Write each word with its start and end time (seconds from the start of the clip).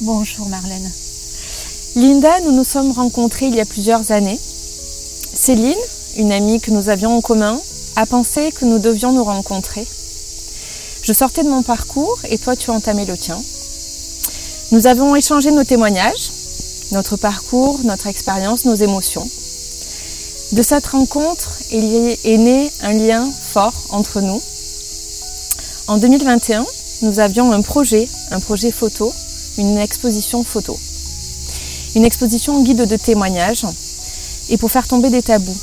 Bonjour 0.00 0.48
Marlène. 0.48 0.90
Linda, 1.94 2.40
nous 2.40 2.52
nous 2.52 2.64
sommes 2.64 2.92
rencontrés 2.92 3.46
il 3.46 3.54
y 3.54 3.60
a 3.60 3.64
plusieurs 3.64 4.12
années. 4.12 4.38
Céline, 5.32 5.74
une 6.16 6.32
amie 6.32 6.60
que 6.60 6.70
nous 6.70 6.88
avions 6.88 7.16
en 7.16 7.20
commun, 7.20 7.60
a 7.96 8.06
pensé 8.06 8.52
que 8.52 8.64
nous 8.64 8.78
devions 8.78 9.12
nous 9.12 9.24
rencontrer. 9.24 9.86
Je 11.02 11.12
sortais 11.12 11.42
de 11.42 11.48
mon 11.48 11.62
parcours 11.62 12.18
et 12.28 12.38
toi 12.38 12.56
tu 12.56 12.70
entamais 12.70 13.06
le 13.06 13.16
tien. 13.16 13.40
Nous 14.72 14.86
avons 14.86 15.16
échangé 15.16 15.50
nos 15.50 15.64
témoignages, 15.64 16.30
notre 16.92 17.16
parcours, 17.16 17.80
notre 17.84 18.06
expérience, 18.06 18.64
nos 18.64 18.74
émotions. 18.74 19.28
De 20.52 20.62
cette 20.62 20.86
rencontre, 20.86 21.50
est 21.72 22.38
né 22.38 22.70
un 22.82 22.92
lien 22.92 23.28
fort 23.52 23.74
entre 23.90 24.20
nous. 24.20 24.40
En 25.88 25.98
2021, 25.98 26.66
nous 27.02 27.20
avions 27.20 27.52
un 27.52 27.62
projet, 27.62 28.08
un 28.30 28.40
projet 28.40 28.70
photo, 28.70 29.12
une 29.58 29.78
exposition 29.78 30.44
photo. 30.44 30.78
Une 31.94 32.04
exposition 32.04 32.62
guide 32.62 32.86
de 32.86 32.96
témoignages 32.96 33.66
et 34.48 34.58
pour 34.58 34.70
faire 34.70 34.86
tomber 34.86 35.10
des 35.10 35.22
tabous. 35.22 35.56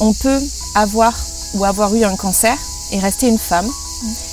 On 0.00 0.12
peut 0.12 0.40
avoir 0.74 1.14
ou 1.54 1.64
avoir 1.64 1.94
eu 1.94 2.04
un 2.04 2.16
cancer 2.16 2.56
et 2.92 2.98
rester 2.98 3.28
une 3.28 3.38
femme, 3.38 3.68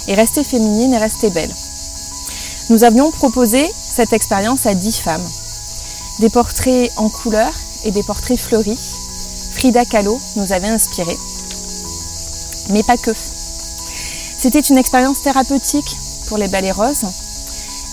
et 0.07 0.13
rester 0.13 0.43
féminine 0.43 0.93
et 0.93 0.97
rester 0.97 1.29
belle. 1.29 1.53
Nous 2.69 2.83
avions 2.83 3.11
proposé 3.11 3.71
cette 3.95 4.13
expérience 4.13 4.65
à 4.65 4.73
dix 4.73 4.99
femmes. 4.99 5.27
Des 6.19 6.29
portraits 6.29 6.91
en 6.97 7.09
couleur 7.09 7.51
et 7.83 7.91
des 7.91 8.03
portraits 8.03 8.39
fleuris. 8.39 8.79
Frida 9.53 9.85
Kahlo 9.85 10.19
nous 10.35 10.51
avait 10.51 10.67
inspiré. 10.67 11.15
Mais 12.69 12.83
pas 12.83 12.97
que. 12.97 13.11
C'était 14.37 14.59
une 14.59 14.77
expérience 14.77 15.21
thérapeutique 15.21 15.97
pour 16.27 16.37
les 16.37 16.47
et 16.53 16.71
roses, 16.71 17.05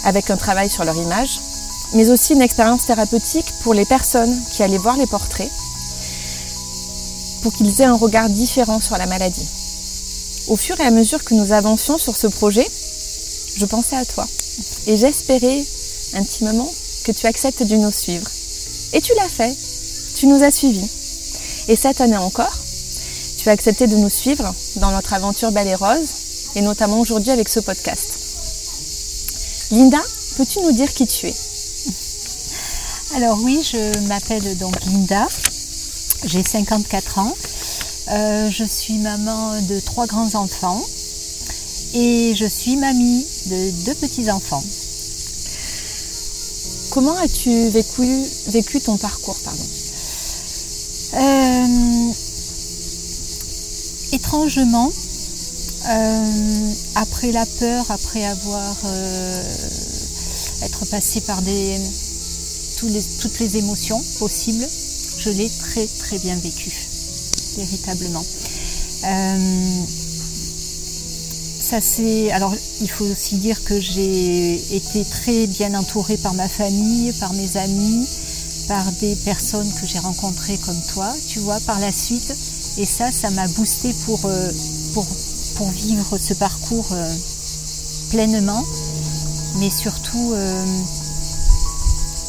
avec 0.04 0.30
un 0.30 0.36
travail 0.36 0.68
sur 0.68 0.84
leur 0.84 0.96
image, 0.96 1.40
mais 1.94 2.10
aussi 2.10 2.32
une 2.32 2.42
expérience 2.42 2.86
thérapeutique 2.86 3.52
pour 3.62 3.74
les 3.74 3.84
personnes 3.84 4.42
qui 4.50 4.62
allaient 4.62 4.78
voir 4.78 4.96
les 4.96 5.06
portraits, 5.06 5.50
pour 7.42 7.52
qu'ils 7.52 7.80
aient 7.80 7.86
un 7.86 7.96
regard 7.96 8.28
différent 8.28 8.80
sur 8.80 8.96
la 8.96 9.06
maladie. 9.06 9.48
Au 10.48 10.56
fur 10.56 10.78
et 10.80 10.84
à 10.84 10.90
mesure 10.90 11.22
que 11.22 11.34
nous 11.34 11.52
avancions 11.52 11.98
sur 11.98 12.16
ce 12.16 12.26
projet, 12.26 12.66
je 13.56 13.66
pensais 13.66 13.96
à 13.96 14.04
toi 14.04 14.26
et 14.86 14.96
j'espérais 14.96 15.64
intimement 16.14 16.68
que 17.04 17.12
tu 17.12 17.26
acceptes 17.26 17.62
de 17.62 17.76
nous 17.76 17.90
suivre. 17.90 18.28
Et 18.92 19.00
tu 19.00 19.12
l'as 19.16 19.28
fait, 19.28 19.56
tu 20.14 20.26
nous 20.26 20.42
as 20.42 20.50
suivis. 20.50 20.90
Et 21.68 21.76
cette 21.76 22.00
année 22.00 22.16
encore, 22.16 22.58
tu 23.38 23.48
as 23.48 23.52
accepté 23.52 23.86
de 23.86 23.96
nous 23.96 24.10
suivre 24.10 24.54
dans 24.76 24.90
notre 24.90 25.14
aventure 25.14 25.52
Belle 25.52 25.68
et 25.68 25.74
Rose, 25.74 26.10
et 26.54 26.60
notamment 26.60 27.00
aujourd'hui 27.00 27.30
avec 27.30 27.48
ce 27.48 27.60
podcast. 27.60 28.21
Linda, 29.72 30.02
peux-tu 30.36 30.60
nous 30.60 30.72
dire 30.72 30.92
qui 30.92 31.06
tu 31.06 31.28
es 31.28 31.34
Alors 33.16 33.38
oui, 33.42 33.62
je 33.64 34.00
m'appelle 34.06 34.58
donc 34.58 34.74
Linda, 34.84 35.26
j'ai 36.26 36.44
54 36.44 37.18
ans, 37.18 37.34
euh, 38.10 38.50
je 38.50 38.64
suis 38.64 38.98
maman 38.98 39.58
de 39.62 39.80
trois 39.80 40.06
grands-enfants 40.06 40.78
et 41.94 42.34
je 42.36 42.44
suis 42.44 42.76
mamie 42.76 43.26
de 43.46 43.70
deux 43.86 43.94
petits-enfants. 43.94 44.62
Comment 46.90 47.16
as-tu 47.16 47.70
vécu, 47.70 48.24
vécu, 48.48 48.78
ton 48.78 48.98
parcours 48.98 49.38
pardon? 49.42 49.64
Euh, 51.14 52.12
Étrangement, 54.12 54.92
euh, 55.88 56.72
après 56.94 57.32
la 57.32 57.46
peur, 57.46 57.90
après 57.90 58.24
avoir 58.24 58.76
être 60.62 60.86
passé 60.86 61.20
par 61.22 61.42
toutes 62.78 63.40
les 63.40 63.56
émotions 63.56 64.02
possibles, 64.18 64.66
je 65.18 65.30
l'ai 65.30 65.48
très 65.48 65.86
très 65.86 66.18
bien 66.18 66.36
vécu, 66.36 66.70
véritablement. 67.56 68.24
ça 71.60 71.80
c'est. 71.80 72.30
Alors 72.32 72.54
il 72.80 72.90
faut 72.90 73.06
aussi 73.06 73.36
dire 73.36 73.62
que 73.64 73.80
j'ai 73.80 74.54
été 74.76 75.04
très 75.04 75.46
bien 75.46 75.74
entourée 75.74 76.16
par 76.16 76.34
ma 76.34 76.48
famille, 76.48 77.12
par 77.14 77.32
mes 77.34 77.56
amis, 77.56 78.06
par 78.68 78.90
des 79.00 79.16
personnes 79.16 79.70
que 79.80 79.86
j'ai 79.86 79.98
rencontrées 79.98 80.58
comme 80.58 80.80
toi, 80.92 81.12
tu 81.28 81.40
vois, 81.40 81.60
par 81.60 81.78
la 81.80 81.92
suite. 81.92 82.34
Et 82.78 82.86
ça, 82.86 83.12
ça 83.12 83.30
m'a 83.30 83.46
boosté 83.48 83.92
pour, 84.06 84.20
pour, 84.94 85.06
pour, 85.56 85.68
vivre 85.70 86.18
ce 86.18 86.34
parcours 86.34 86.94
pleinement, 88.10 88.64
mais 89.58 89.70
surtout 89.70 90.34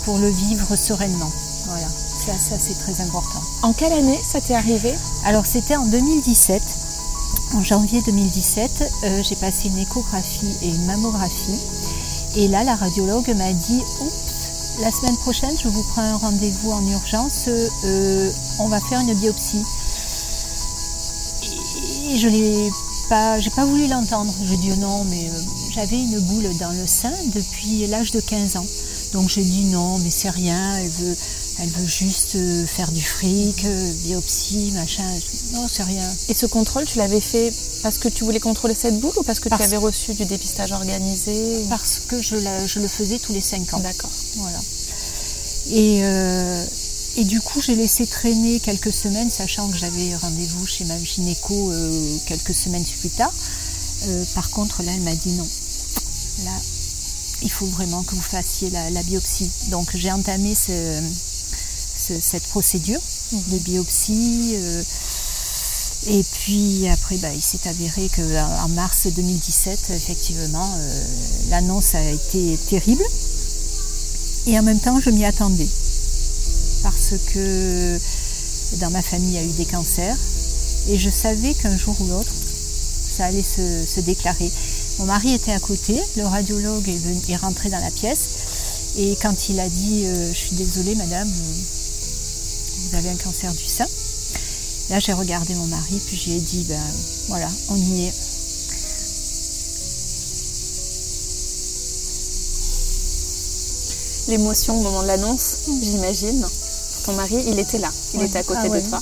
pour 0.05 0.17
le 0.17 0.29
vivre 0.29 0.75
sereinement. 0.75 1.31
Voilà, 1.67 1.87
ça, 1.87 2.33
ça 2.37 2.55
c'est 2.59 2.77
très 2.79 3.01
important. 3.01 3.41
En 3.61 3.73
quelle 3.73 3.93
année 3.93 4.19
ça 4.21 4.41
t'est 4.41 4.55
arrivé? 4.55 4.93
Alors 5.25 5.45
c'était 5.45 5.75
en 5.75 5.85
2017. 5.85 6.61
En 7.55 7.61
janvier 7.61 8.01
2017, 8.01 8.91
euh, 9.03 9.23
j'ai 9.23 9.35
passé 9.35 9.67
une 9.69 9.77
échographie 9.77 10.57
et 10.63 10.69
une 10.69 10.85
mammographie. 10.85 11.59
Et 12.35 12.47
là, 12.47 12.63
la 12.63 12.75
radiologue 12.75 13.29
m'a 13.35 13.53
dit 13.53 13.81
Oups, 14.01 14.79
la 14.81 14.91
semaine 14.91 15.15
prochaine, 15.17 15.55
je 15.61 15.67
vous 15.67 15.83
prends 15.93 16.01
un 16.01 16.17
rendez-vous 16.17 16.71
en 16.71 16.85
urgence, 16.87 17.47
euh, 17.47 18.31
on 18.57 18.69
va 18.69 18.79
faire 18.79 19.01
une 19.01 19.13
biopsie. 19.13 19.63
Et 22.09 22.17
je 22.17 22.27
n'ai 22.27 22.71
pas, 23.13 23.39
j'ai 23.39 23.51
pas 23.51 23.65
voulu 23.65 23.85
l'entendre. 23.85 24.33
J'ai 24.43 24.57
dit 24.57 24.75
non, 24.79 25.03
mais 25.03 25.29
euh, 25.29 25.41
j'avais 25.71 25.97
une 25.97 26.19
boule 26.19 26.49
dans 26.57 26.71
le 26.71 26.87
sein 26.87 27.13
depuis 27.35 27.85
l'âge 27.85 28.09
de 28.11 28.19
15 28.19 28.55
ans. 28.55 28.65
Donc 29.13 29.29
j'ai 29.29 29.43
dit 29.43 29.65
non, 29.65 29.99
mais 29.99 30.09
c'est 30.09 30.31
rien, 30.31 30.77
elle 30.77 30.89
veut, 30.89 31.15
elle 31.59 31.69
veut 31.69 31.85
juste 31.85 32.35
faire 32.65 32.91
du 32.91 33.03
fric, 33.03 33.67
biopsie, 34.03 34.71
machin. 34.73 35.03
Non, 35.53 35.67
c'est 35.71 35.83
rien. 35.83 36.09
Et 36.27 36.33
ce 36.33 36.47
contrôle, 36.47 36.85
tu 36.85 36.97
l'avais 36.97 37.21
fait 37.21 37.53
parce 37.83 37.99
que 37.99 38.07
tu 38.07 38.23
voulais 38.23 38.39
contrôler 38.39 38.73
cette 38.73 38.99
boule 38.99 39.13
ou 39.17 39.23
parce 39.23 39.39
que 39.39 39.47
tu 39.47 39.61
avais 39.61 39.77
reçu 39.77 40.15
du 40.15 40.25
dépistage 40.25 40.71
organisé 40.71 41.65
Parce 41.69 42.01
que 42.07 42.19
je, 42.19 42.37
la, 42.37 42.65
je, 42.65 42.79
le 42.79 42.87
faisais 42.87 43.19
tous 43.19 43.33
les 43.33 43.41
5 43.41 43.75
ans. 43.75 43.79
D'accord. 43.79 44.09
Voilà. 44.37 44.59
Et, 45.71 45.99
euh, 46.01 46.65
et, 47.15 47.25
du 47.25 47.41
coup, 47.41 47.61
j'ai 47.61 47.75
laissé 47.75 48.07
traîner 48.07 48.59
quelques 48.59 48.91
semaines, 48.91 49.29
sachant 49.29 49.69
que 49.69 49.77
j'avais 49.77 50.15
rendez-vous 50.15 50.65
chez 50.65 50.85
ma 50.85 50.97
gynéco 50.97 51.71
euh, 51.71 52.17
quelques 52.25 52.53
semaines 52.53 52.83
plus 52.99 53.09
tard. 53.09 53.33
Euh, 54.07 54.23
par 54.33 54.49
contre, 54.49 54.83
là, 54.83 54.91
elle 54.93 55.01
m'a 55.01 55.15
dit 55.15 55.33
non. 55.33 55.47
Là, 56.45 56.51
il 57.41 57.51
faut 57.51 57.67
vraiment 57.67 58.03
que 58.03 58.15
vous 58.15 58.21
fassiez 58.21 58.69
la, 58.69 59.03
biopsie. 59.03 59.49
Donc 59.69 59.95
j'ai 59.95 60.11
entamé 60.11 60.55
ce, 60.55 61.01
ce, 61.97 62.19
cette 62.19 62.43
procédure 62.47 63.01
de 63.31 63.57
biopsie. 63.59 64.53
Euh, 64.55 64.83
et 66.07 66.23
puis 66.23 66.87
après, 66.89 67.17
bah, 67.17 67.33
il 67.33 67.41
s'est 67.41 67.67
avéré 67.67 68.09
qu'en 68.09 68.67
mars 68.69 69.07
2017, 69.07 69.91
effectivement, 69.91 70.69
l'annonce 71.49 71.95
a 71.95 72.03
été 72.09 72.57
terrible. 72.69 73.03
Et 74.47 74.57
en 74.59 74.63
même 74.63 74.79
temps, 74.79 74.99
je 74.99 75.09
m'y 75.11 75.23
attendais. 75.23 75.69
Parce 76.83 77.13
que 77.33 77.97
dans 78.77 78.91
ma 78.91 79.01
famille, 79.01 79.29
il 79.29 79.35
y 79.35 79.37
a 79.37 79.43
eu 79.43 79.51
des 79.53 79.65
cancers. 79.65 80.17
Et 80.87 80.97
je 80.97 81.09
savais 81.09 81.53
qu'un 81.53 81.77
jour 81.77 81.95
ou 82.01 82.07
l'autre, 82.07 82.31
ça 83.13 83.25
allait 83.25 83.43
se, 83.43 83.99
déclarer. 83.99 84.51
Mon 84.99 85.05
mari 85.05 85.33
était 85.33 85.51
à 85.51 85.59
côté, 85.59 86.01
le 86.17 86.25
radiologue 86.25 86.89
est, 86.89 87.35
rentré 87.37 87.69
dans 87.69 87.79
la 87.79 87.91
pièce 87.91 88.29
et 88.97 89.15
quand 89.21 89.49
il 89.49 89.59
a 89.59 89.69
dit 89.69 90.05
euh, 90.05 90.29
Je 90.33 90.37
suis 90.37 90.55
désolée 90.55 90.95
madame, 90.95 91.27
vous 91.29 92.95
avez 92.95 93.09
un 93.09 93.15
cancer 93.15 93.51
du 93.53 93.65
sein, 93.65 93.87
là 94.89 94.99
j'ai 94.99 95.13
regardé 95.13 95.55
mon 95.55 95.65
mari 95.65 95.99
puis 96.05 96.15
j'ai 96.15 96.39
dit 96.39 96.65
Ben 96.67 96.79
voilà, 97.27 97.47
on 97.69 97.75
y 97.75 98.05
est. 98.05 98.13
L'émotion 104.27 104.79
au 104.79 104.83
moment 104.83 105.01
de 105.01 105.07
l'annonce, 105.07 105.57
j'imagine. 105.81 106.47
Ton 107.05 107.13
mari, 107.13 107.43
il 107.47 107.59
était 107.59 107.77
là, 107.79 107.89
il 108.13 108.19
Ouais. 108.21 108.25
était 108.27 108.39
à 108.39 108.43
côté 108.43 108.59
Ah 108.63 108.67
de 108.67 108.73
ouais. 108.73 108.81
toi. 108.83 109.01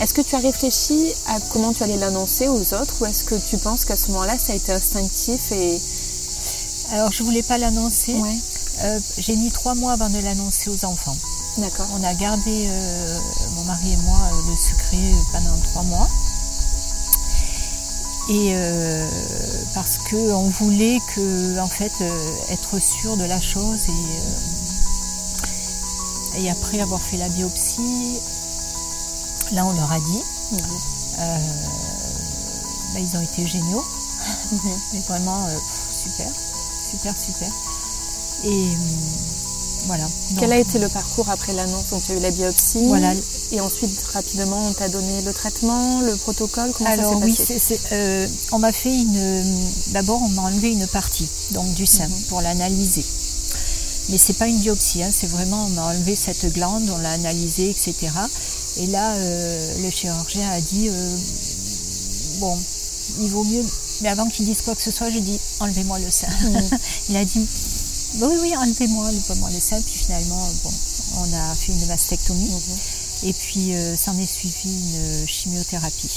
Est-ce 0.00 0.12
que 0.14 0.20
tu 0.20 0.34
as 0.34 0.38
réfléchi 0.38 1.12
à 1.26 1.38
comment 1.52 1.72
tu 1.72 1.82
allais 1.82 1.96
l'annoncer 1.96 2.48
aux 2.48 2.74
autres 2.74 2.94
ou 3.00 3.06
est-ce 3.06 3.24
que 3.24 3.34
tu 3.34 3.56
penses 3.58 3.84
qu'à 3.84 3.96
ce 3.96 4.08
moment-là, 4.12 4.38
ça 4.38 4.52
a 4.52 4.56
été 4.56 4.72
instinctif 4.72 5.52
et 5.52 5.80
Alors 6.92 7.10
je 7.12 7.22
voulais 7.22 7.42
pas 7.42 7.58
l'annoncer. 7.58 8.14
Ouais. 8.14 8.36
Euh, 8.84 9.00
j'ai 9.18 9.36
mis 9.36 9.50
trois 9.50 9.74
mois 9.74 9.92
avant 9.92 10.10
de 10.10 10.18
l'annoncer 10.18 10.68
aux 10.70 10.84
enfants. 10.84 11.16
D'accord. 11.56 11.86
On 11.98 12.04
a 12.04 12.12
gardé, 12.14 12.66
euh, 12.68 13.18
mon 13.56 13.64
mari 13.64 13.92
et 13.92 13.96
moi, 14.04 14.18
euh, 14.32 14.50
le 14.50 14.56
secret 14.56 15.14
pendant 15.32 15.56
trois 15.64 15.82
mois. 15.82 16.08
Et 18.28 18.52
parce 19.72 19.98
qu'on 20.10 20.48
voulait 20.48 20.98
que, 21.14 21.58
en 21.60 21.68
fait, 21.68 21.92
être 22.50 22.80
sûr 22.80 23.16
de 23.16 23.22
la 23.24 23.40
chose 23.40 23.86
et, 23.88 23.92
et 26.36 26.50
après 26.50 26.80
avoir 26.80 27.00
fait 27.00 27.16
la 27.16 27.28
biopsie, 27.28 28.18
là 29.52 29.64
on 29.66 29.72
leur 29.72 29.90
a 29.92 29.98
dit. 30.00 30.22
Mhm. 30.52 30.58
Euh, 31.18 31.38
bah, 32.94 33.00
ils 33.00 33.16
ont 33.16 33.22
été 33.22 33.46
géniaux, 33.46 33.84
Mhm. 34.52 34.58
mais 34.92 35.00
vraiment 35.08 35.46
euh, 35.46 35.56
super, 35.90 36.30
super, 36.90 37.14
super. 37.18 37.48
Et 38.44 38.66
voilà. 39.86 40.04
Quel 40.38 40.52
a 40.52 40.58
été 40.58 40.78
le 40.78 40.88
parcours 40.88 41.28
après 41.30 41.52
l'annonce? 41.52 41.90
Donc 41.90 42.02
tu 42.04 42.12
as 42.12 42.14
eu 42.16 42.20
la 42.20 42.30
biopsie. 42.30 42.86
Voilà. 42.86 43.12
Et 43.52 43.60
ensuite, 43.60 43.98
rapidement, 44.12 44.60
on 44.66 44.72
t'a 44.72 44.88
donné 44.88 45.22
le 45.22 45.32
traitement, 45.32 46.00
le 46.00 46.16
protocole? 46.16 46.72
Comment 46.76 46.90
Alors 46.90 47.12
ça 47.12 47.16
oui, 47.18 47.32
passé? 47.36 47.80
euh, 47.92 48.26
on 48.52 48.58
m'a 48.58 48.72
fait 48.72 48.92
une. 48.94 49.44
D'abord, 49.88 50.20
on 50.22 50.28
m'a 50.30 50.42
enlevé 50.42 50.70
une 50.72 50.86
partie 50.88 51.28
donc 51.52 51.72
du 51.74 51.86
sein 51.86 52.08
Mhm. 52.08 52.22
pour 52.28 52.40
l'analyser. 52.40 53.04
Mais 54.08 54.18
c'est 54.18 54.34
pas 54.34 54.46
une 54.46 54.58
biopsie, 54.60 55.02
hein, 55.02 55.10
c'est 55.10 55.26
vraiment 55.26 55.66
on 55.66 55.70
m'a 55.70 55.86
enlevé 55.86 56.14
cette 56.14 56.52
glande, 56.52 56.88
on 56.90 56.98
l'a 56.98 57.10
analysée, 57.10 57.70
etc. 57.70 57.94
Et 58.78 58.86
là, 58.86 59.14
euh, 59.14 59.82
le 59.82 59.90
chirurgien 59.90 60.48
a 60.50 60.60
dit 60.60 60.88
euh, 60.88 61.16
bon, 62.38 62.58
il 63.20 63.28
vaut 63.30 63.44
mieux. 63.44 63.64
Mais 64.02 64.08
avant 64.10 64.28
qu'il 64.28 64.44
dise 64.44 64.62
quoi 64.62 64.74
que 64.74 64.82
ce 64.82 64.90
soit, 64.90 65.10
j'ai 65.10 65.20
dit 65.20 65.38
enlevez-moi 65.60 65.98
le 65.98 66.10
sein. 66.10 66.28
Mhm. 66.42 66.78
il 67.08 67.16
a 67.16 67.24
dit 67.24 67.46
Bah 68.16 68.26
oui, 68.30 68.36
oui, 68.42 68.56
enlevez-moi, 68.56 69.06
enlevez-moi 69.06 69.50
le 69.50 69.60
sein. 69.60 69.80
Puis 69.80 69.98
finalement, 69.98 70.48
bon, 70.62 70.72
on 71.18 71.32
a 71.34 71.54
fait 71.54 71.72
une 71.72 71.86
mastectomie. 71.86 72.50
Mhm. 72.50 72.78
Et 73.24 73.32
puis, 73.32 73.74
euh, 73.74 73.96
s'en 73.96 74.16
est 74.18 74.26
suivi 74.26 74.70
une 74.70 75.26
chimiothérapie 75.26 76.10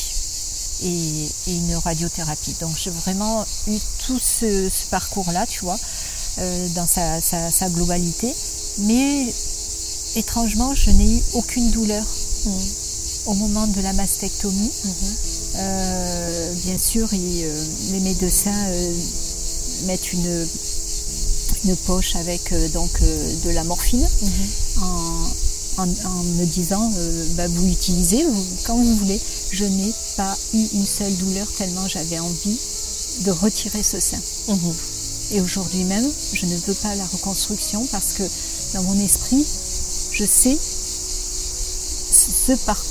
et, 0.83 1.25
et 1.47 1.55
une 1.55 1.75
radiothérapie. 1.75 2.55
Donc, 2.59 2.75
j'ai 2.77 2.91
vraiment 2.91 3.45
eu 3.67 3.77
tout 4.05 4.19
ce, 4.19 4.69
ce 4.69 4.85
parcours-là, 4.87 5.47
tu 5.47 5.61
vois, 5.61 5.79
dans 6.75 6.87
sa, 6.87 7.21
sa- 7.21 7.51
sa 7.51 7.69
globalité. 7.69 8.33
Mais 8.79 9.27
étrangement, 10.15 10.73
je 10.75 10.91
n'ai 10.91 11.17
eu 11.17 11.21
aucune 11.33 11.69
douleur 11.71 12.05
Mhm. 12.45 12.53
au 13.27 13.33
moment 13.33 13.67
de 13.67 13.81
la 13.81 13.93
mastectomie. 13.93 14.71
Mhm. 14.85 14.93
Euh, 15.55 16.53
bien 16.65 16.77
sûr, 16.77 17.07
euh, 17.11 17.65
les 17.91 17.99
médecins 17.99 18.65
euh, 18.69 18.93
mettent 19.87 20.13
une, 20.13 20.47
une 21.65 21.75
poche 21.75 22.15
avec 22.15 22.51
euh, 22.53 22.67
donc 22.69 22.89
euh, 23.01 23.35
de 23.45 23.49
la 23.49 23.63
morphine 23.63 24.07
Mhm. 24.21 24.83
en, 24.83 25.83
en- 25.83 26.05
en 26.05 26.23
me 26.23 26.45
disant 26.45 26.89
euh, 26.95 27.25
bah, 27.35 27.47
vous 27.47 27.65
l'utilisez 27.65 28.25
quand 28.65 28.77
vous 28.77 28.95
voulez. 28.95 29.19
Je 29.51 29.65
n'ai 29.65 29.93
pas 30.15 30.37
eu 30.53 30.63
une 30.73 30.85
seule 30.85 31.15
douleur 31.17 31.47
tellement 31.57 31.87
j'avais 31.87 32.19
envie 32.19 32.59
de 33.25 33.31
retirer 33.31 33.83
ce 33.83 33.99
sein. 33.99 34.19
Et 35.31 35.41
aujourd'hui 35.41 35.83
même, 35.83 36.09
je 36.33 36.45
ne 36.45 36.55
veux 36.57 36.73
pas 36.73 36.95
la 36.95 37.05
reconstruction 37.05 37.85
parce 37.91 38.13
que 38.13 38.23
dans 38.73 38.83
mon 38.83 38.99
esprit, 38.99 39.45
je 40.11 40.25
sais 40.25 40.57
ce 40.59 42.53
par- 42.65 42.83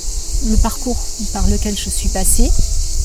le 0.46 0.56
parcours 0.58 0.96
par 1.32 1.46
lequel 1.48 1.76
je 1.76 1.90
suis 1.90 2.08
passée 2.10 2.48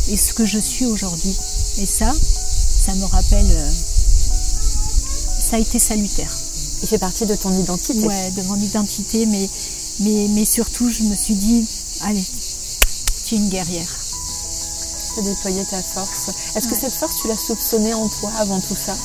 et 0.09 0.17
ce 0.17 0.33
que 0.33 0.45
je 0.45 0.59
suis 0.59 0.85
aujourd'hui. 0.85 1.35
Et 1.79 1.85
ça, 1.85 2.11
ça 2.13 2.93
me 2.95 3.05
rappelle, 3.05 3.49
euh, 3.49 3.71
ça 5.39 5.55
a 5.55 5.59
été 5.59 5.79
salutaire. 5.79 6.31
Il 6.83 6.87
fait 6.87 6.97
partie 6.99 7.25
de 7.25 7.35
ton 7.35 7.51
identité. 7.57 8.05
Ouais, 8.05 8.31
de 8.31 8.41
mon 8.43 8.55
identité, 8.59 9.25
mais, 9.25 9.49
mais, 10.01 10.27
mais 10.29 10.45
surtout, 10.45 10.89
je 10.91 11.03
me 11.03 11.15
suis 11.15 11.35
dit, 11.35 11.65
allez, 12.01 12.23
tu 13.25 13.35
es 13.35 13.37
une 13.37 13.49
guerrière. 13.49 13.87
De 15.17 15.21
déployer 15.21 15.63
ta 15.65 15.81
force. 15.81 16.31
Est-ce 16.55 16.67
que 16.67 16.75
cette 16.75 16.93
force, 16.93 17.21
tu 17.21 17.27
l'as 17.27 17.37
soupçonnée 17.37 17.93
en 17.93 18.09
toi 18.09 18.31
avant 18.39 18.59
tout 18.59 18.75
ça? 18.75 18.95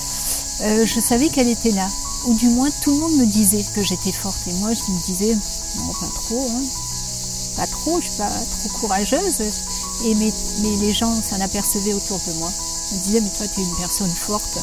Euh, 0.61 0.87
je 0.87 1.01
savais 1.01 1.29
qu'elle 1.29 1.49
était 1.49 1.71
là. 1.71 1.89
Ou 2.27 2.35
du 2.35 2.49
moins, 2.49 2.69
tout 2.83 2.91
le 2.91 2.99
monde 2.99 3.17
me 3.17 3.27
disait 3.27 3.65
que 3.75 3.83
j'étais 3.83 4.13
forte. 4.13 4.39
Et 4.49 4.53
moi, 4.55 4.73
je 4.75 4.91
me 4.91 4.99
disais, 5.07 5.35
non, 5.77 5.93
pas 6.01 6.09
trop, 6.15 6.49
hein. 6.51 6.63
Pas 7.57 7.67
trop, 7.67 8.01
je 8.01 8.09
suis 8.09 8.17
pas 8.19 8.29
trop 8.29 8.69
courageuse. 8.81 9.41
Et 10.05 10.15
mais, 10.15 10.33
mais 10.63 10.77
les 10.77 10.93
gens 10.93 11.15
s'en 11.23 11.41
apercevaient 11.41 11.95
autour 11.95 12.21
de 12.27 12.33
moi. 12.35 12.51
Ils 12.93 12.99
me 12.99 13.03
disaient, 13.05 13.21
mais 13.21 13.31
toi, 13.31 13.47
tu 13.47 13.61
es 13.61 13.65
une 13.65 13.77
personne 13.77 14.11
forte. 14.11 14.59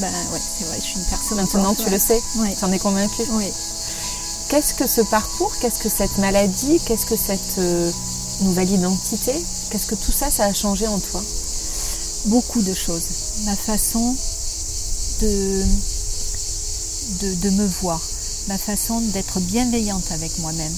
Ben 0.00 0.12
ouais, 0.32 0.40
c'est 0.58 0.64
vrai, 0.66 0.76
je 0.80 0.84
suis 0.84 0.98
une 0.98 1.04
personne 1.06 1.38
Maintenant, 1.38 1.74
forte. 1.74 1.84
tu 1.84 1.90
le 1.90 1.98
sais. 1.98 2.20
Ouais. 2.36 2.54
Tu 2.58 2.64
en 2.64 2.72
es 2.72 2.78
convaincue. 2.78 3.22
Oui. 3.30 3.46
Qu'est-ce 4.48 4.74
que 4.74 4.86
ce 4.86 5.00
parcours 5.02 5.52
Qu'est-ce 5.60 5.78
que 5.78 5.88
cette 5.88 6.18
maladie 6.18 6.80
Qu'est-ce 6.86 7.06
que 7.06 7.16
cette 7.16 7.58
euh, 7.58 7.90
nouvelle 8.40 8.70
identité 8.70 9.32
Qu'est-ce 9.70 9.86
que 9.86 9.94
tout 9.94 10.12
ça, 10.12 10.30
ça 10.30 10.44
a 10.44 10.52
changé 10.52 10.86
en 10.86 10.98
toi? 10.98 11.22
Beaucoup 12.26 12.60
de 12.62 12.74
choses. 12.74 13.23
Ma 13.42 13.56
façon 13.56 14.16
de, 15.20 15.62
de, 17.34 17.50
me 17.50 17.66
voir, 17.66 18.00
ma 18.46 18.56
façon 18.56 19.00
d'être 19.00 19.40
bienveillante 19.40 20.12
avec 20.12 20.38
moi-même. 20.38 20.72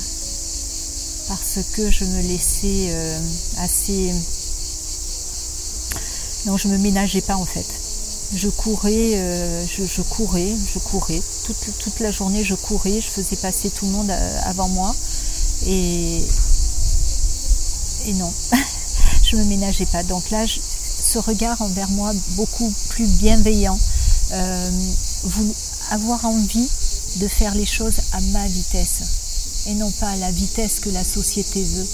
Parce 1.29 1.59
que 1.73 1.91
je 1.91 2.05
me 2.05 2.23
laissais 2.23 2.87
euh, 2.89 3.21
assez... 3.59 4.11
Non, 6.47 6.57
je 6.57 6.69
me 6.69 6.79
ménageais 6.79 7.21
pas 7.21 7.37
en 7.37 7.45
fait. 7.45 7.67
Je 8.35 8.49
courais, 8.49 9.13
euh, 9.17 9.65
je, 9.67 10.03
courais, 10.03 10.55
je 10.73 10.79
courais. 10.79 11.21
Toute, 11.45 11.79
toute 11.79 12.01
la 12.01 12.11
journée, 12.11 12.43
je 12.43 12.55
courais. 12.55 13.01
Je 13.01 13.09
faisais 13.09 13.37
passer 13.37 13.71
tout 13.71 13.85
le 13.87 13.93
monde 13.93 14.11
euh, 14.11 14.41
avant 14.45 14.69
moi. 14.69 14.95
Et, 15.67 16.25
et 18.07 18.15
non, 18.15 18.33
je 19.23 19.37
me 19.37 19.45
ménageais 19.45 19.87
pas. 19.87 20.03
Donc 20.03 20.31
là, 20.31 20.45
ce 21.17 21.21
regard 21.31 21.63
envers 21.63 21.89
moi 21.91 22.13
beaucoup 22.33 22.71
plus 22.91 23.09
bienveillant, 23.19 23.79
euh, 24.33 24.71
avoir 25.91 26.27
envie 26.27 26.69
de 27.17 27.27
faire 27.27 27.55
les 27.55 27.65
choses 27.65 28.01
à 28.13 28.21
ma 28.33 28.47
vitesse 28.47 29.01
et 29.67 29.75
non 29.75 29.91
pas 29.93 30.11
à 30.11 30.17
la 30.17 30.31
vitesse 30.31 30.79
que 30.81 30.91
la 30.91 31.05
société 31.05 31.63
veut. 31.63 31.87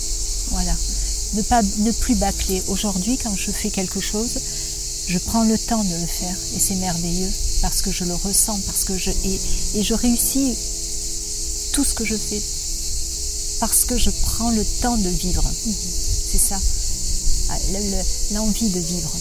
Voilà. 0.51 0.75
Ne, 1.35 1.43
pas, 1.43 1.63
ne 1.63 1.93
plus 1.93 2.17
bâcler. 2.17 2.63
Aujourd'hui, 2.67 3.17
quand 3.17 3.37
je 3.37 3.53
fais 3.53 3.71
quelque 3.71 4.01
chose, 4.01 4.39
je 5.07 5.19
prends 5.19 5.45
le 5.45 5.57
temps 5.57 5.85
de 5.85 5.95
le 5.95 6.07
faire 6.07 6.37
et 6.57 6.59
c'est 6.59 6.77
merveilleux 6.77 7.31
parce 7.61 7.81
que 7.81 7.93
je 7.93 8.03
le 8.03 8.15
ressens, 8.15 8.59
parce 8.67 8.85
que 8.85 8.99
je 8.99 9.11
et, 9.11 9.41
et 9.79 9.83
je 9.85 9.95
réussis 9.95 10.57
tout 11.73 11.85
ce 11.85 11.95
que 11.95 12.05
je 12.05 12.17
fais 12.17 12.43
parce 13.61 13.85
que 13.85 13.97
je 13.97 14.11
prends 14.11 14.51
le 14.51 14.65
temps 14.83 14.97
de 14.97 15.09
vivre. 15.09 15.45
C'est 15.55 16.39
ça, 16.39 16.59
l'envie 18.33 18.71
de 18.71 18.81
vivre. 18.81 19.13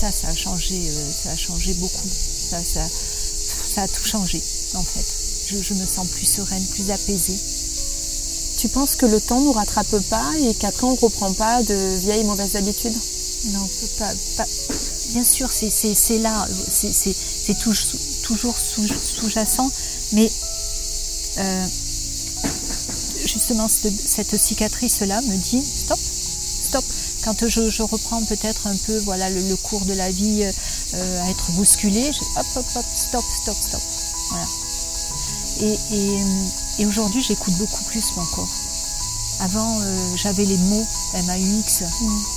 Ça, 0.00 0.10
ça 0.10 0.28
a 0.28 0.34
changé, 0.34 0.76
euh, 0.76 1.10
ça 1.10 1.30
a 1.30 1.36
changé 1.36 1.74
beaucoup. 1.74 2.08
Ça, 2.50 2.58
ça, 2.64 2.80
ça 2.88 3.82
a 3.82 3.88
tout 3.88 4.04
changé 4.04 4.42
en 4.74 4.82
fait. 4.82 5.04
Je, 5.48 5.62
je 5.62 5.74
me 5.74 5.84
sens 5.86 6.06
plus 6.08 6.26
sereine, 6.26 6.64
plus 6.68 6.90
apaisée. 6.90 7.38
Tu 8.56 8.68
penses 8.68 8.94
que 8.96 9.06
le 9.06 9.20
temps 9.20 9.40
nous 9.40 9.52
rattrape 9.52 9.98
pas 10.10 10.30
et 10.38 10.54
qu'après 10.54 10.84
on 10.84 10.94
reprend 10.94 11.32
pas 11.32 11.62
de 11.62 11.96
vieilles 11.98 12.24
mauvaises 12.24 12.56
habitudes? 12.56 12.96
Non, 13.52 13.66
pas, 13.98 14.12
pas- 14.36 14.46
bien 15.12 15.24
sûr, 15.24 15.50
c'est- 15.50 16.18
là, 16.18 16.46
c'est- 16.70 17.58
toujours, 17.58 18.00
toujours 18.22 18.56
sous- 18.58 18.86
sous-jacent, 18.86 19.70
mais 20.12 20.30
euh, 21.38 21.66
justement, 23.24 23.66
cette, 23.68 23.94
cette 24.06 24.36
cicatrice-là 24.36 25.20
me 25.22 25.36
dit 25.36 25.62
stop. 25.64 25.98
Quand 27.24 27.46
je, 27.46 27.68
je 27.68 27.82
reprends 27.82 28.22
peut-être 28.24 28.66
un 28.66 28.76
peu 28.86 28.98
voilà, 29.00 29.28
le, 29.30 29.40
le 29.48 29.56
cours 29.56 29.84
de 29.84 29.92
la 29.92 30.10
vie 30.10 30.42
euh, 30.94 31.22
à 31.22 31.30
être 31.30 31.52
bousculée, 31.52 32.12
je, 32.12 32.20
hop, 32.38 32.46
hop, 32.56 32.66
hop, 32.76 32.84
stop, 32.94 33.24
stop, 33.42 33.56
stop. 33.60 33.82
Voilà. 34.30 34.46
Et, 35.60 35.78
et, 35.92 36.18
et 36.78 36.86
aujourd'hui, 36.86 37.22
j'écoute 37.22 37.54
beaucoup 37.58 37.84
plus 37.84 38.04
mon 38.16 38.24
corps. 38.26 38.48
Avant, 39.40 39.80
euh, 39.80 40.16
j'avais 40.16 40.44
les 40.44 40.56
mots 40.56 40.86
MAUX 41.14 41.82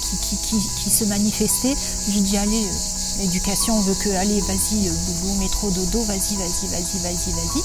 qui, 0.02 0.18
qui, 0.22 0.38
qui, 0.38 0.70
qui 0.84 0.90
se 0.90 1.04
manifestaient. 1.06 1.76
Je 2.08 2.20
dis, 2.20 2.38
allez, 2.38 2.66
euh, 2.66 3.22
l'éducation 3.22 3.80
veut 3.82 3.96
que, 3.96 4.10
allez, 4.16 4.40
vas-y, 4.42 4.88
euh, 4.88 4.94
boubou, 5.08 5.36
métro, 5.36 5.70
dodo, 5.72 6.02
vas-y, 6.04 6.36
vas-y, 6.36 6.68
vas-y, 6.68 7.00
vas-y, 7.00 7.32
vas-y. 7.32 7.64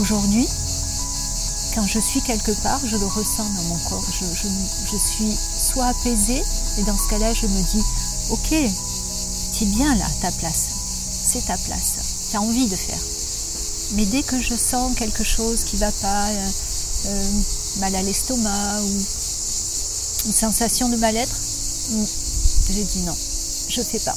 Aujourd'hui, 0.00 0.48
quand 1.74 1.86
je 1.86 2.00
suis 2.00 2.20
quelque 2.22 2.52
part, 2.62 2.80
je 2.84 2.96
le 2.96 3.06
ressens 3.06 3.44
dans 3.44 3.62
mon 3.64 3.78
corps. 3.88 4.04
Je, 4.10 4.24
je, 4.26 4.48
je 4.92 4.96
suis 4.96 5.36
soit 5.74 5.86
apaisée, 5.86 6.42
et 6.78 6.82
dans 6.84 6.96
ce 6.96 7.08
cas-là, 7.08 7.34
je 7.34 7.46
me 7.46 7.62
dis, 7.62 7.82
ok, 8.30 8.52
es 8.52 9.64
bien 9.66 9.94
là, 9.96 10.06
ta 10.22 10.30
place. 10.30 10.68
C'est 11.10 11.46
ta 11.46 11.56
place. 11.56 11.94
Tu 12.30 12.36
as 12.36 12.40
envie 12.40 12.68
de 12.68 12.76
faire. 12.76 12.98
Mais 13.92 14.06
dès 14.06 14.22
que 14.22 14.40
je 14.40 14.54
sens 14.54 14.96
quelque 14.96 15.24
chose 15.24 15.64
qui 15.64 15.76
va 15.76 15.90
pas, 15.90 16.28
euh, 16.28 16.48
euh, 17.06 17.40
mal 17.80 17.94
à 17.94 18.02
l'estomac 18.02 18.80
ou 18.82 18.88
une 20.26 20.32
sensation 20.32 20.88
de 20.88 20.96
mal-être, 20.96 21.36
mm, 21.90 22.04
je 22.70 22.80
dis 22.82 23.00
non, 23.00 23.16
je 23.68 23.82
fais 23.82 23.98
pas. 23.98 24.16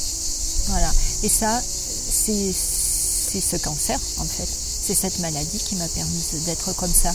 Voilà. 0.67 0.91
Et 1.23 1.29
ça, 1.29 1.61
c'est 2.09 2.53
c'est 2.53 3.41
ce 3.41 3.57
cancer 3.57 3.99
en 4.19 4.25
fait. 4.25 4.47
C'est 4.81 4.93
cette 4.93 5.19
maladie 5.19 5.57
qui 5.57 5.75
m'a 5.75 5.87
permis 5.87 6.23
d'être 6.45 6.73
comme 6.75 6.93
ça, 6.93 7.11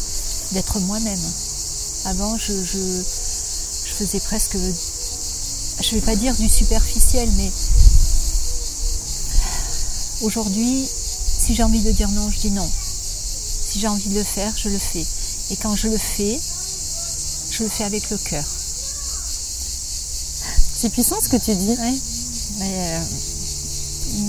d'être 0.52 0.80
moi-même. 0.80 1.32
Avant, 2.04 2.36
je, 2.36 2.52
je 3.92 4.04
faisais 4.04 4.20
presque, 4.20 4.56
je 4.56 5.94
vais 5.94 6.00
pas 6.00 6.16
dire 6.16 6.34
du 6.34 6.48
superficiel, 6.48 7.28
mais 7.36 7.50
aujourd'hui, 10.22 10.88
si 11.38 11.54
j'ai 11.54 11.62
envie 11.62 11.82
de 11.82 11.92
dire 11.92 12.08
non, 12.10 12.30
je 12.30 12.38
dis 12.38 12.50
non. 12.50 12.68
Si 13.66 13.80
j'ai 13.80 13.88
envie 13.88 14.08
de 14.08 14.14
le 14.14 14.24
faire, 14.24 14.52
je 14.56 14.70
le 14.70 14.78
fais. 14.78 15.04
Et 15.50 15.56
quand 15.56 15.76
je 15.76 15.88
le 15.88 15.98
fais, 15.98 16.40
je 17.50 17.64
le 17.64 17.68
fais 17.68 17.84
avec 17.84 18.08
le 18.10 18.16
cœur. 18.16 18.44
C'est 20.74 20.90
puissant 20.90 21.20
ce 21.20 21.28
que 21.28 21.36
tu 21.36 21.54
dis. 21.54 21.68
Ouais. 21.68 21.98
Mais, 22.58 22.96
euh, 22.96 23.00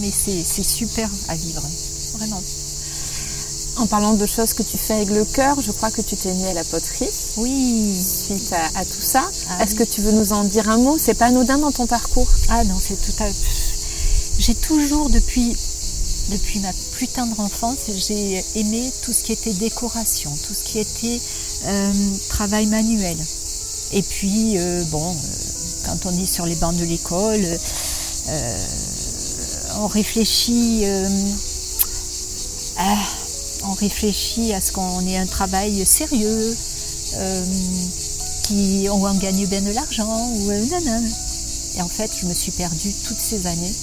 mais 0.02 0.12
c'est 0.12 0.44
c'est 0.44 0.64
super 0.64 1.10
à 1.30 1.36
vivre. 1.36 1.64
vraiment. 2.18 2.42
En 3.76 3.88
parlant 3.88 4.14
de 4.14 4.26
choses 4.28 4.54
que 4.54 4.62
tu 4.62 4.78
fais 4.78 4.94
avec 4.94 5.10
le 5.10 5.26
cœur, 5.26 5.60
je 5.60 5.72
crois 5.72 5.90
que 5.90 6.02
tu 6.02 6.16
t'es 6.16 6.32
mis 6.34 6.46
à 6.46 6.54
la 6.54 6.64
poterie. 6.64 7.10
Oui. 7.38 8.00
Suite 8.00 8.54
à, 8.54 8.86
tout 8.86 9.02
ça. 9.02 9.30
Ah 9.50 9.64
Est-ce 9.64 9.74
que 9.74 9.84
tu 9.84 10.02
veux 10.02 10.12
nous 10.12 10.32
en 10.32 10.44
dire 10.44 10.70
un 10.70 10.78
mot? 10.78 10.98
C'est 11.00 11.16
pas 11.16 11.26
anodin 11.26 11.58
dans 11.58 11.72
ton 11.72 11.88
parcours? 11.88 12.30
Ah 12.50 12.64
non, 12.66 12.76
c'est 12.80 13.02
tout 13.02 13.24
à 13.24 13.28
J'ai 14.38 14.54
toujours, 14.54 15.10
depuis, 15.10 15.56
depuis 16.30 16.60
ma 16.60 16.72
plus 16.92 17.08
tendre 17.08 17.40
enfance, 17.40 17.80
j'ai 17.96 18.44
aimé 18.56 18.92
tout 19.02 19.12
ce 19.12 19.24
qui 19.24 19.32
était 19.32 19.54
décoration, 19.54 20.32
tout 20.48 20.54
ce 20.54 20.64
qui 20.64 20.78
était 20.78 21.20
euh, 21.66 21.92
travail 22.30 22.68
manuel. 22.68 23.18
Et 23.92 24.04
puis, 24.04 24.58
euh, 24.58 24.84
bon, 24.92 25.12
euh, 25.12 25.16
quand 25.86 26.06
on 26.06 26.18
est 26.18 26.28
sur 26.28 26.46
les 26.46 26.56
bancs 26.56 26.76
de 26.76 26.86
l'école, 26.86 27.46
on 29.80 29.88
réfléchit 29.88 30.86
à 32.78 32.96
on 33.66 33.74
réfléchit 33.74 34.54
à 34.54 34.62
ce 34.62 34.72
qu'on 34.72 35.06
ait 35.08 35.18
un 35.18 35.26
travail 35.26 35.86
sérieux, 35.86 36.56
euh, 37.16 37.46
qui, 38.44 38.88
on, 38.90 39.04
on 39.04 39.14
gagne 39.16 39.46
bien 39.48 39.62
de 39.62 39.72
l'argent, 39.72 40.32
euh, 40.50 40.66
Et 41.76 41.82
en 41.82 41.88
fait, 41.88 42.12
je 42.22 42.26
me 42.26 42.34
suis 42.34 42.52
perdue 42.52 42.94
toutes 43.06 43.20
ces 43.20 43.48
années. 43.48 43.74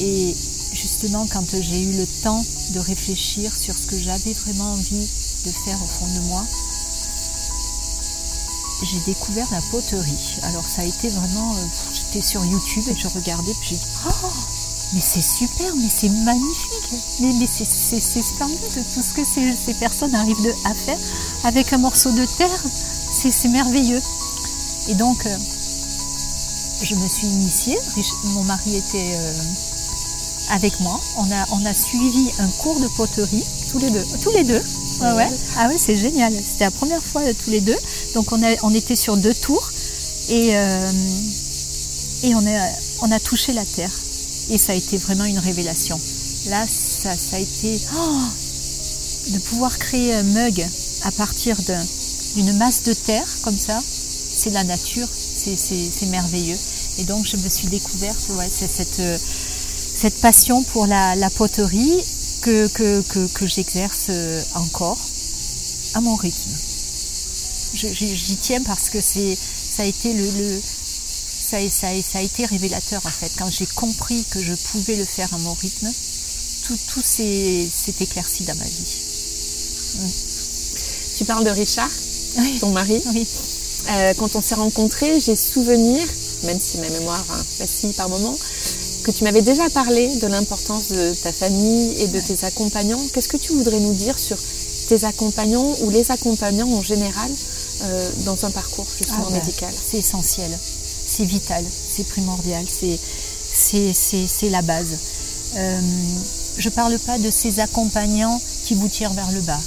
Et 0.00 0.34
justement, 0.72 1.26
quand 1.32 1.44
j'ai 1.60 1.82
eu 1.82 1.92
le 1.92 2.06
temps 2.22 2.44
de 2.70 2.80
réfléchir 2.80 3.54
sur 3.54 3.74
ce 3.74 3.86
que 3.86 3.98
j'avais 3.98 4.32
vraiment 4.32 4.72
envie 4.72 5.08
de 5.44 5.50
faire 5.50 5.78
au 5.82 5.86
fond 5.86 6.06
de 6.14 6.20
moi, 6.28 6.44
j'ai 8.84 8.98
découvert 9.06 9.46
la 9.52 9.60
poterie. 9.70 10.40
Alors 10.42 10.64
ça 10.64 10.82
a 10.82 10.84
été 10.84 11.08
vraiment, 11.08 11.54
euh, 11.54 11.66
j'étais 11.94 12.22
sur 12.22 12.44
YouTube 12.44 12.84
et 12.88 12.98
je 12.98 13.08
regardais, 13.08 13.52
puis 13.60 13.70
j'ai 13.70 13.76
dit, 13.76 13.90
oh, 14.06 14.32
mais 14.92 15.00
c'est 15.00 15.22
super, 15.22 15.74
mais 15.76 15.88
c'est 15.88 16.10
magnifique, 16.10 17.20
mais, 17.20 17.32
mais 17.38 17.46
c'est 17.46 18.22
splendide 18.22 18.58
tout 18.94 19.02
ce 19.02 19.14
que 19.14 19.24
ces, 19.24 19.74
personnes 19.74 20.14
arrivent 20.14 20.42
de, 20.42 20.52
à 20.64 20.74
faire 20.74 20.98
avec 21.44 21.72
un 21.72 21.78
morceau 21.78 22.10
de 22.12 22.24
terre, 22.36 22.62
c'est 23.10 23.48
merveilleux. 23.48 24.00
Et 24.88 24.94
donc, 24.94 25.24
euh, 25.26 25.36
je 26.82 26.94
me 26.94 27.06
suis 27.06 27.26
initiée, 27.28 27.78
mon 28.34 28.42
mari 28.42 28.76
était 28.76 29.14
euh, 29.14 29.32
avec 30.50 30.78
moi, 30.80 31.00
on 31.16 31.30
a, 31.30 31.46
on 31.52 31.64
a 31.64 31.72
suivi 31.72 32.30
un 32.38 32.48
cours 32.48 32.80
de 32.80 32.88
poterie, 32.88 33.44
tous 33.70 33.78
les 33.78 33.90
deux. 33.90 34.04
Tous 34.22 34.30
les 34.30 34.44
deux, 34.44 34.62
ouais, 35.00 35.12
ouais. 35.12 35.28
Ah 35.56 35.68
ouais, 35.68 35.78
c'est 35.78 35.96
génial, 35.96 36.34
c'était 36.34 36.64
la 36.64 36.70
première 36.70 37.02
fois 37.02 37.22
tous 37.44 37.50
les 37.50 37.60
deux, 37.60 37.78
donc 38.14 38.30
on, 38.32 38.42
a, 38.42 38.54
on 38.62 38.74
était 38.74 38.96
sur 38.96 39.16
deux 39.16 39.34
tours. 39.34 39.70
Et, 40.28 40.56
euh, 40.56 40.92
et 42.22 42.34
on, 42.34 42.46
a, 42.46 42.68
on 43.02 43.10
a 43.10 43.18
touché 43.18 43.52
la 43.52 43.64
terre. 43.64 43.90
Et 44.52 44.58
ça 44.58 44.72
a 44.72 44.74
été 44.74 44.98
vraiment 44.98 45.24
une 45.24 45.38
révélation. 45.38 45.98
Là, 46.50 46.66
ça, 46.68 47.08
a 47.32 47.38
été 47.38 47.80
oh, 47.96 48.20
de 49.30 49.38
pouvoir 49.38 49.78
créer 49.78 50.12
un 50.12 50.24
mug 50.24 50.68
à 51.04 51.10
partir 51.10 51.56
d'une 52.36 52.52
masse 52.58 52.82
de 52.82 52.92
terre 52.92 53.26
comme 53.44 53.56
ça. 53.56 53.80
C'est 53.82 54.50
la 54.50 54.62
nature, 54.64 55.08
c'est 55.10 56.06
merveilleux. 56.10 56.58
Et 56.98 57.04
donc, 57.04 57.24
je 57.26 57.38
me 57.38 57.48
suis 57.48 57.68
découverte 57.68 58.20
cette, 58.20 59.00
cette 59.96 60.20
passion 60.20 60.62
pour 60.64 60.86
la, 60.86 61.30
poterie 61.30 62.04
que, 62.42 62.68
que, 63.28 63.46
j'exerce 63.46 64.10
encore 64.54 64.98
à 65.94 66.02
mon 66.02 66.16
rythme. 66.16 66.50
J'y 67.72 68.36
tiens 68.36 68.62
parce 68.64 68.90
que 68.90 69.00
ça 69.00 69.82
a 69.82 69.86
été 69.86 70.12
le 70.12 70.60
ça, 71.52 71.88
ça, 72.02 72.18
a 72.18 72.22
été 72.22 72.46
révélateur 72.46 73.02
en 73.04 73.10
fait. 73.10 73.30
Quand 73.36 73.50
j'ai 73.50 73.66
compris 73.66 74.24
que 74.30 74.42
je 74.42 74.54
pouvais 74.54 74.96
le 74.96 75.04
faire 75.04 75.32
à 75.34 75.38
mon 75.38 75.52
rythme, 75.52 75.88
tout, 76.64 76.78
tout 76.88 77.02
s'est 77.02 77.68
éclairci 78.00 78.44
dans 78.44 78.54
ma 78.54 78.64
vie. 78.64 78.96
Mm. 79.98 80.06
Tu 81.16 81.24
parles 81.24 81.44
de 81.44 81.50
Richard, 81.50 81.90
ton 82.60 82.70
mari. 82.70 83.02
Oui. 83.12 83.26
Euh, 83.90 84.14
quand 84.16 84.34
on 84.36 84.40
s'est 84.40 84.54
rencontrés, 84.54 85.20
j'ai 85.20 85.36
souvenir, 85.36 86.00
même 86.44 86.58
si 86.60 86.78
ma 86.78 86.88
mémoire 86.88 87.24
vacille 87.58 87.92
par 87.92 88.08
moment, 88.08 88.34
que 89.04 89.10
tu 89.10 89.24
m'avais 89.24 89.42
déjà 89.42 89.68
parlé 89.70 90.16
de 90.16 90.26
l'importance 90.28 90.88
de 90.88 91.12
ta 91.22 91.32
famille 91.32 92.00
et 92.00 92.06
de 92.06 92.20
tes 92.20 92.44
accompagnants. 92.44 93.00
Qu'est-ce 93.12 93.28
que 93.28 93.36
tu 93.36 93.52
voudrais 93.52 93.80
nous 93.80 93.94
dire 93.94 94.18
sur 94.18 94.38
tes 94.88 95.04
accompagnants 95.04 95.74
ou 95.82 95.90
les 95.90 96.10
accompagnants 96.10 96.70
en 96.72 96.82
général 96.82 97.30
euh, 97.82 98.10
dans 98.24 98.46
un 98.46 98.50
parcours 98.50 98.86
justement 98.96 99.26
ah 99.26 99.32
ben, 99.32 99.38
médical? 99.38 99.74
C'est 99.90 99.98
essentiel 99.98 100.56
c'est 101.12 101.24
vital, 101.26 101.62
c'est 101.68 102.04
primordial, 102.04 102.64
c'est 102.66 104.48
la 104.48 104.62
base. 104.62 104.96
Euh, 105.56 105.80
je 106.56 106.68
ne 106.70 106.74
parle 106.74 106.98
pas 107.00 107.18
de 107.18 107.30
ces 107.30 107.60
accompagnants 107.60 108.40
qui 108.64 108.74
vous 108.74 108.88
tirent 108.88 109.12
vers 109.12 109.30
le 109.30 109.42
bas. 109.42 109.60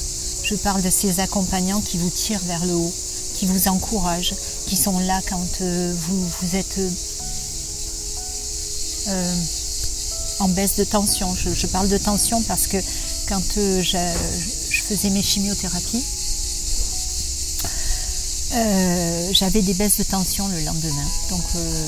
Je 0.44 0.56
parle 0.56 0.82
de 0.82 0.90
ces 0.90 1.20
accompagnants 1.20 1.82
qui 1.82 2.00
vous 2.00 2.10
tirent 2.10 2.44
vers 2.48 2.66
le 2.66 2.74
haut, 2.74 2.94
qui 3.36 3.46
vous 3.46 3.68
encouragent, 3.68 4.34
qui 4.66 4.76
sont 4.76 4.98
là 5.00 5.22
quand 5.30 5.62
euh, 5.62 5.94
vous, 5.96 6.56
êtes 6.56 6.80
euh, 9.08 9.36
en 10.40 10.48
baisse 10.50 10.78
de 10.78 10.84
tension. 10.84 11.32
Je, 11.36 11.68
parle 11.68 11.90
de 11.90 11.98
tension 11.98 12.42
parce 12.44 12.66
que 12.66 12.78
quand 13.28 13.42
je, 13.54 13.98
faisais 14.88 15.12
mes 15.12 15.22
chimiothérapies, 15.22 16.04
euh, 18.56 19.30
j'avais 19.34 19.62
des 19.62 19.74
baisses 19.74 19.98
de 19.98 20.04
tension 20.04 20.48
le 20.48 20.60
lendemain. 20.62 21.08
Donc 21.30 21.44
euh, 21.56 21.88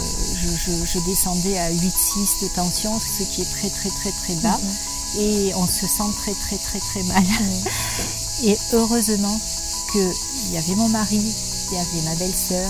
je, 0.85 0.99
descendais 1.05 1.57
à 1.57 1.71
8-6 1.71 2.43
de 2.43 2.47
tension, 2.53 2.99
ce 2.99 3.23
qui 3.23 3.41
est 3.41 3.51
très 3.51 3.69
très 3.69 3.89
très 3.89 4.11
très 4.11 4.35
bas. 4.35 4.57
Mhm. 4.57 5.21
Et 5.21 5.53
on 5.55 5.65
se 5.65 5.87
sent 5.87 6.11
très 6.17 6.33
très 6.33 6.57
très 6.57 6.79
très 6.79 7.03
mal. 7.03 7.23
Et 8.43 8.57
heureusement 8.73 9.39
qu'il 9.91 10.53
y 10.53 10.57
avait 10.57 10.75
mon 10.75 10.89
mari, 10.89 11.21
il 11.71 11.75
y 11.75 11.79
avait 11.79 12.01
ma 12.03 12.15
belle-sœur, 12.15 12.69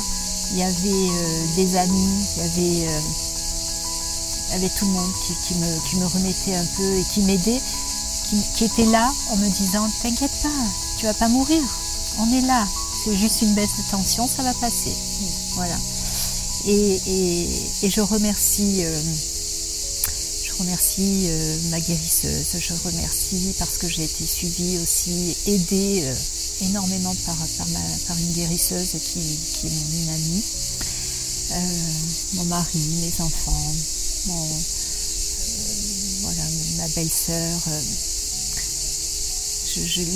il 0.51 0.59
y 0.59 0.63
avait 0.63 0.87
euh, 0.87 1.45
des 1.55 1.75
amis, 1.75 2.25
il 2.35 2.41
y 2.41 2.45
avait, 2.45 2.93
il 4.47 4.51
y 4.51 4.53
avait 4.53 4.69
tout 4.69 4.85
le 4.85 4.91
monde 4.91 5.11
qui, 5.41 5.55
me, 5.55 5.89
qui, 5.89 5.95
me, 5.97 6.05
remettait 6.05 6.55
un 6.55 6.65
peu 6.77 6.95
et 6.95 7.03
qui 7.03 7.21
m'aidait, 7.21 7.61
qui, 8.29 8.41
qui 8.53 8.65
était 8.65 8.85
là 8.85 9.11
en 9.31 9.37
me 9.37 9.49
disant 9.49 9.89
T'inquiète 10.01 10.39
pas, 10.43 10.49
tu 10.97 11.05
vas 11.05 11.13
pas 11.15 11.27
mourir, 11.27 11.61
on 12.19 12.31
est 12.31 12.41
là, 12.41 12.65
juste 13.15 13.41
une 13.41 13.53
baisse 13.53 13.77
de 13.77 13.91
tension, 13.91 14.27
ça 14.27 14.43
va 14.43 14.53
passer. 14.55 14.93
Voilà. 15.55 15.77
Et, 16.67 16.99
je 17.87 18.01
remercie, 18.01 18.83
euh, 18.83 19.01
je 20.43 20.51
remercie 20.59 21.27
euh, 21.29 21.57
ma 21.69 21.79
guérisseuse, 21.79 22.57
je 22.59 22.73
remercie 22.85 23.53
parce 23.57 23.77
que 23.77 23.87
j'ai 23.87 24.03
été 24.03 24.25
suivie 24.25 24.77
aussi, 24.79 25.35
aidée 25.45 26.03
euh, 26.03 26.15
énormément 26.61 27.15
par, 27.25 27.37
par, 28.07 28.17
une 28.17 28.33
guérisseuse 28.33 28.97
qui, 29.01 29.19
est 29.19 29.69
mon 29.93 30.13
amie, 30.13 30.43
mon 32.33 32.45
mari, 32.45 32.89
mes 33.01 33.23
enfants, 33.23 33.75
voilà, 36.21 36.43
ma 36.77 36.87
belle-sœur, 36.89 37.59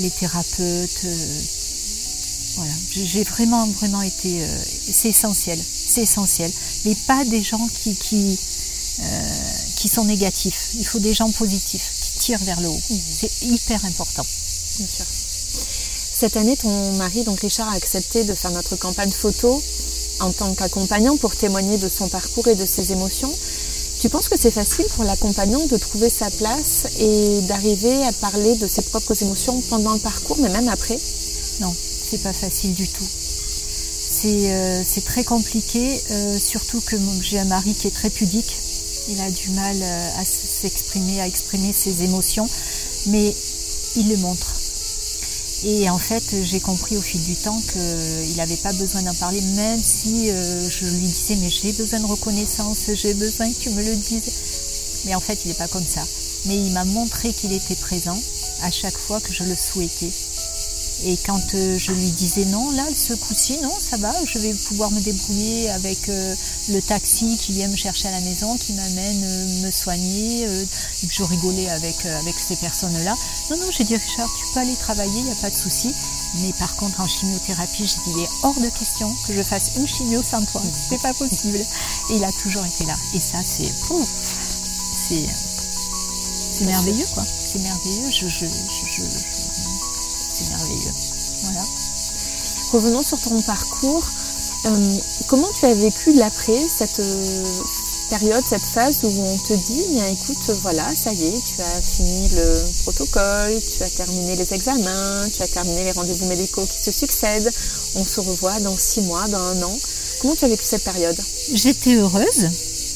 les 0.01 0.11
thérapeutes 0.11 1.05
voilà, 2.55 2.73
j'ai 2.91 3.23
vraiment, 3.23 3.67
vraiment 3.67 4.01
été. 4.01 4.43
Euh, 4.43 4.63
c'est 4.91 5.09
essentiel, 5.09 5.59
c'est 5.87 6.01
essentiel. 6.01 6.51
Mais 6.85 6.95
pas 7.07 7.23
des 7.25 7.43
gens 7.43 7.67
qui, 7.81 7.95
qui, 7.95 8.37
euh, 9.01 9.29
qui 9.75 9.87
sont 9.87 10.05
négatifs. 10.05 10.71
Il 10.75 10.85
faut 10.85 10.99
des 10.99 11.13
gens 11.13 11.31
positifs, 11.31 11.91
qui 12.01 12.19
tirent 12.19 12.43
vers 12.43 12.61
le 12.61 12.67
haut. 12.67 12.81
Mmh. 12.89 12.99
C'est 13.09 13.41
hyper 13.43 13.83
important. 13.85 14.25
Bien 14.77 14.87
sûr. 14.87 15.05
Cette 16.13 16.37
année, 16.37 16.55
ton 16.57 16.93
mari, 16.97 17.23
donc 17.23 17.39
Richard, 17.39 17.69
a 17.69 17.75
accepté 17.75 18.23
de 18.23 18.33
faire 18.33 18.51
notre 18.51 18.75
campagne 18.75 19.11
photo 19.11 19.61
en 20.19 20.31
tant 20.31 20.53
qu'accompagnant 20.53 21.17
pour 21.17 21.35
témoigner 21.35 21.77
de 21.77 21.89
son 21.89 22.09
parcours 22.09 22.47
et 22.47 22.55
de 22.55 22.65
ses 22.65 22.91
émotions. 22.91 23.33
Tu 23.99 24.09
penses 24.09 24.29
que 24.29 24.39
c'est 24.39 24.51
facile 24.51 24.85
pour 24.95 25.03
l'accompagnant 25.03 25.65
de 25.65 25.77
trouver 25.77 26.09
sa 26.09 26.29
place 26.29 26.85
et 26.99 27.41
d'arriver 27.41 28.03
à 28.03 28.11
parler 28.13 28.55
de 28.55 28.67
ses 28.67 28.81
propres 28.81 29.21
émotions 29.21 29.61
pendant 29.69 29.93
le 29.93 29.99
parcours, 29.99 30.37
mais 30.39 30.49
même 30.49 30.69
après? 30.69 30.97
Non, 31.59 31.73
c'est 32.11 32.23
pas 32.23 32.33
facile 32.33 32.73
du 32.73 32.87
tout. 32.89 33.07
C'est 33.07 34.51
euh, 34.51 34.83
très 35.05 35.23
compliqué, 35.23 35.97
euh, 36.11 36.37
surtout 36.37 36.81
que 36.81 36.97
j'ai 37.21 37.39
un 37.39 37.45
mari 37.45 37.73
qui 37.73 37.87
est 37.87 37.91
très 37.91 38.09
pudique. 38.09 38.53
Il 39.07 39.21
a 39.21 39.31
du 39.31 39.49
mal 39.51 39.77
euh, 39.81 40.19
à 40.19 40.25
s'exprimer, 40.25 41.21
à 41.21 41.27
exprimer 41.27 41.71
ses 41.71 42.03
émotions, 42.03 42.49
mais 43.07 43.33
il 43.95 44.09
le 44.09 44.17
montre. 44.17 44.53
Et 45.63 45.89
en 45.89 45.97
fait, 45.97 46.43
j'ai 46.43 46.59
compris 46.59 46.97
au 46.97 47.01
fil 47.01 47.23
du 47.23 47.35
temps 47.35 47.61
qu'il 47.71 48.35
n'avait 48.35 48.57
pas 48.57 48.73
besoin 48.73 49.03
d'en 49.03 49.13
parler, 49.13 49.39
même 49.55 49.81
si 49.81 50.27
je 50.27 50.85
lui 50.85 51.05
disais 51.05 51.35
mais 51.35 51.49
j'ai 51.49 51.71
besoin 51.71 51.99
de 51.99 52.07
reconnaissance, 52.07 52.89
j'ai 52.95 53.13
besoin 53.13 53.49
que 53.49 53.57
tu 53.57 53.69
me 53.69 53.83
le 53.83 53.95
dises. 53.95 55.03
Mais 55.05 55.15
en 55.15 55.19
fait, 55.21 55.45
il 55.45 55.49
n'est 55.49 55.53
pas 55.53 55.67
comme 55.67 55.85
ça. 55.85 56.01
Mais 56.47 56.57
il 56.57 56.73
m'a 56.73 56.83
montré 56.83 57.31
qu'il 57.31 57.53
était 57.53 57.75
présent 57.75 58.19
à 58.63 58.71
chaque 58.71 58.97
fois 58.97 59.21
que 59.21 59.31
je 59.31 59.43
le 59.43 59.55
souhaitais. 59.55 60.11
Et 61.03 61.17
quand 61.17 61.55
euh, 61.55 61.77
je 61.77 61.91
lui 61.91 62.11
disais 62.11 62.45
non, 62.45 62.71
là, 62.71 62.85
ce 62.95 63.13
coup-ci, 63.13 63.57
non, 63.61 63.73
ça 63.79 63.97
va, 63.97 64.13
je 64.25 64.37
vais 64.37 64.53
pouvoir 64.53 64.91
me 64.91 64.99
débrouiller 64.99 65.69
avec 65.71 66.09
euh, 66.09 66.35
le 66.69 66.81
taxi 66.81 67.37
qui 67.37 67.53
vient 67.53 67.67
me 67.67 67.75
chercher 67.75 68.07
à 68.09 68.11
la 68.11 68.19
maison, 68.21 68.55
qui 68.57 68.73
m'amène 68.73 69.23
euh, 69.23 69.65
me 69.65 69.71
soigner, 69.71 70.43
et 70.43 71.07
que 71.07 71.13
je 71.13 71.23
rigolais 71.23 71.69
avec, 71.69 72.05
avec 72.05 72.35
ces 72.35 72.55
personnes-là. 72.55 73.15
Non, 73.49 73.57
non, 73.57 73.71
j'ai 73.71 73.83
dit, 73.83 73.95
Richard, 73.95 74.29
tu 74.37 74.45
peux 74.53 74.59
aller 74.59 74.75
travailler, 74.75 75.19
il 75.19 75.25
n'y 75.25 75.31
a 75.31 75.35
pas 75.35 75.49
de 75.49 75.55
souci. 75.55 75.93
Mais 76.41 76.53
par 76.53 76.75
contre, 76.75 77.01
en 77.01 77.07
chimiothérapie, 77.07 77.87
j'ai 77.87 78.11
dit, 78.11 78.17
il 78.17 78.23
est 78.23 78.29
hors 78.43 78.59
de 78.59 78.69
question 78.69 79.13
que 79.27 79.33
je 79.33 79.41
fasse 79.41 79.71
une 79.77 79.87
chimio 79.87 80.21
sans 80.21 80.45
toi. 80.45 80.61
C'est 80.89 81.01
pas 81.01 81.13
possible. 81.13 81.57
Et 82.11 82.15
il 82.15 82.23
a 82.23 82.31
toujours 82.33 82.65
été 82.65 82.85
là. 82.85 82.95
Et 83.13 83.19
ça, 83.19 83.39
c'est. 83.43 83.71
C'est. 84.93 85.25
Merveilleux, 86.65 87.07
quoi. 87.13 87.23
C'est 87.25 87.59
merveilleux. 87.59 88.11
je, 88.11 88.27
je, 88.27 88.45
je. 88.45 89.40
Revenons 92.71 93.03
sur 93.03 93.19
ton 93.19 93.41
parcours. 93.41 94.05
Euh, 94.65 94.97
comment 95.27 95.49
tu 95.59 95.65
as 95.65 95.73
vécu 95.73 96.13
l'après, 96.13 96.57
cette 96.57 96.99
euh, 96.99 97.43
période, 98.09 98.43
cette 98.47 98.61
phase 98.61 98.99
où 99.03 99.07
on 99.07 99.37
te 99.37 99.53
dit, 99.53 99.83
écoute, 100.11 100.55
voilà, 100.61 100.87
ça 100.95 101.11
y 101.11 101.27
est, 101.27 101.43
tu 101.43 101.61
as 101.61 101.81
fini 101.81 102.29
le 102.29 102.63
protocole, 102.83 103.59
tu 103.75 103.83
as 103.83 103.89
terminé 103.89 104.35
les 104.35 104.53
examens, 104.53 105.27
tu 105.33 105.41
as 105.41 105.47
terminé 105.47 105.83
les 105.83 105.91
rendez-vous 105.91 106.27
médicaux 106.27 106.65
qui 106.65 106.81
se 106.81 106.91
succèdent, 106.91 107.51
on 107.95 108.05
se 108.05 108.21
revoit 108.21 108.59
dans 108.59 108.77
six 108.77 109.01
mois, 109.01 109.27
dans 109.27 109.41
un 109.41 109.63
an. 109.63 109.77
Comment 110.21 110.35
tu 110.35 110.45
as 110.45 110.47
vécu 110.47 110.63
cette 110.63 110.83
période? 110.83 111.19
J'étais 111.53 111.95
heureuse 111.95 112.47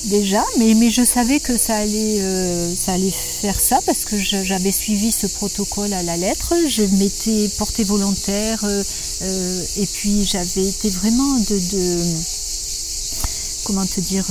déjà, 0.05 0.43
mais, 0.57 0.89
je 0.89 1.03
savais 1.03 1.39
que 1.39 1.57
ça 1.57 1.75
allait, 1.75 2.21
euh, 2.21 2.75
ça 2.75 2.93
allait 2.93 3.11
faire 3.11 3.59
ça 3.59 3.79
parce 3.85 4.05
que 4.05 4.17
j'avais 4.17 4.71
suivi 4.71 5.11
ce 5.11 5.27
protocole 5.27 5.93
à 5.93 6.03
la 6.03 6.15
lettre. 6.15 6.53
Je 6.67 6.83
m'étais 6.83 7.49
portée 7.57 7.83
volontaire 7.83 8.63
euh, 9.21 9.25
euh, 9.25 9.65
et 9.77 9.85
puis 9.85 10.25
j'avais 10.25 10.67
été 10.67 10.89
vraiment 10.89 11.39
de, 11.39 11.59
comment 13.65 13.85
te 13.85 13.99
dire, 13.99 14.25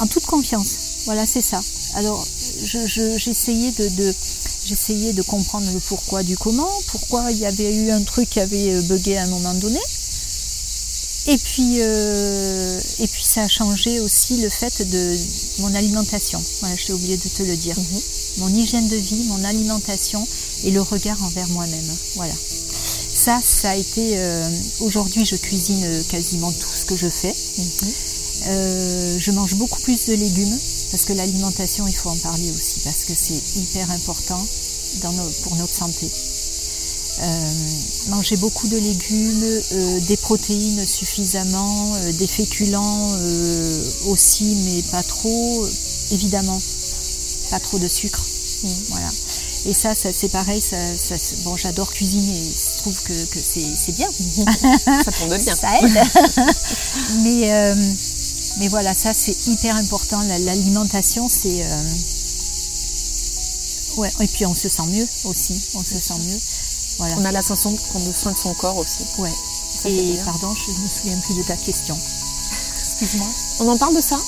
en 0.00 0.06
toute 0.06 0.26
confiance. 0.26 0.76
Voilà, 1.04 1.26
c'est 1.26 1.42
ça. 1.42 1.60
Alors, 1.94 2.24
j'essayais 2.64 3.72
de, 3.72 3.88
de 3.88 4.14
j'essayais 4.64 5.12
de 5.12 5.22
comprendre 5.22 5.70
le 5.72 5.80
pourquoi 5.80 6.22
du 6.22 6.36
comment, 6.36 6.70
pourquoi 6.88 7.30
il 7.32 7.38
y 7.38 7.46
avait 7.46 7.74
eu 7.74 7.90
un 7.90 8.02
truc 8.02 8.30
qui 8.30 8.40
avait 8.40 8.80
bugué 8.82 9.16
à 9.16 9.24
un 9.24 9.28
moment 9.28 9.54
donné. 9.54 9.80
Et 11.28 11.38
puis, 11.38 11.76
euh, 11.78 12.80
et 12.98 13.06
puis 13.06 13.22
ça 13.22 13.42
a 13.42 13.48
changé 13.48 14.00
aussi 14.00 14.38
le 14.38 14.48
fait 14.48 14.82
de 14.90 15.16
mon 15.60 15.72
alimentation. 15.74 16.42
Voilà, 16.60 16.74
je 16.74 16.86
t'ai 16.86 16.92
oublié 16.92 17.16
de 17.16 17.28
te 17.28 17.44
le 17.44 17.56
dire. 17.56 17.78
Mhm. 17.78 18.00
Mon 18.38 18.48
hygiène 18.48 18.88
de 18.88 18.96
vie, 18.96 19.22
mon 19.28 19.44
alimentation 19.44 20.26
et 20.64 20.72
le 20.72 20.80
regard 20.80 21.22
envers 21.22 21.48
moi-même. 21.50 21.96
Voilà. 22.16 22.34
Ça, 23.22 23.40
ça 23.40 23.70
a 23.70 23.76
été. 23.76 24.18
Euh, 24.18 24.50
aujourd'hui, 24.80 25.24
je 25.24 25.36
cuisine 25.36 25.86
quasiment 26.10 26.50
tout 26.50 26.74
ce 26.74 26.84
que 26.84 26.96
je 26.96 27.08
fais. 27.08 27.32
Mhm. 27.32 27.92
Euh, 28.48 29.16
je 29.16 29.30
mange 29.30 29.54
beaucoup 29.54 29.80
plus 29.82 30.06
de 30.06 30.14
légumes 30.14 30.58
parce 30.90 31.04
que 31.04 31.12
l'alimentation, 31.12 31.86
il 31.86 31.94
faut 31.94 32.10
en 32.10 32.16
parler 32.16 32.50
aussi 32.50 32.80
parce 32.80 33.04
que 33.04 33.14
c'est 33.14 33.60
hyper 33.60 33.88
important 33.92 34.44
pour 35.44 35.54
notre 35.54 35.72
santé. 35.72 36.10
Euh, 37.20 37.52
manger 38.08 38.36
beaucoup 38.38 38.66
de 38.66 38.76
légumes, 38.76 39.44
euh, 39.44 40.00
des 40.00 40.16
protéines 40.16 40.84
suffisamment, 40.84 41.94
euh, 41.94 42.12
des 42.14 42.26
féculents 42.26 43.08
aussi, 44.06 44.56
mais 44.64 44.82
pas 44.90 45.04
trop. 45.04 45.64
Évidemment, 46.10 46.60
pas 47.50 47.60
trop 47.60 47.78
de 47.78 47.86
sucre. 47.86 48.26
Mm. 48.64 48.68
Voilà. 48.88 49.08
Et 49.66 49.72
ça, 49.72 49.94
ça 49.94 50.12
c'est 50.12 50.30
pareil. 50.30 50.60
Ça, 50.60 50.76
bon, 51.44 51.56
j'adore 51.56 51.92
cuisiner. 51.92 52.50
Trouve 52.82 53.02
que, 53.02 53.12
c'est 53.14 53.92
bien. 53.92 54.08
ça 55.04 55.12
tombe 55.12 55.36
bien. 55.36 55.54
Ça 55.54 55.78
aide. 55.80 56.02
mais, 57.22 57.74
mais 58.58 58.68
voilà, 58.68 58.92
ça 58.92 59.12
c'est 59.14 59.46
hyper 59.46 59.76
important. 59.76 60.20
L'alimentation, 60.22 61.28
c'est 61.28 61.64
ouais. 63.96 64.10
Et 64.20 64.26
puis 64.26 64.46
on 64.46 64.54
se 64.54 64.68
sent 64.68 64.86
mieux 64.88 65.06
aussi. 65.24 65.60
On 65.74 65.84
se 65.84 65.98
sent 65.98 66.18
mieux. 66.26 66.38
On 66.98 67.24
a 67.24 67.32
la 67.32 67.42
sensation 67.42 67.72
de 67.72 67.78
prendre 67.78 68.14
soin 68.14 68.32
de 68.32 68.38
son 68.38 68.54
corps 68.54 68.76
aussi. 68.76 69.04
Ouais. 69.18 69.32
Et 69.84 70.16
pardon, 70.24 70.54
je 70.54 70.70
ne 70.70 70.78
me 70.78 70.88
souviens 70.88 71.18
plus 71.18 71.34
de 71.34 71.42
ta 71.42 71.56
question. 71.56 71.96
Excuse-moi. 72.78 73.28
On 73.60 73.68
en 73.68 73.76
parle 73.78 73.96
de 73.96 74.00
ça? 74.00 74.18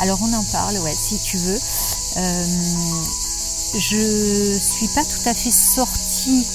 Alors 0.00 0.18
on 0.22 0.32
en 0.32 0.44
parle, 0.44 0.78
ouais, 0.78 0.94
si 0.94 1.18
tu 1.18 1.36
veux. 1.38 1.58
Euh, 2.16 2.46
je 3.74 4.58
suis 4.58 4.88
pas 4.88 5.04
tout 5.04 5.28
à 5.28 5.34
fait 5.34 5.50
sortie 5.50 6.46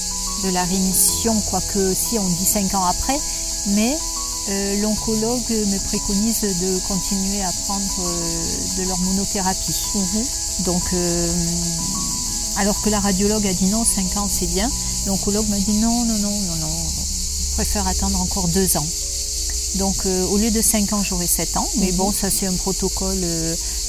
de 0.44 0.50
la 0.50 0.64
rémission, 0.64 1.34
quoique 1.50 1.94
si 1.94 2.18
on 2.18 2.28
dit 2.28 2.44
cinq 2.44 2.74
ans 2.74 2.84
après, 2.84 3.18
mais 3.68 3.96
euh, 4.48 4.80
l'oncologue 4.80 5.50
me 5.50 5.78
préconise 5.84 6.40
de 6.40 6.78
continuer 6.88 7.42
à 7.42 7.52
prendre 7.64 8.00
euh, 8.00 8.78
de 8.78 8.88
l'hormonothérapie. 8.88 9.74
Mhm. 9.94 10.24
Donc, 10.64 10.82
euh, 10.94 11.28
alors 12.56 12.80
que 12.80 12.88
la 12.88 12.98
radiologue 12.98 13.46
a 13.46 13.52
dit 13.52 13.66
non, 13.66 13.84
5 13.84 14.16
ans 14.16 14.28
c'est 14.30 14.46
bien, 14.46 14.68
L'oncologue 15.06 15.48
m'a 15.48 15.58
dit 15.58 15.76
non, 15.78 16.04
non, 16.04 16.18
non, 16.18 16.30
non, 16.30 16.56
non, 16.60 16.76
je 17.50 17.54
préfère 17.54 17.86
attendre 17.86 18.20
encore 18.20 18.48
deux 18.48 18.76
ans. 18.78 18.86
Donc 19.76 20.06
au 20.06 20.38
lieu 20.38 20.50
de 20.50 20.62
5 20.62 20.94
ans, 20.94 21.02
j'aurai 21.02 21.26
7 21.26 21.56
ans. 21.58 21.68
Mais 21.76 21.90
mhm. 21.90 21.96
bon, 21.96 22.12
ça 22.12 22.30
c'est 22.30 22.46
un 22.46 22.54
protocole 22.54 23.22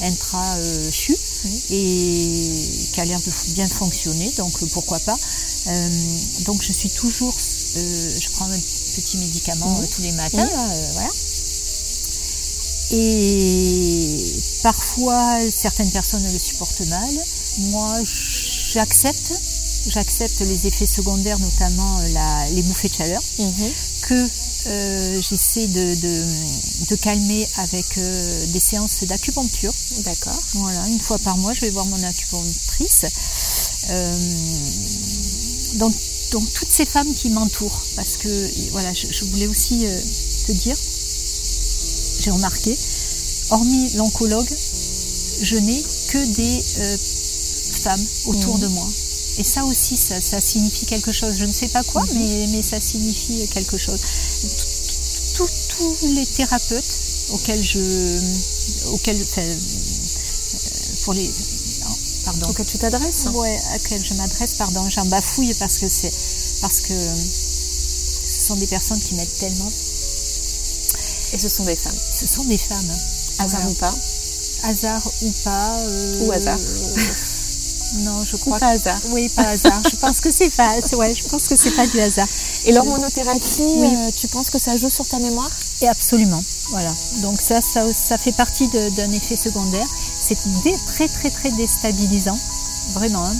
intra-CHU 0.02 1.16
et 1.70 2.70
qui 2.92 3.00
a 3.00 3.04
l'air 3.06 3.18
de 3.20 3.52
bien 3.54 3.66
fonctionner, 3.66 4.30
donc 4.36 4.52
pourquoi 4.72 4.98
pas. 5.00 5.16
Donc 6.44 6.62
je 6.62 6.72
suis 6.72 6.90
toujours, 6.90 7.34
je 7.38 8.30
prends 8.32 8.46
un 8.46 8.58
petit 8.58 9.18
médicament 9.18 9.70
mhm. 9.70 9.88
tous 9.88 10.02
les 10.02 10.12
matins, 10.12 10.48
voilà. 10.92 11.08
Et 12.92 14.36
parfois, 14.62 15.38
certaines 15.48 15.90
personnes 15.90 16.24
le 16.24 16.38
supportent 16.38 16.86
mal. 16.88 17.10
Moi, 17.58 18.02
j'accepte 18.04 19.32
j'accepte 19.88 20.40
les 20.40 20.66
effets 20.66 20.86
secondaires, 20.86 21.38
notamment 21.38 22.00
euh, 22.00 22.46
les 22.52 22.62
bouffées 22.62 22.88
de 22.88 22.94
chaleur, 22.94 23.22
mhm. 23.38 23.72
que 24.02 24.28
euh, 24.66 25.22
j'essaie 25.22 25.66
de, 25.68 26.96
calmer 26.96 27.48
avec 27.56 27.98
euh, 27.98 28.46
des 28.48 28.60
séances 28.60 29.04
d'acupuncture. 29.04 29.72
D'accord. 30.04 30.38
Voilà, 30.54 30.86
une 30.88 31.00
fois 31.00 31.18
par 31.18 31.38
mois, 31.38 31.54
je 31.54 31.62
vais 31.62 31.70
voir 31.70 31.86
mon 31.86 32.02
acupunctrice. 32.02 33.06
Donc, 35.74 35.94
donc, 36.32 36.52
toutes 36.54 36.70
ces 36.70 36.86
femmes 36.86 37.12
qui 37.14 37.30
m'entourent, 37.30 37.82
parce 37.96 38.16
que 38.16 38.70
voilà, 38.70 38.92
je, 38.94 39.24
voulais 39.26 39.46
aussi 39.46 39.84
te 40.46 40.52
dire, 40.52 40.76
j'ai 42.20 42.30
remarqué, 42.30 42.76
hormis 43.50 43.90
l'oncologue, 43.94 44.48
je 45.42 45.56
n'ai 45.56 45.82
que 45.82 46.24
des 46.34 46.62
femmes 47.80 48.06
autour 48.26 48.56
mhm. 48.56 48.60
de 48.62 48.66
moi. 48.68 48.86
Et 49.38 49.44
ça 49.44 49.64
aussi, 49.64 49.96
ça, 49.96 50.40
signifie 50.40 50.86
quelque 50.86 51.12
chose. 51.12 51.36
Je 51.38 51.46
ne 51.46 51.52
sais 51.52 51.68
pas 51.68 51.82
quoi, 51.84 52.04
mhm. 52.04 52.50
mais, 52.50 52.62
ça 52.62 52.80
signifie 52.80 53.48
quelque 53.48 53.76
chose. 53.78 54.00
Tous 55.34 56.14
les 56.14 56.26
thérapeutes 56.26 57.00
auxquels 57.32 57.62
je. 57.62 57.80
Auxquels, 58.92 59.24
euh, 59.38 59.56
pour 61.04 61.14
les. 61.14 61.30
Pardon. 62.30 62.50
Auxquels 62.50 62.66
tu 62.66 62.78
t'adresses 62.78 63.26
Oui, 63.34 63.48
auxquels 63.74 64.04
je 64.04 64.14
m'adresse, 64.14 64.54
pardon. 64.54 64.88
J'en 64.88 65.04
bafouille 65.06 65.54
parce 65.54 65.78
que 65.78 65.88
c'est. 65.88 66.10
Parce 66.60 66.80
que 66.80 66.94
ce 66.94 68.46
sont 68.46 68.56
des 68.56 68.66
personnes 68.66 69.00
qui 69.00 69.14
m'aident 69.14 69.38
tellement. 69.38 69.70
Et 71.32 71.38
ce 71.38 71.48
sont 71.48 71.64
des 71.64 71.76
femmes 71.76 71.98
Ce 72.12 72.26
sont 72.26 72.44
des 72.44 72.58
femmes. 72.58 72.90
Hasard 73.38 73.70
ou 73.70 73.74
pas? 73.74 73.94
Hasard 74.64 75.10
ou 75.22 75.30
pas. 75.44 75.76
Euh, 75.78 76.26
ou 76.26 76.32
hasard 76.32 76.58
Non, 77.98 78.24
je 78.24 78.36
crois. 78.36 78.58
pas 78.58 78.68
hasard. 78.68 79.00
Oui, 79.10 79.28
pas 79.30 79.48
hasard. 79.48 79.82
je 79.90 79.96
pense 79.96 80.20
que 80.20 80.30
c'est 80.30 80.50
pas. 80.50 80.76
Ouais, 80.96 81.14
je 81.14 81.24
pense 81.24 81.48
que 81.48 81.56
c'est 81.56 81.72
pas 81.72 81.86
du 81.86 82.00
hasard. 82.00 82.28
Et 82.64 82.72
l'hormonothérapie, 82.72 83.62
euh, 83.62 84.10
tu 84.16 84.28
penses 84.28 84.50
que 84.50 84.58
ça 84.58 84.76
joue 84.76 84.90
sur 84.90 85.06
ta 85.06 85.18
mémoire? 85.18 85.50
Et 85.82 85.88
absolument. 85.88 86.42
Voilà. 86.70 86.92
Donc 87.22 87.40
ça, 87.40 87.60
ça, 87.60 88.18
fait 88.18 88.32
partie 88.32 88.68
d'un 88.68 89.10
effet 89.12 89.36
secondaire. 89.36 89.86
C'est 90.36 90.86
très 90.86 91.08
très 91.08 91.30
très 91.30 91.50
déstabilisant, 91.52 92.38
vraiment. 92.92 93.24
Hein. 93.24 93.36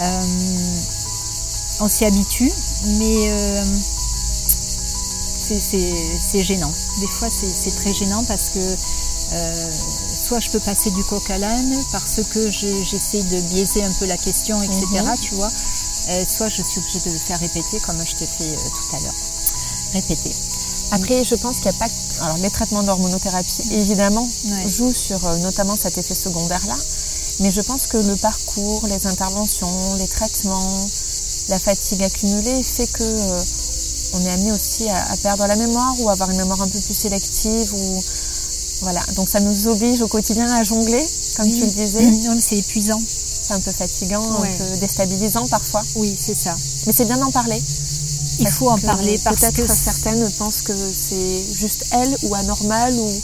Euh, 0.00 0.20
on 1.80 1.88
s'y 1.88 2.04
habitue, 2.04 2.50
mais 2.98 3.30
euh, 3.30 3.64
c'est 5.38 6.42
gênant. 6.42 6.72
Des 7.00 7.06
fois, 7.06 7.28
c'est 7.30 7.76
très 7.76 7.94
gênant 7.94 8.24
parce 8.24 8.50
que 8.50 8.76
soit 10.24 10.40
je 10.40 10.50
peux 10.50 10.60
passer 10.60 10.90
du 10.90 11.04
coq 11.04 11.28
à 11.30 11.38
l'âne 11.38 11.76
parce 11.92 12.22
que 12.32 12.50
j'essaie 12.50 13.22
de 13.22 13.40
biaiser 13.40 13.84
un 13.84 13.92
peu 13.92 14.06
la 14.06 14.16
question, 14.16 14.60
etc. 14.62 14.86
Mhm. 14.90 15.14
Tu 15.20 15.34
vois. 15.34 15.50
Euh, 16.08 16.24
soit 16.26 16.48
je 16.48 16.62
suis 16.62 16.80
obligée 16.80 17.00
de 17.00 17.10
le 17.10 17.18
faire 17.18 17.38
répéter 17.38 17.78
comme 17.80 18.04
je 18.04 18.14
t'ai 18.14 18.26
fait 18.26 18.52
euh, 18.52 18.56
tout 18.56 18.96
à 18.96 19.00
l'heure. 19.00 19.14
Répéter. 19.92 20.32
Après, 20.94 21.24
je 21.24 21.34
pense 21.34 21.56
qu'il 21.56 21.70
n'y 21.70 21.76
a 21.76 21.78
pas. 21.80 21.92
Alors, 22.24 22.38
les 22.38 22.50
traitements 22.50 22.82
d'hormonothérapie, 22.84 23.62
évidemment, 23.72 24.28
jouent 24.66 24.92
sur 24.92 25.24
euh, 25.26 25.36
notamment 25.38 25.76
cet 25.76 25.98
effet 25.98 26.14
secondaire-là. 26.14 26.76
Mais 27.40 27.50
je 27.50 27.60
pense 27.62 27.88
que 27.88 27.96
le 27.96 28.14
parcours, 28.16 28.86
les 28.86 29.06
interventions, 29.08 29.94
les 29.98 30.06
traitements, 30.06 30.86
la 31.48 31.58
fatigue 31.58 32.02
accumulée 32.04 32.62
fait 32.62 32.86
que 32.86 33.02
euh, 33.02 33.40
on 34.14 34.24
est 34.24 34.30
amené 34.30 34.52
aussi 34.52 34.88
à, 34.88 35.16
perdre 35.20 35.46
la 35.46 35.56
mémoire 35.56 35.94
ou 36.00 36.10
avoir 36.10 36.30
une 36.30 36.36
mémoire 36.36 36.62
un 36.62 36.68
peu 36.68 36.78
plus 36.78 36.94
sélective 36.94 37.74
ou 37.74 38.02
voilà. 38.82 39.00
Donc 39.16 39.28
ça 39.28 39.40
nous 39.40 39.66
oblige 39.66 40.00
au 40.02 40.08
quotidien 40.08 40.46
à 40.52 40.62
jongler, 40.62 41.04
comme 41.36 41.50
tu 41.50 41.60
le 41.60 41.72
disais. 41.72 42.38
c'est 42.40 42.58
épuisant. 42.58 43.00
C'est 43.42 43.54
un 43.54 43.60
peu 43.60 43.72
fatigant, 43.72 44.22
un 44.22 44.46
peu 44.46 44.78
déstabilisant 44.78 45.46
parfois. 45.48 45.82
Oui, 45.96 46.16
c'est 46.18 46.36
ça. 46.36 46.54
Mais 46.86 46.92
c'est 46.92 47.04
bien 47.04 47.18
d'en 47.18 47.30
parler. 47.30 47.60
Il 48.38 48.48
faut 48.48 48.70
en 48.70 48.78
parler 48.78 49.18
parce 49.24 49.50
que 49.52 49.66
certaines 49.66 50.30
pensent 50.32 50.62
que 50.62 50.74
c'est 50.76 51.44
juste 51.52 51.84
elle 51.92 52.16
ou 52.22 52.34
anormal 52.34 52.94
ou 52.94 53.22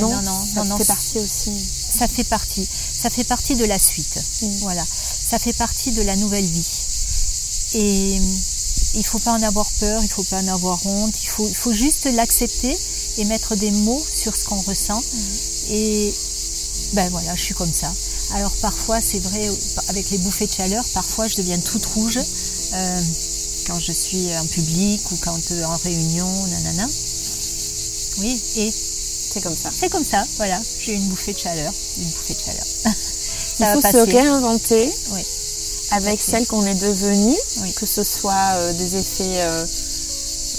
non, 0.00 0.08
non, 0.08 0.22
non, 0.22 0.78
ça 0.78 0.78
fait 0.78 0.84
partie 0.86 1.18
aussi. 1.18 1.52
Ça 1.98 2.08
fait 2.08 2.24
partie. 2.24 2.66
Ça 2.66 3.10
fait 3.10 3.24
partie 3.24 3.54
de 3.56 3.64
la 3.64 3.78
suite. 3.78 4.18
Mm. 4.42 4.46
Voilà. 4.62 4.84
Ça 4.84 5.38
fait 5.38 5.52
partie 5.52 5.92
de 5.92 6.02
la 6.02 6.16
nouvelle 6.16 6.44
vie. 6.44 6.86
Et 7.74 8.16
il 8.94 8.98
ne 8.98 9.02
faut 9.02 9.18
pas 9.18 9.32
en 9.32 9.42
avoir 9.42 9.70
peur, 9.80 10.00
il 10.00 10.06
ne 10.06 10.10
faut 10.10 10.22
pas 10.22 10.40
en 10.40 10.48
avoir 10.48 10.84
honte, 10.86 11.22
il 11.22 11.26
faut, 11.26 11.46
il 11.46 11.54
faut 11.54 11.72
juste 11.72 12.08
l'accepter 12.14 12.76
et 13.18 13.24
mettre 13.24 13.56
des 13.56 13.70
mots 13.70 14.02
sur 14.14 14.34
ce 14.34 14.44
qu'on 14.44 14.60
ressent. 14.62 14.98
Mm. 15.00 15.72
Et 15.72 16.14
ben 16.92 17.10
voilà, 17.10 17.34
je 17.34 17.42
suis 17.42 17.54
comme 17.54 17.72
ça. 17.72 17.92
Alors 18.34 18.52
parfois, 18.62 19.00
c'est 19.00 19.20
vrai, 19.20 19.48
avec 19.88 20.10
les 20.10 20.18
bouffées 20.18 20.46
de 20.46 20.52
chaleur, 20.52 20.84
parfois 20.94 21.28
je 21.28 21.36
deviens 21.36 21.58
toute 21.58 21.84
rouge 21.86 22.18
euh, 22.18 23.02
quand 23.66 23.78
je 23.80 23.92
suis 23.92 24.36
en 24.36 24.46
public 24.46 25.00
ou 25.10 25.16
quand 25.22 25.38
euh, 25.52 25.64
en 25.64 25.76
réunion, 25.76 26.28
nanana. 26.46 26.86
Oui, 28.18 28.42
et 28.56 28.70
c'est 28.70 29.40
comme 29.42 29.56
ça. 29.56 29.70
C'est 29.72 29.90
comme 29.90 30.04
ça, 30.04 30.24
voilà. 30.36 30.60
J'ai 30.80 30.94
une 30.94 31.08
bouffée 31.08 31.32
de 31.32 31.38
chaleur, 31.38 31.72
une 31.98 32.04
bouffée 32.04 32.34
de 32.34 32.40
chaleur. 32.40 32.66
Il 33.58 33.66
faut 33.66 33.80
se 33.80 34.10
réinventer 34.10 34.90
oui. 35.12 35.22
avec 35.92 36.20
celle 36.20 36.46
qu'on 36.46 36.64
est 36.64 36.74
devenue, 36.74 37.36
que 37.76 37.86
ce 37.86 38.02
soit 38.02 38.52
euh, 38.54 38.72
des 38.74 38.96
effets 38.96 39.46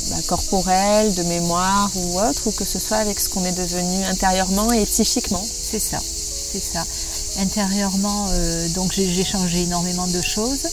bah, 0.09 0.21
corporels, 0.27 1.13
de 1.13 1.23
mémoire 1.23 1.91
ou 1.95 2.19
autre, 2.19 2.47
ou 2.47 2.51
que 2.51 2.65
ce 2.65 2.79
soit 2.79 2.97
avec 2.97 3.19
ce 3.19 3.29
qu'on 3.29 3.45
est 3.45 3.51
devenu 3.51 4.03
intérieurement 4.05 4.71
et 4.71 4.85
psychiquement. 4.85 5.43
C'est 5.43 5.79
ça, 5.79 5.99
c'est 6.51 6.63
ça 6.63 6.85
intérieurement, 7.39 8.25
euh, 8.31 8.69
donc 8.69 8.91
j'ai 8.93 9.23
changé 9.23 9.61
énormément 9.61 10.07
de 10.07 10.21
choses. 10.21 10.67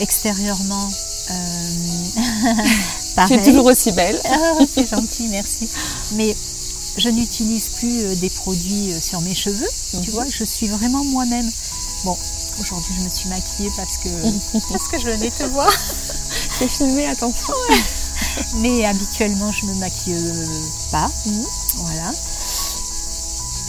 Extérieurement, 0.00 0.88
euh, 0.88 1.13
tu 3.26 3.34
es 3.34 3.42
toujours 3.42 3.66
aussi 3.66 3.92
belle. 3.92 4.20
Ah, 4.30 4.58
c'est 4.72 4.88
gentil, 4.88 5.28
merci. 5.28 5.68
Mais 6.12 6.36
je 6.96 7.08
n'utilise 7.08 7.70
plus 7.70 8.04
euh, 8.04 8.14
des 8.16 8.30
produits 8.30 8.92
sur 9.00 9.20
mes 9.22 9.34
cheveux. 9.34 9.68
Tu 9.90 9.96
mhm. 9.96 10.14
vois, 10.14 10.26
je 10.26 10.44
suis 10.44 10.68
vraiment 10.68 11.04
moi-même. 11.04 11.50
Bon, 12.04 12.16
aujourd'hui 12.60 12.94
je 12.98 13.04
me 13.04 13.08
suis 13.08 13.28
maquillée 13.28 13.70
parce 13.76 13.98
que 13.98 14.08
parce 14.70 14.88
que 14.88 14.98
je 14.98 15.08
venais 15.08 15.30
te 15.30 15.44
voir. 15.44 15.72
J'ai 16.58 16.68
filmé, 16.68 17.06
attention. 17.06 17.54
Mais 18.56 18.84
habituellement 18.84 19.50
je 19.52 19.66
me 19.66 19.74
maquille 19.74 20.32
pas. 20.90 21.10
Mhm. 21.26 21.44
Voilà. 21.76 22.12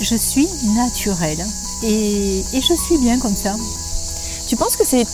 Je 0.01 0.15
suis 0.15 0.47
naturelle. 0.75 1.45
Et, 1.83 2.43
je 2.53 2.73
suis 2.73 2.97
bien 2.97 3.19
comme 3.19 3.35
ça. 3.35 3.55
Tu 4.47 4.55
penses 4.55 4.75
que 4.75 4.85
c'est 4.85 5.05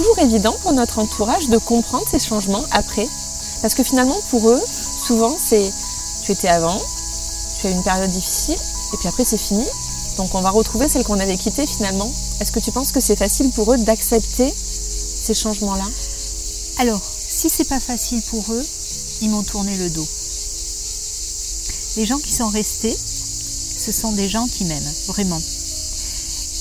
toujours 0.00 0.18
évident 0.20 0.56
pour 0.62 0.72
notre 0.72 0.98
entourage 0.98 1.50
de 1.50 1.58
comprendre 1.58 2.06
ces 2.10 2.18
changements 2.18 2.64
après 2.70 3.06
Parce 3.60 3.74
que 3.74 3.84
finalement, 3.84 4.18
pour 4.30 4.48
eux, 4.48 4.60
souvent, 5.06 5.36
c'est 5.36 5.70
tu 6.24 6.32
étais 6.32 6.48
avant, 6.48 6.80
tu 7.60 7.66
as 7.66 7.70
eu 7.70 7.74
une 7.74 7.82
période 7.82 8.10
difficile, 8.10 8.56
et 8.94 8.96
puis 8.96 9.08
après, 9.08 9.26
c'est 9.26 9.36
fini. 9.36 9.66
Donc, 10.16 10.34
on 10.34 10.40
va 10.40 10.48
retrouver 10.48 10.88
celle 10.88 11.04
qu'on 11.04 11.18
avait 11.18 11.36
quittée 11.36 11.66
finalement. 11.66 12.10
Est-ce 12.40 12.50
que 12.50 12.60
tu 12.60 12.72
penses 12.72 12.92
que 12.92 13.00
c'est 13.00 13.16
facile 13.16 13.50
pour 13.50 13.74
eux 13.74 13.76
d'accepter 13.76 14.54
ces 15.22 15.34
changements-là? 15.34 15.84
Alors, 16.78 17.00
si 17.28 17.50
c'est 17.50 17.68
pas 17.68 17.80
facile 17.80 18.22
pour 18.30 18.44
eux, 18.52 18.64
ils 19.20 19.28
m'ont 19.28 19.42
tourné 19.42 19.76
le 19.76 19.90
dos. 19.90 20.08
Les 21.96 22.06
gens 22.06 22.18
qui 22.18 22.32
sont 22.32 22.48
restés, 22.48 22.96
ce 22.96 23.92
sont 23.92 24.12
des 24.12 24.30
gens 24.30 24.46
qui 24.46 24.64
m'aiment, 24.64 24.94
vraiment. 25.08 25.40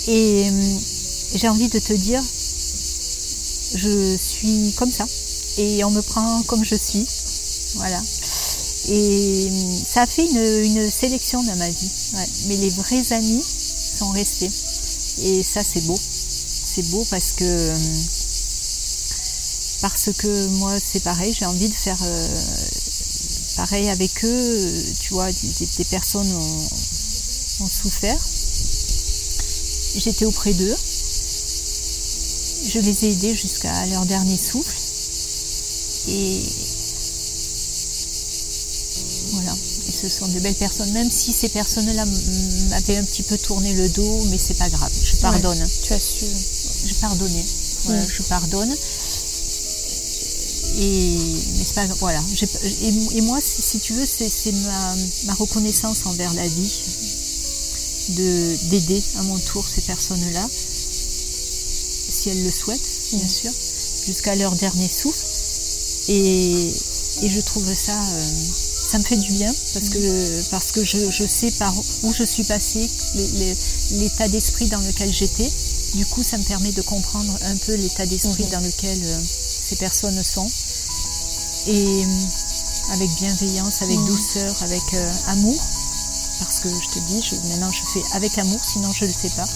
Et 0.07 0.49
euh, 0.49 0.79
j'ai 1.35 1.47
envie 1.47 1.69
de 1.69 1.79
te 1.79 1.93
dire, 1.93 2.21
je 3.75 4.17
suis 4.17 4.73
comme 4.73 4.91
ça. 4.91 5.05
Et 5.57 5.83
on 5.83 5.91
me 5.91 6.01
prend 6.01 6.41
comme 6.43 6.63
je 6.63 6.75
suis. 6.75 7.05
Voilà. 7.75 8.01
Et 8.89 9.49
euh, 9.51 9.75
ça 9.85 10.03
a 10.03 10.07
fait 10.07 10.25
une, 10.25 10.89
sélection 10.89 11.43
dans 11.43 11.55
ma 11.55 11.69
vie. 11.69 11.91
Mais 12.47 12.57
les 12.57 12.69
vrais 12.69 13.13
amis 13.13 13.43
sont 13.43 14.09
restés. 14.11 14.49
Et 15.21 15.43
ça, 15.43 15.61
c'est 15.63 15.85
beau. 15.85 15.97
C'est 15.97 16.89
beau 16.91 17.05
parce 17.09 17.33
que 17.33 17.43
euh, 17.43 17.77
parce 19.81 20.09
que 20.17 20.47
moi, 20.59 20.73
c'est 20.79 21.03
pareil. 21.03 21.33
J'ai 21.37 21.45
envie 21.45 21.69
de 21.69 21.73
faire 21.73 21.99
pareil 23.57 23.89
avec 23.89 24.23
eux. 24.23 24.83
Tu 25.01 25.13
vois, 25.13 25.31
des, 25.31 25.85
personnes 25.85 26.31
ont 27.59 27.67
souffert 27.67 28.19
J'étais 29.95 30.25
auprès 30.25 30.53
d'eux. 30.53 30.75
Je 32.63 32.79
les 32.79 33.05
ai 33.05 33.11
aidés 33.11 33.35
jusqu'à 33.35 33.85
leur 33.87 34.05
dernier 34.05 34.37
souffle. 34.37 34.75
Et 36.07 36.41
voilà. 39.31 39.55
Et 39.87 39.91
ce 39.91 40.09
sont 40.09 40.27
de 40.27 40.39
belles 40.39 40.55
personnes, 40.55 40.91
même 40.91 41.09
si 41.09 41.31
ces 41.31 41.49
personnes-là 41.49 42.05
m'avaient 42.69 42.97
un 42.97 43.03
petit 43.03 43.23
peu 43.23 43.37
tourné 43.37 43.73
le 43.73 43.89
dos, 43.89 44.25
mais 44.29 44.37
c'est 44.37 44.55
pas 44.55 44.69
grave. 44.69 44.91
Je 45.03 45.15
pardonne. 45.17 45.63
tu 45.83 45.93
as 45.93 45.99
su. 45.99 46.25
Je 46.85 46.93
pardonnais. 46.95 47.45
Je 47.87 48.23
pardonne. 48.23 48.75
Et 50.81 51.17
mais 51.57 51.65
pas 51.75 51.85
voilà. 51.95 52.21
Et, 52.81 53.21
moi, 53.21 53.39
si, 53.41 53.79
tu 53.79 53.93
veux, 53.93 54.05
c'est 54.05 54.51
ma, 54.51 54.95
ma 55.25 55.33
reconnaissance 55.33 56.05
envers 56.05 56.33
la 56.33 56.47
vie 56.47 56.79
d'aider 58.09 59.03
à 59.17 59.23
mon 59.23 59.37
tour 59.37 59.67
ces 59.67 59.81
personnes-là, 59.81 60.47
si 62.19 62.29
elles 62.29 62.43
le 62.43 62.51
souhaitent, 62.51 62.89
bien 63.13 63.25
mm. 63.25 63.29
sûr, 63.29 63.51
jusqu'à 64.05 64.35
leur 64.35 64.53
dernier 64.55 64.87
souffle. 64.87 65.25
Et, 66.09 66.73
je 67.21 67.41
trouve 67.41 67.73
ça, 67.73 67.93
euh, 67.93 68.23
ça 68.89 68.97
me 68.97 69.03
fait 69.03 69.17
du 69.17 69.31
bien 69.33 69.53
parce 69.73 69.85
mm. 69.85 69.93
que, 69.93 70.49
parce 70.49 70.71
que 70.71 70.83
je, 70.83 71.27
sais 71.27 71.51
par 71.51 71.73
où 72.03 72.13
je 72.13 72.23
suis 72.23 72.43
passée, 72.43 72.89
l'état 73.91 74.27
d'esprit 74.27 74.67
dans 74.67 74.81
lequel 74.81 75.13
j'étais. 75.13 75.49
Du 75.95 76.05
coup, 76.05 76.23
ça 76.23 76.37
me 76.37 76.43
permet 76.43 76.71
de 76.71 76.81
comprendre 76.81 77.35
un 77.41 77.55
peu 77.57 77.73
l'état 77.75 78.05
d'esprit 78.05 78.43
mm-hmm. 78.43 78.51
dans 78.51 78.59
lequel 78.61 78.99
euh, 79.03 79.19
ces 79.23 79.75
personnes 79.77 80.21
sont. 80.23 80.47
Et 81.67 82.03
euh, 82.03 82.93
avec 82.93 83.09
bienveillance, 83.15 83.81
avec 83.81 83.97
mm. 83.97 84.05
douceur, 84.05 84.63
avec 84.63 84.83
amour 85.27 85.59
parce 86.39 86.61
que 86.61 86.69
je 86.69 86.89
te 86.89 86.99
dis, 86.99 87.21
maintenant 87.49 87.69
je 87.69 87.83
fais 87.93 88.15
avec 88.15 88.37
amour, 88.37 88.59
sinon 88.63 88.91
je 88.93 89.03
ne 89.03 89.09
le 89.09 89.13
fais 89.13 89.29
pas. 89.35 89.47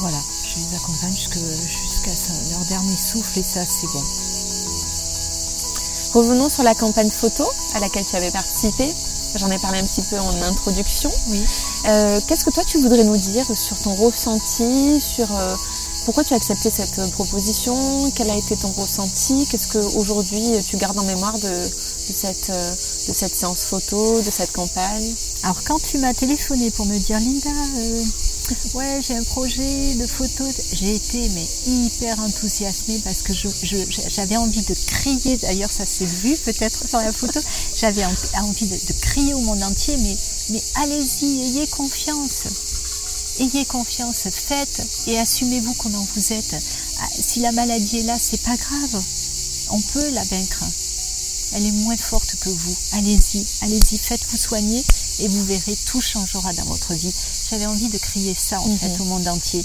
Voilà, 0.00 0.16
je 0.42 0.56
les 0.56 0.76
accompagne 0.76 1.12
jusqu'à 1.12 2.12
leur 2.50 2.64
dernier 2.66 2.96
souffle 2.96 3.38
et 3.38 3.42
ça 3.42 3.60
c'est 3.68 3.86
bon. 3.86 4.02
Revenons 6.18 6.48
sur 6.48 6.62
la 6.62 6.74
campagne 6.74 7.10
photo 7.10 7.44
à 7.74 7.80
laquelle 7.80 8.06
tu 8.06 8.16
avais 8.16 8.30
participé. 8.30 8.94
J'en 9.36 9.50
ai 9.50 9.58
parlé 9.58 9.78
un 9.78 9.84
petit 9.84 10.02
peu 10.02 10.18
en 10.18 10.42
introduction. 10.42 11.10
Oui. 11.28 11.44
Euh, 11.86 12.18
qu'est-ce 12.26 12.46
que 12.46 12.50
toi 12.50 12.64
tu 12.64 12.78
voudrais 12.78 13.04
nous 13.04 13.16
dire 13.18 13.44
sur 13.54 13.78
ton 13.78 13.94
ressenti, 13.94 15.00
sur 15.00 15.30
euh, 15.36 15.54
pourquoi 16.06 16.24
tu 16.24 16.32
as 16.32 16.36
accepté 16.38 16.70
cette 16.70 17.10
proposition, 17.12 18.10
quel 18.14 18.30
a 18.30 18.36
été 18.36 18.56
ton 18.56 18.72
ressenti, 18.72 19.46
qu'est-ce 19.50 19.68
qu'aujourd'hui 19.68 20.50
tu 20.66 20.78
gardes 20.78 20.98
en 20.98 21.04
mémoire 21.04 21.38
de, 21.38 21.70
cette, 22.14 22.50
euh, 22.50 22.70
de 23.08 23.12
cette 23.12 23.36
séance 23.36 23.64
photo, 23.64 24.20
de 24.20 24.30
cette 24.30 24.52
campagne? 24.52 25.14
Alors 25.42 25.62
quand 25.64 25.78
tu 25.80 25.98
m'as 25.98 26.14
téléphoné 26.14 26.70
pour 26.70 26.86
me 26.86 26.98
dire 26.98 27.20
Linda, 27.20 27.50
euh, 27.76 28.02
ouais 28.74 29.00
j'ai 29.06 29.16
un 29.16 29.22
projet 29.22 29.94
de 29.94 30.06
photo, 30.06 30.44
j'ai 30.72 30.94
été 30.94 31.28
mais 31.30 31.46
hyper 31.66 32.18
enthousiasmée 32.20 33.00
parce 33.04 33.22
que 33.22 33.32
j'avais 34.08 34.36
envie 34.36 34.62
de 34.62 34.74
crier, 34.86 35.36
d'ailleurs 35.36 35.70
ça 35.70 35.86
s'est 35.86 36.06
vu 36.06 36.36
peut-être 36.36 36.88
sur 36.88 36.98
la 36.98 37.12
photo, 37.12 37.40
j'avais 37.76 38.04
envie 38.04 38.66
de, 38.66 38.92
crier 39.00 39.34
au 39.34 39.40
monde 39.40 39.62
entier, 39.62 39.96
mais, 39.98 40.16
mais 40.50 40.62
allez-y, 40.76 41.42
ayez 41.42 41.66
confiance. 41.66 42.44
Ayez 43.38 43.64
confiance, 43.64 44.28
faites 44.30 44.82
et 45.06 45.18
assumez-vous 45.18 45.74
comment 45.74 46.06
vous 46.14 46.32
êtes. 46.32 46.56
Ah, 47.00 47.08
si 47.18 47.40
la 47.40 47.52
maladie 47.52 47.98
est 47.98 48.02
là, 48.02 48.16
c'est 48.18 48.42
pas 48.42 48.56
grave. 48.56 49.02
On 49.70 49.80
peut 49.80 50.10
la 50.10 50.24
vaincre 50.24 50.64
elle 51.52 51.66
est 51.66 51.72
moins 51.72 51.96
forte 51.96 52.36
que 52.36 52.48
vous. 52.48 52.76
Allez-y, 52.92 53.44
allez-y, 53.62 53.98
faites-vous 53.98 54.36
soigner 54.36 54.82
et 55.20 55.28
vous 55.28 55.44
verrez, 55.44 55.76
tout 55.86 56.00
changera 56.00 56.52
dans 56.52 56.64
votre 56.64 56.94
vie. 56.94 57.12
J'avais 57.50 57.66
envie 57.66 57.88
de 57.88 57.98
crier 57.98 58.34
ça 58.34 58.60
en 58.60 58.68
mhm. 58.68 58.78
fait 58.78 59.00
au 59.00 59.04
monde 59.04 59.26
entier 59.26 59.64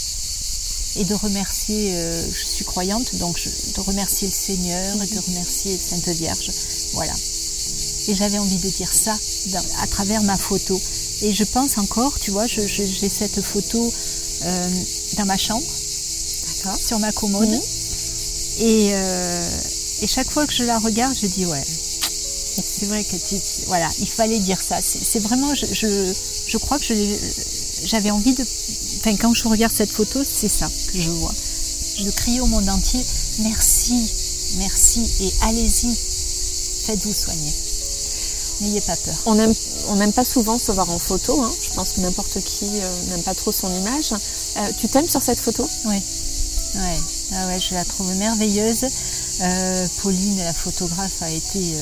et 0.98 1.04
de 1.04 1.14
remercier, 1.14 1.92
euh, 1.94 2.26
je 2.32 2.46
suis 2.46 2.66
croyante, 2.66 3.16
donc 3.16 3.38
de 3.76 3.82
remercier 3.82 4.28
le 4.28 4.34
Seigneur 4.34 4.96
et 5.04 5.08
de 5.08 5.20
remercier 5.20 5.78
Sainte 5.78 6.08
Vierge. 6.10 6.50
Voilà. 6.94 7.14
Et 8.08 8.16
j'avais 8.16 8.38
envie 8.40 8.56
de 8.56 8.70
dire 8.70 8.92
ça 8.92 9.16
à 9.82 9.88
travers 9.88 10.24
ma 10.24 10.38
photo. 10.38 10.80
Et 11.22 11.34
je 11.34 11.44
pense 11.44 11.78
encore, 11.78 12.18
tu 12.20 12.32
vois, 12.32 12.48
j'ai 12.48 13.10
cette 13.10 13.42
photo 13.42 13.94
euh, 14.46 14.70
dans 15.18 15.26
ma 15.26 15.38
chambre, 15.38 15.68
sur 16.80 16.98
ma 17.00 17.12
commode. 17.12 17.50
Mhm. 17.50 17.62
Et, 18.60 18.88
et 20.02 20.08
chaque 20.08 20.32
fois 20.32 20.48
que 20.48 20.54
je 20.54 20.64
la 20.64 20.80
regarde, 20.80 21.16
je 21.22 21.28
dis 21.28 21.46
ouais, 21.46 21.64
c'est 22.64 22.86
vrai 22.86 23.04
que 23.04 23.16
tu, 23.16 23.36
voilà, 23.68 23.90
il 24.00 24.08
fallait 24.08 24.40
dire 24.40 24.62
ça. 24.62 24.78
C'est 24.82 25.20
vraiment, 25.20 25.54
je, 25.54 25.66
je, 25.74 26.58
crois 26.58 26.80
que 26.80 26.94
j'avais 27.84 28.12
envie 28.12 28.34
de, 28.34 28.44
enfin 29.00 29.16
quand 29.18 29.34
je 29.34 29.48
regarde 29.48 29.74
cette 29.76 29.92
photo, 29.92 30.24
c'est 30.24 30.50
ça 30.50 30.70
que 30.92 31.00
je 31.00 31.10
vois. 31.10 31.34
Je 31.98 32.10
crie 32.10 32.40
au 32.40 32.46
monde 32.46 32.68
entier, 32.70 33.04
merci, 33.40 34.12
merci 34.58 35.24
et 35.24 35.34
allez-y, 35.48 35.96
faites-vous 36.86 37.14
soigner. 37.14 37.54
N'ayez 38.62 38.82
pas 38.82 38.96
peur. 38.96 39.16
On 39.26 39.36
n'aime 39.36 39.54
on 39.90 40.12
pas 40.12 40.24
souvent 40.24 40.58
se 40.58 40.72
voir 40.72 40.90
en 40.90 41.00
photo. 41.00 41.42
Hein. 41.44 41.52
Je 41.62 41.74
pense 41.76 41.94
que 41.94 42.02
n'importe 42.02 42.40
qui 42.42 42.66
euh, 42.66 43.04
n'aime 43.10 43.22
pas 43.24 43.36
trop 43.36 43.52
son 43.52 43.74
image. 43.82 44.14
Euh, 44.14 44.72
tu 44.80 44.88
t'aimes 44.88 45.10
sur 45.10 45.22
cette 45.22 45.40
photo? 45.40 45.68
Oui. 45.86 45.96
Ouais. 46.76 47.00
Ah 47.34 47.48
ouais, 47.48 47.60
je 47.60 47.74
la 47.74 47.84
trouve 47.84 48.14
merveilleuse. 48.16 48.86
Euh, 49.42 49.88
Pauline, 50.02 50.38
la 50.38 50.54
photographe, 50.54 51.22
a 51.22 51.30
été 51.30 51.76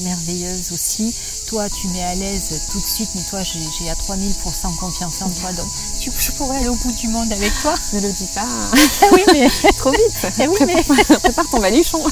merveilleuse 0.00 0.70
aussi. 0.72 1.12
Toi, 1.52 1.68
tu 1.68 1.86
mets 1.88 2.02
à 2.02 2.14
l'aise 2.14 2.62
tout 2.70 2.80
de 2.80 2.86
suite, 2.86 3.10
mais 3.14 3.20
toi, 3.28 3.42
j'ai 3.42 3.90
à 3.90 3.94
3000% 3.94 4.74
confiance 4.76 5.20
en 5.20 5.28
toi. 5.28 5.52
Donc, 5.52 5.66
tu, 6.00 6.10
je 6.18 6.30
pourrais 6.30 6.56
aller 6.56 6.68
au 6.68 6.74
bout 6.76 6.92
du 6.92 7.08
monde 7.08 7.30
avec 7.30 7.52
toi. 7.60 7.74
Ne 7.92 8.00
le 8.00 8.10
dis 8.10 8.26
pas. 8.34 8.48
oui, 9.12 9.22
mais. 9.34 9.50
Trop 9.76 9.90
vite. 9.90 10.32
Eh 10.40 10.48
oui, 10.48 10.56
mais... 10.66 10.82
Prépare 10.82 11.50
ton 11.50 11.58
baluchon. 11.58 12.02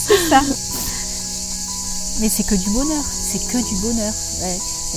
c'est 0.00 0.18
ça. 0.28 0.42
Mais 2.18 2.28
c'est 2.28 2.42
que 2.42 2.56
du 2.56 2.70
bonheur. 2.70 3.04
C'est 3.08 3.46
que 3.46 3.58
du 3.58 3.76
bonheur. 3.76 4.12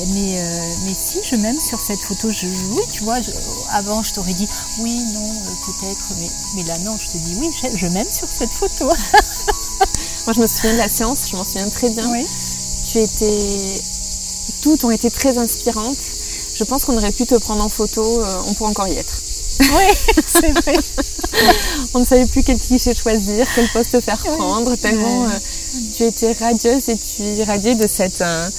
Mais, 0.08 0.40
euh, 0.40 0.74
mais 0.86 0.96
si 0.96 1.20
je 1.22 1.36
m'aime 1.36 1.60
sur 1.60 1.80
cette 1.80 2.00
photo, 2.00 2.32
je, 2.32 2.48
oui, 2.48 2.82
tu 2.92 3.04
vois, 3.04 3.20
avant 3.72 4.02
je 4.02 4.14
t'aurais 4.14 4.34
dit 4.34 4.48
oui, 4.80 5.04
non, 5.14 5.30
euh, 5.30 5.50
peut-être, 5.68 6.08
mais, 6.18 6.30
mais 6.56 6.64
là 6.64 6.80
non, 6.80 6.98
je 6.98 7.10
te 7.10 7.18
dis 7.18 7.36
oui, 7.36 7.52
je, 7.52 7.78
je 7.78 7.86
m'aime 7.86 8.10
sur 8.10 8.28
cette 8.28 8.50
photo. 8.52 8.88
Moi, 10.26 10.34
je 10.34 10.42
me 10.42 10.48
souviens 10.48 10.74
de 10.74 10.78
la 10.78 10.90
séance, 10.90 11.30
je 11.32 11.36
m'en 11.36 11.44
souviens 11.44 11.70
très 11.70 11.90
bien. 11.90 12.04
Tu 12.92 12.98
étais. 12.98 13.82
Toutes 14.62 14.84
ont 14.84 14.92
été 14.92 15.12
très 15.12 15.38
inspirantes. 15.38 15.98
Je 16.56 16.64
pense 16.64 16.86
qu'on 16.86 16.98
aurait 16.98 17.12
pu 17.12 17.26
te 17.26 17.36
prendre 17.36 17.64
en 17.64 17.70
photo, 17.70 18.02
euh, 18.02 18.42
on 18.48 18.54
pourrait 18.54 18.72
encore 18.72 18.88
y 18.88 18.98
être. 18.98 19.14
Oui, 19.60 19.84
c'est 20.28 20.52
vrai. 20.52 20.76
on 21.94 22.00
ne 22.00 22.06
savait 22.06 22.26
plus 22.26 22.44
quel 22.44 22.60
cliché 22.60 22.94
choisir, 22.94 23.46
quel 23.56 23.70
poste 23.70 24.00
faire 24.02 24.18
prendre, 24.18 24.76
tellement 24.76 25.26
euh, 25.26 25.40
tu 25.96 26.04
étais 26.04 26.34
radieuse 26.34 26.90
et 26.90 26.98
tu 26.98 27.24
irradiais 27.24 27.76
de 27.76 27.88
cette, 27.88 28.22
euh, 28.22 28.50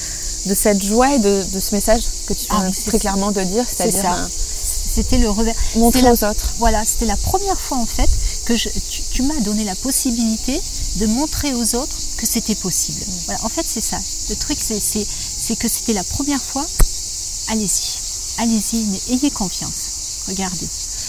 de 0.46 0.54
cette 0.54 0.82
joie 0.82 1.14
et 1.14 1.18
de, 1.18 1.42
ce 1.42 1.74
message 1.74 2.02
que 2.26 2.32
tu 2.32 2.46
viens 2.50 2.64
ah, 2.68 2.88
très 2.88 2.98
clairement 2.98 3.32
de 3.32 3.42
dire, 3.42 3.64
c'est-à-dire 3.66 4.28
c'était 4.30 5.18
le 5.18 5.30
revers. 5.30 5.54
Montrer 5.76 6.10
aux 6.10 6.24
autres. 6.24 6.54
Voilà, 6.58 6.84
c'était 6.84 7.06
la 7.06 7.16
première 7.16 7.60
fois 7.60 7.78
en 7.78 7.86
fait 7.86 8.08
que 8.44 8.54
tu 9.10 9.22
m'as 9.22 9.40
donné 9.40 9.64
la 9.64 9.74
possibilité 9.74 10.60
de 10.96 11.06
montrer 11.06 11.52
aux 11.54 11.74
autres 11.76 11.96
que 12.20 12.26
c'était 12.26 12.54
possible. 12.54 13.00
Mm. 13.00 13.18
Voilà, 13.26 13.44
en 13.44 13.48
fait, 13.48 13.64
c'est 13.66 13.80
ça. 13.80 13.98
Le 14.28 14.36
truc, 14.36 14.58
c'est 14.60 15.56
que 15.56 15.68
c'était 15.68 15.94
la 15.94 16.04
première 16.04 16.42
fois. 16.42 16.66
Allez-y, 17.48 17.98
allez-y, 18.38 19.12
ayez 19.12 19.30
confiance. 19.30 20.26
Regardez. 20.28 20.68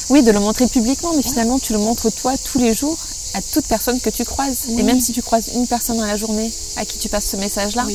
Oui, 0.10 0.24
de 0.24 0.32
le 0.32 0.40
montrer 0.40 0.68
publiquement, 0.68 1.12
mais 1.16 1.22
finalement, 1.22 1.60
tu 1.60 1.74
le 1.74 1.80
montres 1.80 2.12
toi 2.14 2.36
tous 2.38 2.58
les 2.58 2.74
jours 2.74 2.98
à 3.34 3.42
toute 3.42 3.66
personne 3.68 4.00
que 4.00 4.10
tu 4.10 4.26
croises. 4.26 4.68
Et 4.70 4.84
même 4.84 5.00
si 5.00 5.12
tu 5.12 5.22
croises 5.22 5.50
une 5.54 5.68
personne 5.68 5.98
dans 5.98 6.06
la 6.06 6.18
journée 6.18 6.52
à 6.78 6.86
qui 6.86 6.98
tu 6.98 7.10
passes 7.10 7.28
ce 7.28 7.38
message-là, 7.38 7.86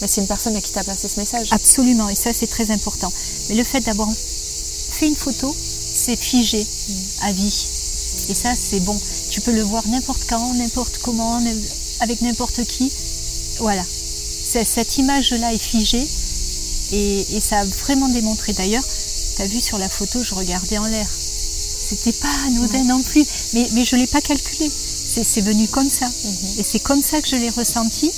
mais 0.00 0.08
c'est 0.08 0.20
une 0.20 0.26
personne 0.26 0.54
à 0.56 0.60
qui 0.60 0.72
tu 0.72 0.78
as 0.78 0.84
passé 0.84 1.08
ce 1.08 1.18
message. 1.18 1.48
Absolument, 1.52 2.08
et 2.08 2.14
ça, 2.14 2.32
c'est 2.32 2.46
très 2.46 2.70
important. 2.70 3.10
Mais 3.48 3.54
le 3.54 3.64
fait 3.64 3.80
d'avoir 3.80 4.08
fait 4.10 5.06
une 5.06 5.16
photo, 5.16 5.54
c'est 5.56 6.16
figé 6.16 6.60
mm. 6.60 6.92
à 7.22 7.32
vie. 7.32 7.66
Et 8.28 8.34
ça, 8.34 8.54
c'est 8.54 8.80
bon. 8.80 8.96
Tu 9.30 9.40
peux 9.40 9.52
le 9.52 9.62
voir 9.62 9.86
n'importe 9.88 10.24
quand, 10.28 10.54
n'importe 10.54 10.98
comment, 10.98 11.40
avec 12.00 12.20
n'importe 12.20 12.64
qui. 12.64 12.90
Voilà. 13.58 13.84
Cette 13.84 14.98
image-là 14.98 15.52
est 15.52 15.58
figée 15.58 16.06
et, 16.92 17.40
ça 17.40 17.60
a 17.60 17.64
vraiment 17.64 18.08
démontré. 18.08 18.52
D'ailleurs, 18.52 18.84
tu 19.36 19.42
as 19.42 19.46
vu 19.46 19.60
sur 19.60 19.78
la 19.78 19.88
photo, 19.88 20.22
je 20.22 20.34
regardais 20.34 20.78
en 20.78 20.86
l'air. 20.86 21.08
C'était 21.08 22.12
pas 22.12 22.32
anodin 22.46 22.84
non 22.84 23.02
plus, 23.02 23.24
mais, 23.54 23.68
mais 23.72 23.84
je 23.84 23.96
ne 23.96 24.00
l'ai 24.02 24.06
pas 24.06 24.20
calculé. 24.20 24.70
C'est 24.70 25.40
venu 25.42 25.66
comme 25.68 25.88
ça. 25.88 26.06
Mhm. 26.06 26.58
Et 26.58 26.62
c'est 26.62 26.80
comme 26.80 27.02
ça 27.02 27.20
que 27.20 27.28
je 27.28 27.36
l'ai 27.36 27.50
ressenti. 27.50 28.10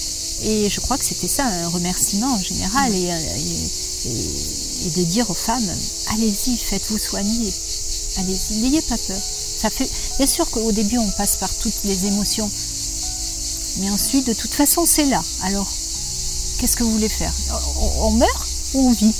Et 0.42 0.68
je 0.68 0.80
crois 0.80 0.98
que 0.98 1.04
c'était 1.04 1.28
ça, 1.28 1.44
un 1.46 1.68
remerciement 1.68 2.32
en 2.32 2.42
général. 2.42 2.94
Et, 2.94 3.08
et, 4.08 4.90
de 4.90 5.02
dire 5.02 5.28
aux 5.28 5.34
femmes, 5.34 5.68
allez-y, 6.12 6.56
faites-vous 6.56 6.98
soigner. 6.98 7.52
Allez-y, 8.18 8.58
n'ayez 8.58 8.82
pas 8.82 8.96
peur. 8.96 9.20
Ça 9.56 9.68
fait, 9.70 9.88
bien 10.18 10.26
sûr 10.26 10.48
qu'au 10.50 10.70
début, 10.70 10.98
on 10.98 11.10
passe 11.12 11.36
par 11.38 11.52
toutes 11.56 11.82
les 11.84 12.06
émotions. 12.06 12.48
Mais 13.78 13.90
ensuite, 13.90 14.26
de 14.26 14.32
toute 14.32 14.54
façon, 14.54 14.84
c'est 14.86 15.06
là. 15.06 15.22
Alors, 15.42 15.66
qu'est-ce 16.58 16.76
que 16.76 16.84
vous 16.84 16.92
voulez 16.92 17.08
faire? 17.08 17.32
On, 18.00 18.10
meurt 18.12 18.48
ou 18.74 18.88
on 18.88 18.90
vit? 18.92 19.14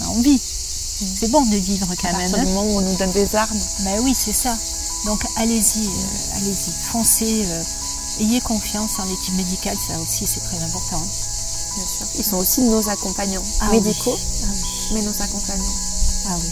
Ben, 0.00 0.06
On 0.10 0.20
vit. 0.20 0.40
C'est 0.40 1.30
bon 1.30 1.44
de 1.44 1.56
vivre 1.56 1.88
quand 2.00 2.16
même. 2.16 2.34
À 2.34 2.38
hein. 2.38 2.44
moment 2.44 2.62
où 2.64 2.78
on 2.78 2.80
nous 2.80 2.96
donne 2.96 3.12
des 3.12 3.34
armes. 3.34 3.58
Ben 3.84 4.00
oui, 4.02 4.14
c'est 4.14 4.32
ça. 4.32 4.56
Donc 5.04 5.24
allez-y, 5.36 5.86
euh, 5.86 6.36
allez-y, 6.36 6.72
foncez, 6.90 7.44
euh, 7.46 7.62
ayez 8.20 8.40
confiance 8.40 8.98
en 8.98 9.04
l'équipe 9.04 9.34
médicale, 9.34 9.76
ça 9.76 10.00
aussi 10.00 10.26
c'est 10.26 10.40
très 10.40 10.56
important. 10.56 10.96
Hein. 10.96 11.08
Bien 11.76 11.86
sûr. 11.86 12.06
Ils 12.18 12.24
sont 12.24 12.36
aussi 12.38 12.62
nos 12.62 12.88
accompagnants 12.88 13.42
ah 13.60 13.70
médicaux, 13.70 14.16
ah 14.16 14.46
mais 14.94 15.02
nos 15.02 15.22
accompagnants. 15.22 15.74
Ah 16.28 16.36
oui. 16.40 16.50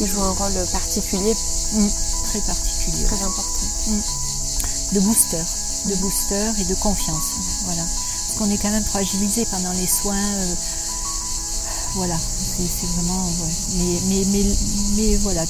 Ils 0.00 0.06
jouent 0.08 0.22
un 0.22 0.32
rôle 0.32 0.66
particulier. 0.72 1.34
Mm 1.74 1.86
très 2.30 2.40
particulier. 2.40 3.04
Très 3.04 3.22
important. 3.22 3.66
Mm. 3.88 4.94
De 4.94 5.00
booster, 5.00 5.42
de 5.86 5.94
booster 5.96 6.52
et 6.58 6.64
de 6.64 6.74
confiance. 6.74 7.62
Voilà. 7.64 7.82
Parce 7.82 8.38
qu'on 8.38 8.50
est 8.50 8.58
quand 8.58 8.70
même 8.70 8.84
fragilisé 8.84 9.44
pendant 9.46 9.72
les 9.72 9.86
soins. 9.86 10.16
Euh, 10.16 10.54
voilà, 11.94 12.16
c'est 12.18 12.86
vraiment. 12.86 13.28
Mais, 14.08 14.22
mais, 14.96 15.16
voilà, 15.18 15.44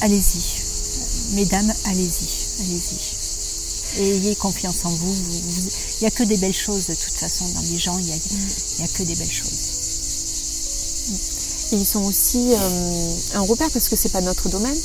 allez-y. 0.00 1.34
Mesdames, 1.34 1.72
allez-y, 1.84 2.28
allez-y. 2.60 4.00
Et 4.00 4.16
ayez 4.16 4.36
confiance 4.36 4.84
en 4.84 4.90
vous. 4.90 5.14
Il 5.14 6.00
n'y 6.02 6.06
a 6.06 6.10
que 6.10 6.22
des 6.22 6.36
belles 6.38 6.54
choses 6.54 6.86
de 6.86 6.94
toute 6.94 7.18
façon 7.18 7.46
dans 7.54 7.60
les 7.62 7.78
gens, 7.78 7.98
il 7.98 8.04
n'y 8.06 8.12
a, 8.12 8.14
a, 8.14 8.88
que 8.88 9.02
des 9.02 9.14
belles 9.14 9.30
choses. 9.30 9.74
Et 11.72 11.76
ils 11.76 11.86
sont 11.86 12.04
aussi 12.04 12.54
euh, 12.54 13.14
un 13.34 13.42
repère 13.42 13.70
parce 13.70 13.88
que 13.88 13.96
c'est 13.96 14.08
pas 14.12 14.22
notre 14.22 14.48
domaine. 14.48 14.76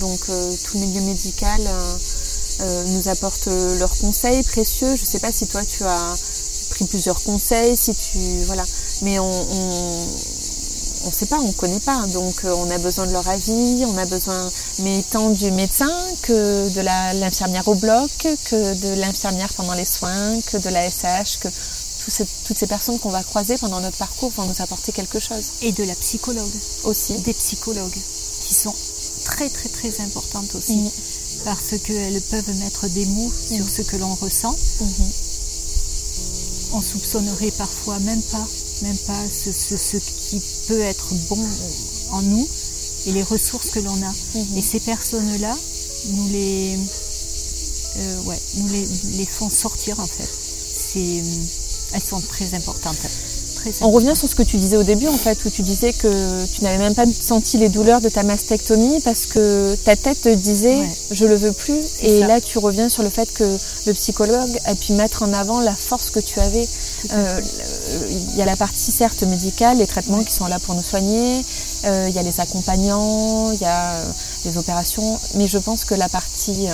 Donc 0.00 0.20
euh, 0.28 0.52
tout 0.64 0.78
le 0.78 0.86
milieu 0.86 1.00
médical 1.02 1.60
euh, 1.66 1.72
euh, 1.72 1.98
nous 2.60 3.08
apporte 3.08 3.46
leurs 3.46 3.96
conseils 3.98 4.42
précieux. 4.42 4.96
Je 4.96 5.02
ne 5.02 5.06
sais 5.06 5.20
pas 5.20 5.32
si 5.32 5.46
toi 5.46 5.64
tu 5.64 5.84
as 5.84 6.14
pris 6.70 6.84
plusieurs 6.86 7.22
conseils, 7.22 7.76
si 7.76 7.94
tu 7.94 8.18
voilà, 8.46 8.64
mais 9.02 9.18
on, 9.18 9.30
on 11.06 11.12
sait 11.12 11.26
pas, 11.26 11.38
on 11.38 11.48
ne 11.48 11.52
connaît 11.52 11.80
pas. 11.80 12.06
Donc 12.08 12.42
on 12.44 12.70
a 12.70 12.78
besoin 12.78 13.06
de 13.06 13.12
leur 13.12 13.26
avis, 13.28 13.84
on 13.86 13.96
a 13.96 14.04
besoin, 14.06 14.50
mais 14.80 15.02
tant 15.10 15.30
du 15.30 15.50
médecin 15.50 15.92
que 16.22 16.68
de 16.68 16.80
l'infirmière 16.80 17.66
au 17.68 17.74
bloc, 17.74 18.10
que 18.44 18.74
de 18.74 19.00
l'infirmière 19.00 19.52
pendant 19.54 19.74
les 19.74 19.84
soins, 19.84 20.40
que 20.46 20.56
de 20.56 20.68
la 20.68 20.90
SH, 20.90 21.38
que 21.40 21.48
toutes 22.44 22.58
ces 22.58 22.66
personnes 22.66 22.98
qu'on 22.98 23.10
va 23.10 23.22
croiser 23.22 23.56
pendant 23.56 23.80
notre 23.80 23.96
parcours 23.96 24.30
vont 24.30 24.44
nous 24.44 24.62
apporter 24.62 24.92
quelque 24.92 25.18
chose. 25.18 25.52
Et 25.62 25.72
de 25.72 25.84
la 25.84 25.94
psychologue. 25.94 26.54
Aussi. 26.84 27.14
Des 27.18 27.34
psychologues 27.34 27.98
qui 28.40 28.54
sont 28.54 28.74
très 29.24 29.48
très 29.48 29.68
très 29.68 30.00
importante 30.00 30.54
aussi. 30.54 30.90
Parce 31.46 31.78
qu'elles 31.78 32.20
peuvent 32.22 32.58
mettre 32.58 32.88
des 32.88 33.06
mots 33.06 33.32
sur 33.32 33.64
ce 33.68 33.82
que 33.82 33.96
l'on 33.96 34.12
ressent. 34.16 34.50
Mm-hmm. 34.50 35.12
On 36.72 36.80
soupçonnerait 36.80 37.52
parfois 37.52 38.00
même 38.00 38.20
pas, 38.20 38.44
même 38.82 38.98
pas 39.06 39.22
ce, 39.30 39.52
ce, 39.52 39.96
qui 39.96 40.42
peut 40.66 40.80
être 40.80 41.14
bon 41.28 41.48
en 42.10 42.22
nous 42.22 42.48
et 43.06 43.12
les 43.12 43.22
ressources 43.22 43.70
que 43.70 43.78
l'on 43.78 43.94
a. 43.94 44.10
Mm-hmm. 44.10 44.56
Et 44.56 44.60
ces 44.60 44.80
personnes-là, 44.80 45.56
nous 46.14 46.28
les, 46.30 46.76
euh, 47.98 48.22
ouais, 48.22 48.40
nous 48.56 48.66
les, 48.66 48.84
les, 49.16 49.26
font 49.26 49.48
sortir 49.48 50.00
en 50.00 50.06
fait. 50.06 50.28
C'est, 50.28 51.22
elles 51.92 52.02
sont 52.02 52.20
très 52.22 52.54
importantes. 52.54 53.06
On 53.80 53.90
revient 53.90 54.14
sur 54.14 54.28
ce 54.28 54.34
que 54.34 54.42
tu 54.42 54.56
disais 54.56 54.76
au 54.76 54.82
début, 54.82 55.08
en 55.08 55.16
fait, 55.16 55.44
où 55.44 55.50
tu 55.50 55.62
disais 55.62 55.92
que 55.92 56.44
tu 56.46 56.62
n'avais 56.62 56.78
même 56.78 56.94
pas 56.94 57.06
senti 57.06 57.58
les 57.58 57.68
douleurs 57.68 58.00
de 58.00 58.08
ta 58.08 58.22
mastectomie 58.22 59.00
parce 59.00 59.26
que 59.26 59.74
ta 59.84 59.96
tête 59.96 60.22
te 60.22 60.28
disait 60.28 60.88
je 61.10 61.24
le 61.26 61.34
veux 61.34 61.52
plus. 61.52 62.02
Et 62.02 62.20
là, 62.20 62.40
tu 62.40 62.58
reviens 62.58 62.88
sur 62.88 63.02
le 63.02 63.10
fait 63.10 63.32
que 63.32 63.44
le 63.86 63.92
psychologue 63.92 64.58
a 64.64 64.74
pu 64.74 64.92
mettre 64.92 65.22
en 65.22 65.32
avant 65.32 65.60
la 65.60 65.74
force 65.74 66.10
que 66.10 66.20
tu 66.20 66.40
avais. 66.40 66.66
Euh, 67.12 67.40
il 68.08 68.36
y 68.36 68.42
a 68.42 68.44
la 68.44 68.56
partie 68.56 68.90
certes 68.90 69.22
médicale, 69.22 69.78
les 69.78 69.86
traitements 69.86 70.22
qui 70.22 70.32
sont 70.32 70.46
là 70.46 70.58
pour 70.58 70.74
nous 70.74 70.82
soigner, 70.82 71.44
euh, 71.84 72.06
il 72.08 72.14
y 72.14 72.18
a 72.18 72.22
les 72.22 72.40
accompagnants, 72.40 73.50
il 73.52 73.60
y 73.60 73.64
a 73.64 73.94
euh, 73.94 74.04
les 74.44 74.58
opérations, 74.58 75.18
mais 75.34 75.46
je 75.46 75.58
pense 75.58 75.84
que 75.84 75.94
la 75.94 76.08
partie 76.08 76.68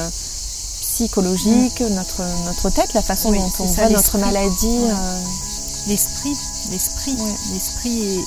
psychologique, 0.81 1.81
notre, 1.81 2.23
notre 2.45 2.71
tête, 2.71 2.93
la 2.95 3.03
façon 3.03 3.33
dont 3.33 3.51
on 3.61 3.65
voit 3.65 3.89
notre 3.89 4.19
maladie. 4.19 4.79
L'esprit, 5.89 6.37
l'esprit, 6.73 7.17
l'esprit 7.53 8.19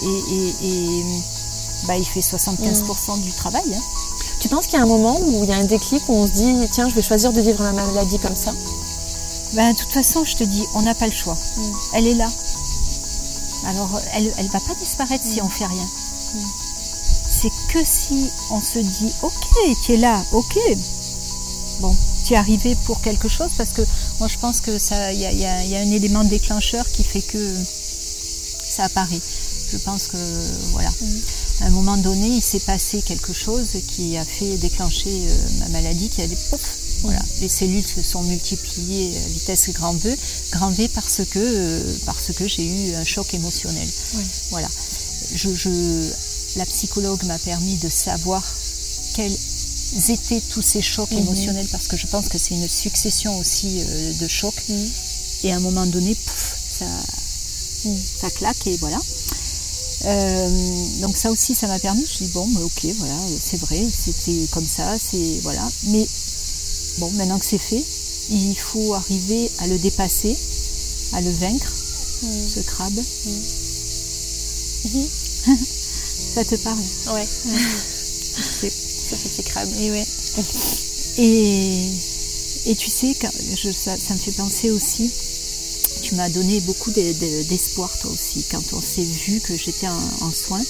et, 0.62 1.04
bah, 1.88 1.98
il 1.98 2.06
fait 2.06 2.22
75% 2.22 3.22
du 3.22 3.32
travail. 3.32 3.64
Hein. 3.76 3.82
Tu 4.40 4.48
penses 4.50 4.66
qu'il 4.68 4.78
y 4.78 4.82
a 4.82 4.84
un 4.84 4.88
moment 4.88 5.20
où 5.20 5.44
il 5.44 5.50
y 5.50 5.54
a 5.54 5.58
un 5.58 5.66
déclic 5.66 6.08
où 6.08 6.14
on 6.14 6.28
se 6.28 6.32
dit 6.32 6.56
tiens, 6.72 6.88
je 6.88 6.96
vais 6.96 7.02
choisir 7.02 7.34
de 7.34 7.42
vivre 7.42 7.62
ma 7.64 7.74
maladie 7.74 8.20
comme 8.20 8.36
ça? 8.36 8.54
Ben, 9.54 9.72
De 9.72 9.78
toute 9.78 9.92
façon, 9.92 10.24
je 10.24 10.36
te 10.36 10.44
dis, 10.44 10.64
on 10.74 10.82
n'a 10.82 10.96
pas 10.96 11.08
le 11.08 11.14
choix. 11.14 11.36
Mm. 11.58 11.62
Elle 11.94 12.08
est 12.08 12.16
là. 12.16 12.30
Alors, 13.68 14.00
elle 14.14 14.26
ne 14.26 14.52
va 14.52 14.60
pas 14.60 14.76
disparaître 14.80 15.24
si 15.26 15.42
on 15.42 15.50
fait 15.50 15.66
rien. 15.66 15.88
Mm. 16.34 16.40
C'est 17.30 17.52
que 17.74 17.84
si 17.84 18.30
on 18.52 18.62
se 18.62 18.80
dit 18.80 19.14
ok, 19.22 19.78
tu 19.84 19.94
es 19.94 19.98
là, 19.98 20.24
ok. 20.32 20.60
Bon, 21.80 21.96
tu 22.26 22.34
es 22.34 22.38
arrivé 22.38 22.76
pour 22.86 23.02
quelque 23.02 23.28
chose 23.28 23.52
parce 23.58 23.72
que 23.72 23.82
moi 24.20 24.28
je 24.28 24.38
pense 24.38 24.62
que 24.62 24.78
ça, 24.80 25.12
il 25.12 25.20
y, 25.20 25.46
a, 25.46 25.54
un 25.54 25.92
élément 25.92 26.24
déclencheur 26.24 26.90
qui 26.90 27.04
fait 27.04 27.22
que 27.22 27.56
ça 28.76 28.84
apparaît. 28.86 29.22
Je 29.72 29.78
pense 29.78 30.08
que 30.08 30.18
voilà. 30.72 30.90
Mm 31.02 31.22
à 31.62 31.66
un 31.66 31.70
moment 31.70 31.98
donné, 31.98 32.28
il 32.28 32.42
s'est 32.42 32.60
passé 32.60 33.02
quelque 33.02 33.34
chose 33.34 33.70
qui 33.88 34.18
a 34.18 34.26
fait 34.26 34.58
déclencher 34.58 35.10
euh, 35.10 35.38
ma 35.60 35.70
maladie, 35.70 36.10
qui 36.10 36.22
a 36.22 36.28
des 36.28 36.36
pouf, 36.36 36.80
voilà, 37.02 37.22
les 37.40 37.48
cellules 37.48 37.86
se 37.86 38.02
sont 38.02 38.24
multipliées 38.24 39.16
à 39.18 39.28
vitesse 39.28 39.70
grand 39.70 39.94
V, 39.94 40.18
grand 40.52 40.70
V 40.70 40.88
parce 40.90 41.22
que 41.30 41.40
euh, 41.40 41.98
parce 42.06 42.32
que 42.34 42.48
j'ai 42.48 42.66
eu 42.66 42.96
un 42.96 43.04
choc 43.04 43.34
émotionnel. 43.34 43.88
Voilà. 44.50 44.70
Je, 45.34 46.10
la 46.58 46.66
psychologue 46.66 47.24
m'a 47.26 47.40
permis 47.40 47.76
de 47.78 47.90
savoir 47.90 48.44
quels 49.14 49.38
étaient 50.10 50.42
tous 50.42 50.62
ces 50.62 50.82
chocs 50.82 51.12
mhm. 51.12 51.20
émotionnels 51.20 51.68
parce 51.72 51.88
que 51.88 51.98
je 51.98 52.08
pense 52.08 52.28
que 52.28 52.38
c'est 52.38 52.56
une 52.56 52.68
succession 52.68 53.38
aussi 53.40 53.82
euh, 53.82 54.14
de 54.14 54.28
chocs. 54.28 54.64
Mhm. 54.68 54.92
Et 55.44 55.54
à 55.54 55.58
un 55.58 55.60
moment 55.60 55.86
donné, 55.86 56.16
pouf, 56.16 56.56
ça, 56.80 56.86
mhm. 57.84 58.00
ça 58.22 58.30
claque 58.30 58.68
et 58.68 58.78
voilà. 58.78 59.00
Euh, 60.06 60.50
donc 61.02 61.18
ça 61.18 61.32
aussi, 61.32 61.56
ça 61.56 61.68
m'a 61.68 61.80
permis. 61.80 62.06
Je 62.06 62.24
dis 62.26 62.32
bon, 62.32 62.48
mais 62.48 62.62
ok, 62.62 62.86
voilà, 62.98 63.18
c'est 63.40 63.58
vrai, 63.58 63.86
c'était 63.90 64.48
comme 64.52 64.66
ça, 64.66 64.98
c'est 65.00 65.40
voilà. 65.42 65.68
Mais 65.88 66.08
bon, 67.00 67.10
maintenant 67.12 67.40
que 67.40 67.46
c'est 67.46 67.58
fait, 67.58 67.84
il 68.30 68.56
faut 68.56 68.94
arriver 68.94 69.50
à 69.60 69.68
le 69.68 69.78
dépasser, 69.78 70.38
à 71.14 71.22
le 71.22 71.32
vaincre, 71.32 71.72
mm. 72.24 72.50
ce 72.50 72.60
crabe. 72.62 73.00
Mm. 73.26 75.04
ça 76.36 76.46
te 76.46 76.56
parle? 76.56 76.80
Ouais. 77.14 77.26
ce 77.26 79.16
petit 79.16 79.44
crabe. 79.44 79.70
Et 79.80 79.92
ouais. 79.92 80.06
Et, 81.18 81.90
et 82.66 82.76
tu 82.76 82.90
sais, 82.90 83.16
ça, 83.74 83.98
ça 83.98 84.14
me 84.14 84.20
fait 84.20 84.34
penser 84.34 84.70
aussi 84.70 85.12
tu 86.06 86.14
m'as 86.14 86.30
donné 86.30 86.60
beaucoup 86.62 86.92
d'espoir 86.92 87.90
toi 87.98 88.12
aussi 88.12 88.46
quand 88.52 88.62
on 88.74 88.82
s'est 88.82 89.02
vu 89.02 89.40
que 89.40 89.56
j'étais 89.56 89.88
en, 89.88 90.32
soins. 90.32 90.62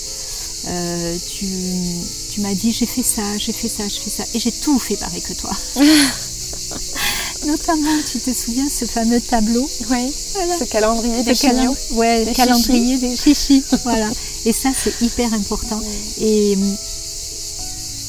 Euh, 0.67 1.17
tu, 1.27 2.39
m'as 2.39 2.53
dit 2.53 2.71
j'ai 2.71 2.85
fait 2.85 3.03
ça, 3.03 3.37
j'ai 3.37 3.51
fait 3.51 3.67
ça, 3.67 3.85
j'ai 3.87 3.99
fait 3.99 4.09
ça 4.09 4.23
et 4.33 4.39
j'ai 4.39 4.53
tout 4.53 4.79
fait 4.79 4.95
pareil 4.95 5.21
que 5.21 5.33
toi. 5.33 5.51
Notamment, 7.45 8.01
tu 8.09 8.19
te 8.19 8.33
souviens 8.33 8.67
ce 8.69 8.85
fameux 8.85 9.19
tableau? 9.19 9.69
Oui, 9.89 10.09
ce 10.09 10.63
calendrier 10.63 11.21
des 11.23 11.35
chimios. 11.35 11.75
Ouais, 11.91 12.23
le 12.23 12.33
calendrier 12.33 12.97
des 12.97 13.15
chichis. 13.15 13.63
voilà. 13.83 14.09
Et 14.45 14.53
ça, 14.53 14.69
c'est 14.73 15.01
hyper 15.01 15.33
important. 15.33 15.81
Et, 16.19 16.57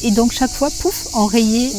et 0.03 0.11
donc, 0.13 0.33
chaque 0.33 0.53
fois, 0.53 0.71
pouf, 0.71 1.09
on 1.13 1.27
rayait 1.27 1.71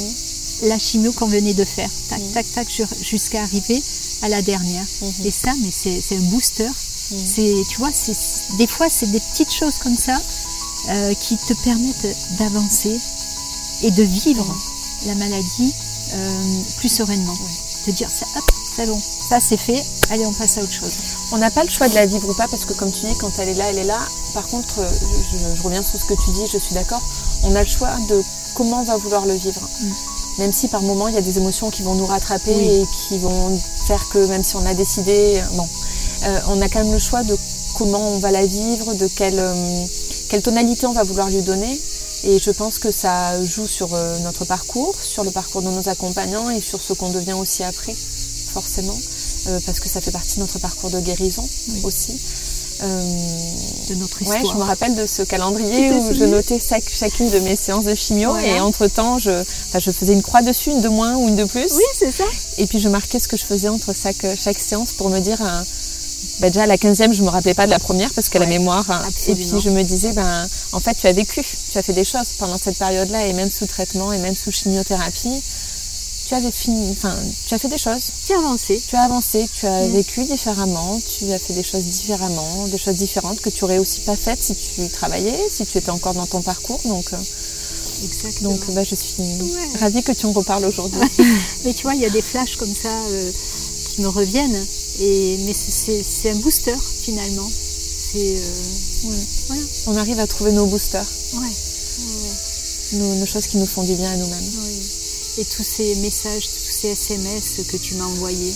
la 0.64 0.78
chimio 0.78 1.12
qu'on 1.14 1.28
venait 1.28 1.56
de 1.56 1.66
faire. 1.66 1.90
Tac, 2.10 2.22
tac, 2.34 2.46
tac, 2.54 2.68
jusqu'à 3.02 3.42
arriver 3.42 3.82
à 4.22 4.30
la 4.30 4.42
dernière. 4.42 4.86
Mhm. 5.02 5.26
Et 5.26 5.32
ça, 5.32 5.54
mais 5.62 5.72
c'est 5.72 6.16
un 6.16 6.30
booster. 6.30 6.68
Mhm. 6.68 7.26
C'est, 7.26 7.64
tu 7.70 7.78
vois, 7.78 7.92
des 8.58 8.68
fois, 8.68 8.90
c'est 8.90 9.12
des 9.12 9.20
petites 9.20 9.54
choses 9.54 9.78
comme 9.78 9.96
ça 9.96 10.20
euh, 10.90 11.14
qui 11.16 11.38
te 11.38 11.54
permettent 11.64 12.16
d'avancer 12.38 13.00
et 13.84 13.92
de 13.92 14.04
vivre 14.04 14.56
la 15.06 15.16
maladie 15.16 15.74
euh, 16.14 16.62
plus 16.78 16.90
sereinement. 16.90 17.38
De 17.86 17.92
dire, 17.92 18.10
ça, 18.10 18.26
hop, 18.36 18.44
c'est 18.76 18.86
bon, 18.86 19.00
ça 19.00 19.40
c'est 19.40 19.58
fait, 19.58 19.84
allez, 20.10 20.26
on 20.26 20.34
passe 20.34 20.58
à 20.58 20.62
autre 20.62 20.72
chose. 20.72 20.98
On 21.32 21.38
n'a 21.38 21.50
pas 21.50 21.64
le 21.64 21.70
choix 21.70 21.88
de 21.90 21.96
la 21.96 22.06
vivre 22.06 22.30
ou 22.30 22.34
pas, 22.34 22.48
parce 22.48 22.66
que 22.66 22.74
comme 22.74 22.92
tu 22.92 23.06
dis, 23.06 23.18
quand 23.20 23.32
elle 23.40 23.50
est 23.50 23.54
là, 23.54 23.70
elle 23.70 23.80
est 23.80 23.84
là. 23.84 24.00
Par 24.34 24.48
contre, 24.48 24.80
euh, 24.80 24.92
je, 25.56 25.62
reviens 25.64 25.82
sur 25.82 26.00
ce 26.00 26.06
que 26.06 26.14
tu 26.14 26.32
dis, 26.32 26.46
je 26.52 26.58
suis 26.58 26.74
d'accord, 26.74 27.02
on 27.44 27.56
a 27.56 27.64
le 27.64 27.68
choix 27.68 27.96
de 28.10 28.22
comment 28.54 28.82
on 28.82 28.84
va 28.84 28.98
vouloir 28.98 29.26
le 29.26 29.34
vivre. 29.34 29.68
Même 30.38 30.52
si 30.52 30.68
par 30.68 30.82
moments 30.82 31.08
il 31.08 31.16
y 31.16 31.18
a 31.18 31.22
des 31.22 31.38
émotions 31.38 31.70
qui 31.70 31.82
vont 31.82 31.96
nous 31.96 32.06
rattraper 32.06 32.52
et 32.52 32.86
qui 33.08 33.18
vont 33.18 33.58
faire 33.88 34.08
que 34.10 34.20
même 34.28 34.44
si 34.44 34.56
on 34.56 34.66
a 34.66 34.74
décidé, 34.74 35.42
bon, 35.54 35.68
euh, 36.26 36.40
on 36.48 36.62
a 36.62 36.70
quand 36.70 36.84
même 36.84 36.94
le 36.94 37.00
choix 37.00 37.24
de 37.24 37.36
comment 37.76 38.12
on 38.12 38.20
va 38.20 38.32
la 38.32 38.46
vivre, 38.46 38.94
de 38.94 39.08
quelle, 39.08 39.40
euh, 39.40 39.86
quelle 40.30 40.42
tonalité 40.42 40.86
on 40.88 40.94
va 40.94 41.04
vouloir 41.04 41.30
lui 41.30 41.42
donner. 41.42 41.80
Et 42.24 42.40
je 42.40 42.50
pense 42.52 42.80
que 42.80 42.92
ça 42.92 43.44
joue 43.44 43.68
sur 43.68 43.94
euh, 43.94 44.18
notre 44.20 44.46
parcours, 44.46 44.96
sur 45.02 45.24
le 45.24 45.32
parcours 45.32 45.62
de 45.62 45.70
nos 45.70 45.88
accompagnants 45.90 46.50
et 46.50 46.62
sur 46.62 46.82
ce 46.82 46.94
qu'on 46.94 47.10
devient 47.10 47.34
aussi 47.34 47.64
après, 47.64 47.94
forcément, 47.94 48.98
parce 49.66 49.80
que 49.80 49.88
ça 49.88 50.02
fait 50.02 50.12
partie 50.12 50.36
de 50.36 50.42
notre 50.42 50.60
parcours 50.60 50.90
de 50.90 51.00
guérison 51.00 51.48
aussi. 51.84 52.20
De 52.82 53.96
notre 53.96 54.22
histoire. 54.22 54.44
Ouais, 54.44 54.50
je 54.52 54.58
me 54.58 54.64
rappelle 54.64 54.96
de 54.96 55.06
ce 55.06 55.22
calendrier 55.24 55.92
où 55.92 56.14
je 56.14 56.24
notais 56.26 56.60
chacune 56.60 57.30
de 57.30 57.40
mes 57.40 57.56
séances 57.56 57.86
de 57.86 57.96
chimio 57.96 58.38
et 58.38 58.60
entre-temps, 58.60 59.18
je, 59.18 59.44
je 59.78 59.92
faisais 59.92 60.14
une 60.14 60.24
croix 60.24 60.42
dessus, 60.42 60.72
une 60.72 60.82
de 60.82 60.90
moins 60.90 61.16
ou 61.16 61.28
une 61.28 61.36
de 61.36 61.46
plus. 61.46 61.74
Oui, 61.76 61.84
c'est 61.94 62.12
ça. 62.12 62.26
Et 62.58 62.68
puis 62.68 62.80
je 62.80 62.90
marquais 62.90 63.20
ce 63.20 63.28
que 63.28 63.38
je 63.38 63.46
faisais 63.46 63.70
entre 63.70 63.94
chaque, 63.96 64.26
chaque 64.38 64.60
séance 64.60 64.94
pour 64.94 65.10
me 65.10 65.20
dire, 65.20 65.42
euh, 65.42 65.64
bah, 66.40 66.50
déjà 66.50 66.64
à 66.64 66.66
la 66.68 66.78
15e, 66.78 67.14
je 67.14 67.24
me 67.24 67.30
rappelais 67.30 67.54
pas 67.54 67.66
de 67.66 67.72
la 67.72 67.80
première 67.80 68.14
parce 68.14 68.30
que 68.30 68.38
la 68.38 68.46
mémoire. 68.46 68.90
Hein. 68.90 69.02
et 69.28 69.36
puis 69.36 69.50
je 69.60 69.70
me 69.70 69.84
disais, 69.84 70.14
ben, 70.14 70.48
en 70.72 70.80
fait, 70.80 70.96
tu 70.96 71.08
as 71.08 71.14
vécu, 71.14 71.42
tu 71.72 71.78
as 71.78 71.84
fait 71.84 71.94
des 71.94 72.04
choses 72.04 72.34
pendant 72.38 72.58
cette 72.58 72.78
période-là 72.78 73.26
et 73.26 73.34
même 73.34 73.52
sous 73.52 73.66
traitement 73.66 74.14
et 74.14 74.20
même 74.20 74.36
sous 74.36 74.52
chimiothérapie 74.52 75.42
tu 76.28 76.34
avais 76.34 76.52
fini, 76.52 76.92
enfin, 76.92 77.16
tu 77.48 77.54
as 77.54 77.58
fait 77.58 77.70
des 77.70 77.78
choses. 77.78 78.12
Tu 78.26 78.34
as 78.34 78.40
avancé. 78.40 78.82
Tu 78.86 78.96
as 78.98 79.04
avancé, 79.04 79.50
tu 79.54 79.66
as 79.66 79.88
mm. 79.88 79.92
vécu 79.94 80.26
différemment, 80.26 81.00
tu 81.00 81.32
as 81.32 81.40
fait 81.40 81.54
des 81.54 81.64
choses 81.64 81.84
différemment, 81.84 82.68
des 82.68 82.78
choses 82.78 82.96
différentes 82.96 83.40
que 83.40 83.50
tu 83.50 83.64
aurais 83.64 83.78
aussi 83.78 84.02
pas 84.02 84.18
faites 84.18 84.44
si 84.44 84.54
tu 84.54 84.90
travaillais, 84.90 85.40
si 85.50 85.66
tu 85.66 85.78
étais 85.78 85.90
encore 85.90 86.14
dans 86.14 86.26
ton 86.26 86.42
parcours. 86.42 86.82
Donc, 86.84 87.14
euh, 87.14 87.18
Exactement. 88.04 88.50
donc 88.52 88.72
bah, 88.74 88.84
je 88.84 88.94
suis 88.94 89.16
ravie 89.80 90.04
que 90.04 90.12
tu 90.12 90.26
en 90.26 90.34
reparles 90.34 90.66
aujourd'hui. 90.66 91.00
mais 91.64 91.74
tu 91.74 91.84
vois, 91.84 91.96
il 91.96 92.02
y 92.02 92.06
a 92.06 92.10
des 92.10 92.22
flashs 92.22 92.58
comme 92.58 92.74
ça 92.74 92.90
euh, 92.90 93.32
qui 93.96 94.02
me 94.02 94.10
reviennent, 94.10 94.66
et, 95.00 95.38
mais 95.46 95.54
c'est 95.54 96.30
un 96.30 96.36
booster 96.36 96.76
finalement. 97.04 97.50
C'est 97.50 98.36
euh, 98.38 99.12
voilà. 99.48 99.62
On 99.88 99.96
arrive 99.96 100.20
à 100.20 100.28
trouver 100.28 100.52
nos 100.52 100.66
boosters. 100.66 101.08
Ouais. 101.36 101.48
Nos, 102.94 103.16
nos, 103.16 103.26
choses 103.26 103.48
qui 103.48 103.58
nous 103.58 103.66
font 103.66 103.84
du 103.84 103.96
bien 103.96 104.12
à 104.12 104.16
nous-mêmes 104.18 104.97
et 105.38 105.46
tous 105.46 105.64
ces 105.64 105.96
messages, 105.96 106.48
tous 106.48 106.72
ces 106.72 106.90
SMS 106.90 107.62
que 107.70 107.78
tu 107.78 107.96
m'as 107.96 108.06
envoyés. 108.06 108.56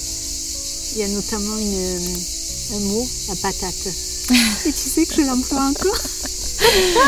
Il 0.93 0.97
y 0.99 1.03
a 1.03 1.07
notamment 1.07 1.55
un 1.55 2.79
mot, 2.79 3.07
la 3.27 3.35
patate. 3.35 3.87
Et 4.65 4.71
tu 4.71 4.89
sais 4.89 5.05
que 5.05 5.15
je 5.15 5.21
l'emploie 5.21 5.63
encore? 5.63 5.97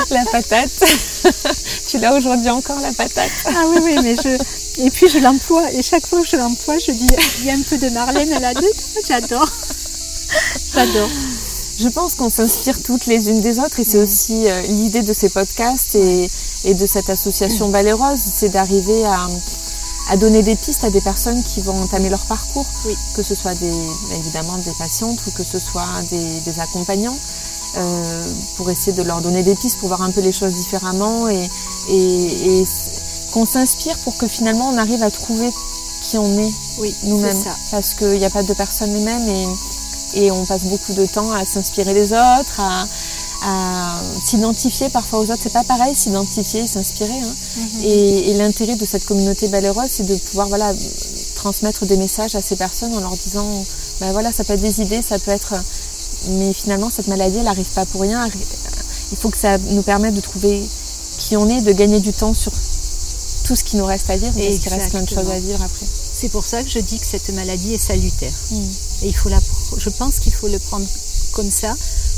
La 0.10 0.26
patate. 0.26 0.70
tu 1.88 1.98
l'as 2.00 2.16
aujourd'hui 2.16 2.50
encore, 2.50 2.80
la 2.80 2.92
patate? 2.94 3.32
Ah 3.46 3.64
oui, 3.70 3.78
oui, 3.84 3.96
mais 4.04 4.16
je. 4.16 4.38
Et 4.82 4.90
puis 4.90 5.08
je 5.08 5.20
l'emploie, 5.20 5.72
et 5.72 5.82
chaque 5.84 6.08
fois 6.08 6.22
que 6.22 6.28
je 6.28 6.36
l'emploie, 6.36 6.78
je 6.80 6.92
dis 6.92 7.08
il 7.40 7.46
y 7.46 7.50
a 7.50 7.54
un 7.54 7.62
peu 7.62 7.78
de 7.78 7.90
Marlène 7.90 8.34
à 8.34 8.40
la 8.40 8.54
tête. 8.54 8.90
J'adore. 9.08 9.50
J'adore. 10.74 11.10
Je 11.80 11.88
pense 11.90 12.16
qu'on 12.16 12.30
s'inspire 12.30 12.82
toutes 12.82 13.06
les 13.06 13.30
unes 13.30 13.42
des 13.42 13.60
autres 13.60 13.80
et 13.80 13.84
c'est 13.84 13.98
aussi 13.98 14.48
euh, 14.48 14.62
l'idée 14.64 15.02
de 15.02 15.14
ces 15.14 15.30
podcasts 15.30 15.96
et, 15.96 16.30
et 16.66 16.74
de 16.74 16.86
cette 16.86 17.10
association 17.10 17.70
Ballet 17.70 17.94
Rose, 17.94 18.22
c'est 18.36 18.50
d'arriver 18.50 19.06
à, 19.06 19.28
à 20.10 20.18
donner 20.18 20.44
des 20.44 20.56
pistes 20.56 20.84
à 20.84 20.90
des 20.90 21.02
personnes 21.02 21.42
qui 21.44 21.62
vont 21.62 21.80
entamer 21.82 22.10
leur 22.10 22.26
parcours, 22.26 22.66
que 23.16 23.24
ce 23.24 23.36
soit 23.36 23.56
des, 23.56 23.74
évidemment 24.18 24.58
des 24.58 24.74
patientes 24.78 25.20
ou 25.28 25.32
que 25.32 25.44
ce 25.44 25.60
soit 25.60 25.88
des, 26.10 26.60
accompagnants, 26.60 27.18
euh, 27.78 28.24
pour 28.58 28.70
essayer 28.70 28.92
de 28.92 29.02
leur 29.02 29.22
donner 29.22 29.44
des 29.44 29.56
pistes 29.56 29.80
pour 29.80 29.88
voir 29.88 30.02
un 30.02 30.12
peu 30.12 30.22
les 30.22 30.32
choses 30.32 30.54
différemment 30.54 31.28
et, 31.30 31.50
et, 31.90 32.64
qu'on 33.32 33.46
s'inspire 33.46 33.98
pour 34.00 34.16
que 34.16 34.28
finalement 34.28 34.70
on 34.70 34.78
arrive 34.78 35.02
à 35.02 35.10
trouver 35.10 35.50
qui 36.04 36.18
on 36.20 36.38
est 36.38 36.52
oui, 36.78 36.94
nous-mêmes. 37.04 37.44
Parce 37.72 37.96
qu'il 37.96 38.20
n'y 38.20 38.26
a 38.26 38.30
pas 38.30 38.44
de 38.44 38.54
personnes 38.54 38.94
les 38.94 39.00
mêmes 39.00 39.28
et, 39.28 40.26
et 40.26 40.32
on 40.32 40.46
passe 40.46 40.66
beaucoup 40.66 40.94
de 40.94 41.06
temps 41.06 41.32
à 41.32 41.46
s'inspirer 41.46 41.94
des 41.94 42.12
autres, 42.14 42.60
à, 42.60 42.86
à 43.44 44.02
s'identifier 44.24 44.90
parfois 44.90 45.20
aux 45.20 45.24
autres. 45.24 45.40
C'est 45.42 45.54
pas 45.54 45.64
pareil, 45.64 45.94
s'identifier, 45.96 46.66
s'inspirer. 46.66 47.12
Hein. 47.12 47.36
Mhm. 47.58 47.84
Et, 47.84 48.34
l'intérêt 48.36 48.76
de 48.76 48.86
cette 48.86 49.06
communauté 49.06 49.48
Baléroise, 49.50 49.90
c'est 49.92 50.06
de 50.06 50.16
pouvoir 50.16 50.48
voilà, 50.48 50.74
transmettre 51.36 51.86
des 51.86 51.98
messages 51.98 52.36
à 52.36 52.42
ces 52.42 52.56
personnes 52.56 52.94
en 52.96 53.02
leur 53.02 53.16
disant, 53.16 53.46
ben 54.00 54.12
voilà, 54.12 54.32
ça 54.32 54.44
peut 54.44 54.54
être 54.54 54.62
des 54.62 54.82
idées, 54.82 55.02
ça 55.02 55.20
peut 55.20 55.32
être... 55.32 55.56
Mais 56.30 56.54
finalement, 56.54 56.90
cette 56.90 57.08
maladie, 57.08 57.38
elle 57.38 57.44
n'arrive 57.44 57.70
pas 57.76 57.86
pour 57.86 58.02
rien. 58.02 58.30
Il 59.12 59.18
faut 59.18 59.30
que 59.30 59.38
ça 59.38 59.58
nous 59.58 59.84
permette 59.84 60.14
de 60.14 60.22
trouver 60.22 60.64
qui 61.18 61.36
on 61.36 61.50
est, 61.50 61.62
de 61.62 61.72
gagner 61.74 62.00
du 62.00 62.14
temps 62.14 62.34
sur 62.34 62.52
tout 63.44 63.56
ce 63.58 63.64
qui 63.64 63.76
nous 63.76 63.86
reste 63.86 64.10
à 64.10 64.16
vivre, 64.16 64.34
parce 64.34 64.58
qu'il 64.58 64.72
reste 64.72 64.90
plein 64.92 65.02
de 65.02 65.10
choses 65.10 65.30
à 65.30 65.40
vivre 65.40 65.62
après. 65.62 65.86
C'est 66.14 66.30
pour 66.30 66.46
ça 66.46 66.64
que 66.64 66.70
je 66.70 66.80
dis 66.80 66.98
que 66.98 67.06
cette 67.06 67.30
maladie 67.34 67.74
est 67.74 67.78
salutaire. 67.78 68.32
Mm. 68.52 68.62
Et 69.04 69.08
il 69.08 69.16
faut 69.16 69.28
la, 69.28 69.40
je 69.78 69.90
pense 69.90 70.20
qu'il 70.20 70.34
faut 70.34 70.48
le 70.48 70.60
prendre 70.60 70.88
comme 71.34 71.52
ça 71.52 71.76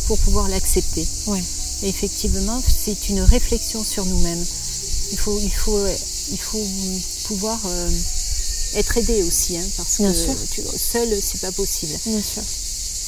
pour 0.07 0.17
pouvoir 0.19 0.47
l'accepter. 0.49 1.05
Ouais. 1.27 1.43
effectivement, 1.83 2.61
c'est 2.67 3.09
une 3.09 3.21
réflexion 3.21 3.83
sur 3.83 4.05
nous-mêmes. 4.05 4.43
il 5.11 5.17
faut, 5.17 5.39
il 5.39 5.51
faut, 5.51 5.85
il 6.31 6.37
faut 6.37 6.67
pouvoir 7.27 7.59
être 8.75 8.97
aidé 8.97 9.23
aussi, 9.23 9.57
hein, 9.57 9.65
parce 9.77 9.99
Bien 9.99 10.11
que 10.11 10.17
sûr. 10.17 10.35
tu, 10.51 10.61
seul, 10.77 11.17
c'est 11.21 11.41
pas 11.41 11.51
possible. 11.51 11.93
Bien 12.05 12.21
sûr. 12.21 12.43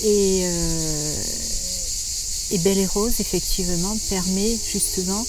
Et, 0.04 0.41
euh, 0.43 1.14
et 2.52 2.58
Belle 2.60 2.78
et 2.78 2.86
Rose, 2.86 3.16
effectivement, 3.20 3.98
permet 4.10 4.58
justement 4.72 5.26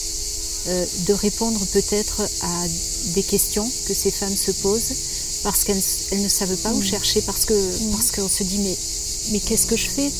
euh, 0.68 0.86
de 1.06 1.12
répondre 1.12 1.64
peut-être 1.72 2.22
à 2.42 2.66
des 3.14 3.22
questions 3.22 3.68
que 3.86 3.94
ces 3.94 4.10
femmes 4.10 4.36
se 4.36 4.50
posent 4.50 4.92
parce 5.42 5.64
qu'elles 5.64 5.82
elles 6.10 6.22
ne 6.22 6.28
savent 6.28 6.56
pas 6.58 6.72
où 6.72 6.82
chercher, 6.82 7.22
parce 7.22 7.44
que 7.46 7.54
parce 7.92 8.10
qu'on 8.10 8.28
se 8.28 8.42
dit 8.42 8.58
mais, 8.58 8.76
mais 9.32 9.40
qu'est-ce 9.40 9.66
que 9.66 9.76
je 9.76 9.88
fais? 9.88 10.10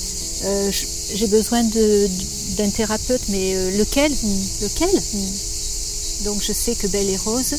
Euh, 0.45 0.71
J'ai 1.15 1.27
besoin 1.27 1.63
d'un 1.65 2.71
thérapeute, 2.71 3.23
mais 3.29 3.55
euh, 3.57 3.77
lequel? 3.79 4.13
Lequel? 4.63 5.03
Donc 6.25 6.43
je 6.43 6.53
sais 6.53 6.75
que 6.75 6.87
Belle 6.89 7.09
et 7.11 7.17
Rose 7.17 7.55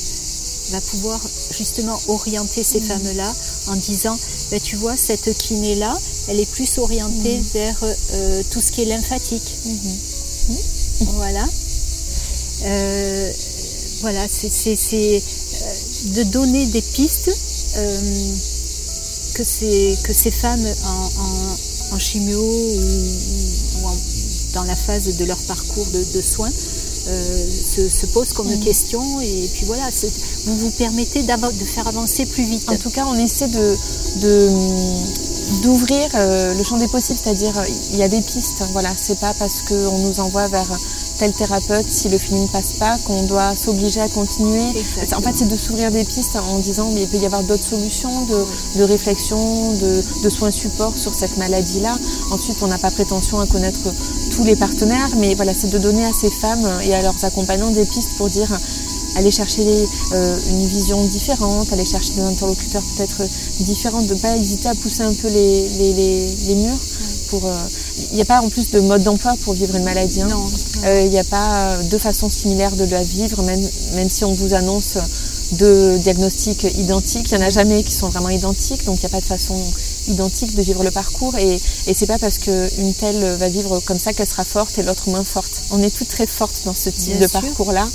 va 0.71 0.81
pouvoir 0.81 1.19
justement 1.57 1.97
orienter 2.07 2.63
ces 2.63 2.79
femmes-là 2.79 3.33
en 3.67 3.75
disant, 3.75 4.17
ben, 4.51 4.59
tu 4.61 4.75
vois, 4.75 4.95
cette 4.95 5.33
kiné-là, 5.37 5.97
elle 6.27 6.39
est 6.39 6.45
plus 6.49 6.77
orientée 6.77 7.41
vers 7.53 7.77
euh, 8.13 8.43
tout 8.51 8.61
ce 8.61 8.71
qui 8.71 8.81
est 8.83 8.85
lymphatique. 8.85 9.55
Voilà. 11.15 11.47
Euh, 12.65 13.31
voilà, 14.01 14.27
c'est 14.29 14.49
c'est- 14.75 15.23
de 16.13 16.23
donner 16.23 16.65
des 16.67 16.81
pistes 16.81 17.31
que, 19.33 19.43
ces, 19.43 19.97
que 20.03 20.13
ces 20.13 20.31
femmes 20.31 20.65
en, 20.85 21.05
en- 21.21 21.57
en 21.91 21.99
chimio 21.99 22.41
ou, 22.41 23.81
ou 23.81 23.87
en- 23.87 23.97
dans 24.53 24.63
la 24.63 24.75
phase 24.75 25.15
de 25.15 25.25
leur 25.25 25.37
parcours 25.37 25.85
de, 25.93 26.03
de 26.15 26.21
soins 26.21 26.49
euh, 27.07 27.47
se, 27.51 27.87
se 27.87 28.05
posent 28.07 28.33
comme 28.33 28.59
question 28.59 29.21
et 29.21 29.47
puis 29.53 29.65
voilà, 29.65 29.89
vous 30.45 30.57
vous 30.57 30.71
permettez 30.71 31.23
de 31.23 31.65
faire 31.65 31.87
avancer 31.87 32.25
plus 32.25 32.43
vite. 32.43 32.67
En 32.69 32.75
tout 32.77 32.89
cas, 32.89 33.05
on 33.07 33.15
essaie 33.15 33.47
de 33.47 33.75
d'ouvrir 35.63 36.09
euh, 36.15 36.53
le 36.53 36.63
champ 36.63 36.77
des 36.77 36.87
possibles, 36.87 37.19
c'est-à-dire 37.21 37.53
il 37.91 37.97
y 37.97 38.03
a 38.03 38.07
des 38.07 38.21
pistes. 38.21 38.63
Voilà, 38.71 38.89
c'est 38.95 39.19
pas 39.19 39.33
parce 39.33 39.61
qu'on 39.63 39.97
nous 39.99 40.19
envoie 40.19 40.47
vers 40.47 40.69
tel 41.19 41.33
thérapeute 41.33 41.89
si 41.89 42.07
le 42.09 42.17
film 42.17 42.41
ne 42.41 42.47
passe 42.47 42.73
pas 42.73 42.97
qu'on 43.05 43.23
doit 43.23 43.55
s'obliger 43.55 43.99
à 44.01 44.07
continuer. 44.07 44.69
Exactement. 44.75 45.19
En 45.19 45.21
fait, 45.21 45.33
c'est 45.37 45.47
de 45.47 45.55
s'ouvrir 45.57 45.91
des 45.91 46.05
pistes 46.05 46.37
en 46.37 46.59
disant 46.59 46.89
mais 46.93 47.03
il 47.03 47.07
peut 47.07 47.17
y 47.17 47.25
avoir 47.25 47.43
d'autres 47.43 47.63
solutions 47.63 48.25
de, 48.25 48.79
de 48.79 48.83
réflexion, 48.83 49.73
de, 49.73 50.01
de 50.23 50.29
soins 50.29 50.51
support 50.51 50.97
sur 50.97 51.13
cette 51.13 51.37
maladie-là. 51.37 51.95
Ensuite, 52.31 52.57
on 52.61 52.67
n'a 52.67 52.77
pas 52.77 52.91
prétention 52.91 53.39
à 53.39 53.45
connaître 53.45 53.81
tous 54.31 54.43
les 54.43 54.55
partenaires, 54.55 55.09
mais 55.17 55.35
voilà, 55.35 55.53
c'est 55.53 55.69
de 55.69 55.77
donner 55.77 56.05
à 56.05 56.13
ces 56.13 56.29
femmes 56.29 56.67
et 56.83 56.93
à 56.95 57.01
leurs 57.01 57.23
accompagnants 57.25 57.71
des 57.71 57.85
pistes 57.85 58.11
pour 58.17 58.29
dire 58.29 58.49
aller 59.15 59.31
chercher 59.31 59.65
euh, 60.13 60.39
une 60.51 60.65
vision 60.67 61.03
différente, 61.03 61.73
aller 61.73 61.83
chercher 61.85 62.13
des 62.13 62.21
interlocuteurs 62.21 62.83
peut-être 62.95 63.21
différents, 63.59 64.01
de 64.01 64.13
ne 64.13 64.19
pas 64.19 64.37
hésiter 64.37 64.69
à 64.69 64.75
pousser 64.75 65.03
un 65.03 65.13
peu 65.13 65.27
les, 65.27 65.67
les, 65.69 66.35
les 66.47 66.55
murs. 66.55 66.77
Pour, 67.29 67.45
euh, 67.45 67.53
il 68.11 68.15
n'y 68.15 68.21
a 68.21 68.25
pas 68.25 68.41
en 68.41 68.49
plus 68.49 68.69
de 68.71 68.79
mode 68.79 69.03
d'emploi 69.03 69.35
pour 69.43 69.53
vivre 69.53 69.75
une 69.75 69.83
maladie. 69.83 70.21
hein. 70.21 70.27
Non. 70.29 70.45
Euh, 70.85 71.01
Il 71.05 71.09
n'y 71.11 71.19
a 71.19 71.23
pas 71.23 71.73
euh, 71.75 71.83
deux 71.83 71.99
façons 71.99 72.29
similaires 72.29 72.75
de 72.75 72.85
la 72.85 73.03
vivre, 73.03 73.43
même, 73.43 73.61
même 73.93 74.09
si 74.09 74.23
on 74.25 74.33
vous 74.33 74.53
annonce 74.53 74.97
deux 75.53 75.97
diagnostics 75.99 76.63
identiques. 76.77 77.31
Il 77.31 77.37
n'y 77.37 77.43
en 77.43 77.47
a 77.47 77.49
jamais 77.49 77.83
qui 77.83 77.93
sont 77.93 78.09
vraiment 78.09 78.29
identiques, 78.29 78.83
donc 78.85 78.97
il 78.97 79.01
n'y 79.01 79.05
a 79.05 79.09
pas 79.09 79.19
de 79.21 79.25
façon 79.25 79.55
identique 80.09 80.55
de 80.55 80.61
vivre 80.61 80.83
le 80.83 80.91
parcours. 80.91 81.35
Et, 81.37 81.55
et 81.87 81.93
c'est 81.93 82.07
pas 82.07 82.17
parce 82.19 82.37
qu'une 82.37 82.93
telle 82.93 83.23
va 83.37 83.47
vivre 83.49 83.79
comme 83.81 83.99
ça 83.99 84.13
qu'elle 84.13 84.27
sera 84.27 84.43
forte 84.43 84.77
et 84.77 84.83
l'autre 84.83 85.09
moins 85.09 85.23
forte. 85.23 85.63
On 85.71 85.81
est 85.81 85.89
toutes 85.95 86.09
très 86.09 86.27
fortes 86.27 86.63
dans 86.65 86.73
ce 86.75 86.89
type 86.89 87.17
Bien 87.17 87.27
de 87.27 87.31
parcours-là. 87.31 87.87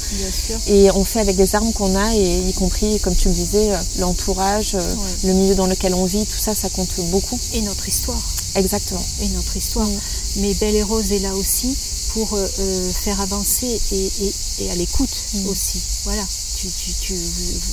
Et 0.68 0.90
on 0.92 1.04
fait 1.04 1.20
avec 1.20 1.36
les 1.36 1.54
armes 1.54 1.72
qu'on 1.72 1.94
a, 1.96 2.14
et 2.14 2.38
y 2.48 2.52
compris, 2.54 2.98
comme 3.00 3.14
tu 3.14 3.28
le 3.28 3.34
disais, 3.34 3.70
l'entourage, 3.98 4.74
euh, 4.74 4.78
Ouais. 4.94 5.10
le 5.24 5.32
milieu 5.34 5.54
dans 5.54 5.66
lequel 5.66 5.94
on 5.94 6.04
vit, 6.04 6.24
tout 6.24 6.38
ça, 6.38 6.54
ça 6.54 6.68
compte 6.68 6.94
beaucoup. 7.10 7.38
Et 7.52 7.60
notre 7.62 7.88
histoire. 7.88 8.22
Exactement. 8.56 9.04
et 9.20 9.28
notre 9.30 9.56
histoire. 9.56 9.86
Mm. 9.88 9.98
Mais 10.36 10.54
Belle 10.54 10.76
et 10.76 10.82
Rose 10.84 11.10
est 11.10 11.18
là 11.18 11.34
aussi 11.34 11.76
pour 12.12 12.34
euh, 12.34 12.46
euh, 12.60 12.92
faire 12.92 13.20
avancer 13.20 13.80
et, 13.90 13.96
et- 14.22 14.34
et 14.60 14.70
à 14.70 14.76
l'écoute 14.76 15.10
Mm. 15.34 15.48
aussi. 15.48 15.82
Voilà, 16.04 16.22
tu, 16.56 16.68
tu, 16.68 16.92
tu, 17.00 17.14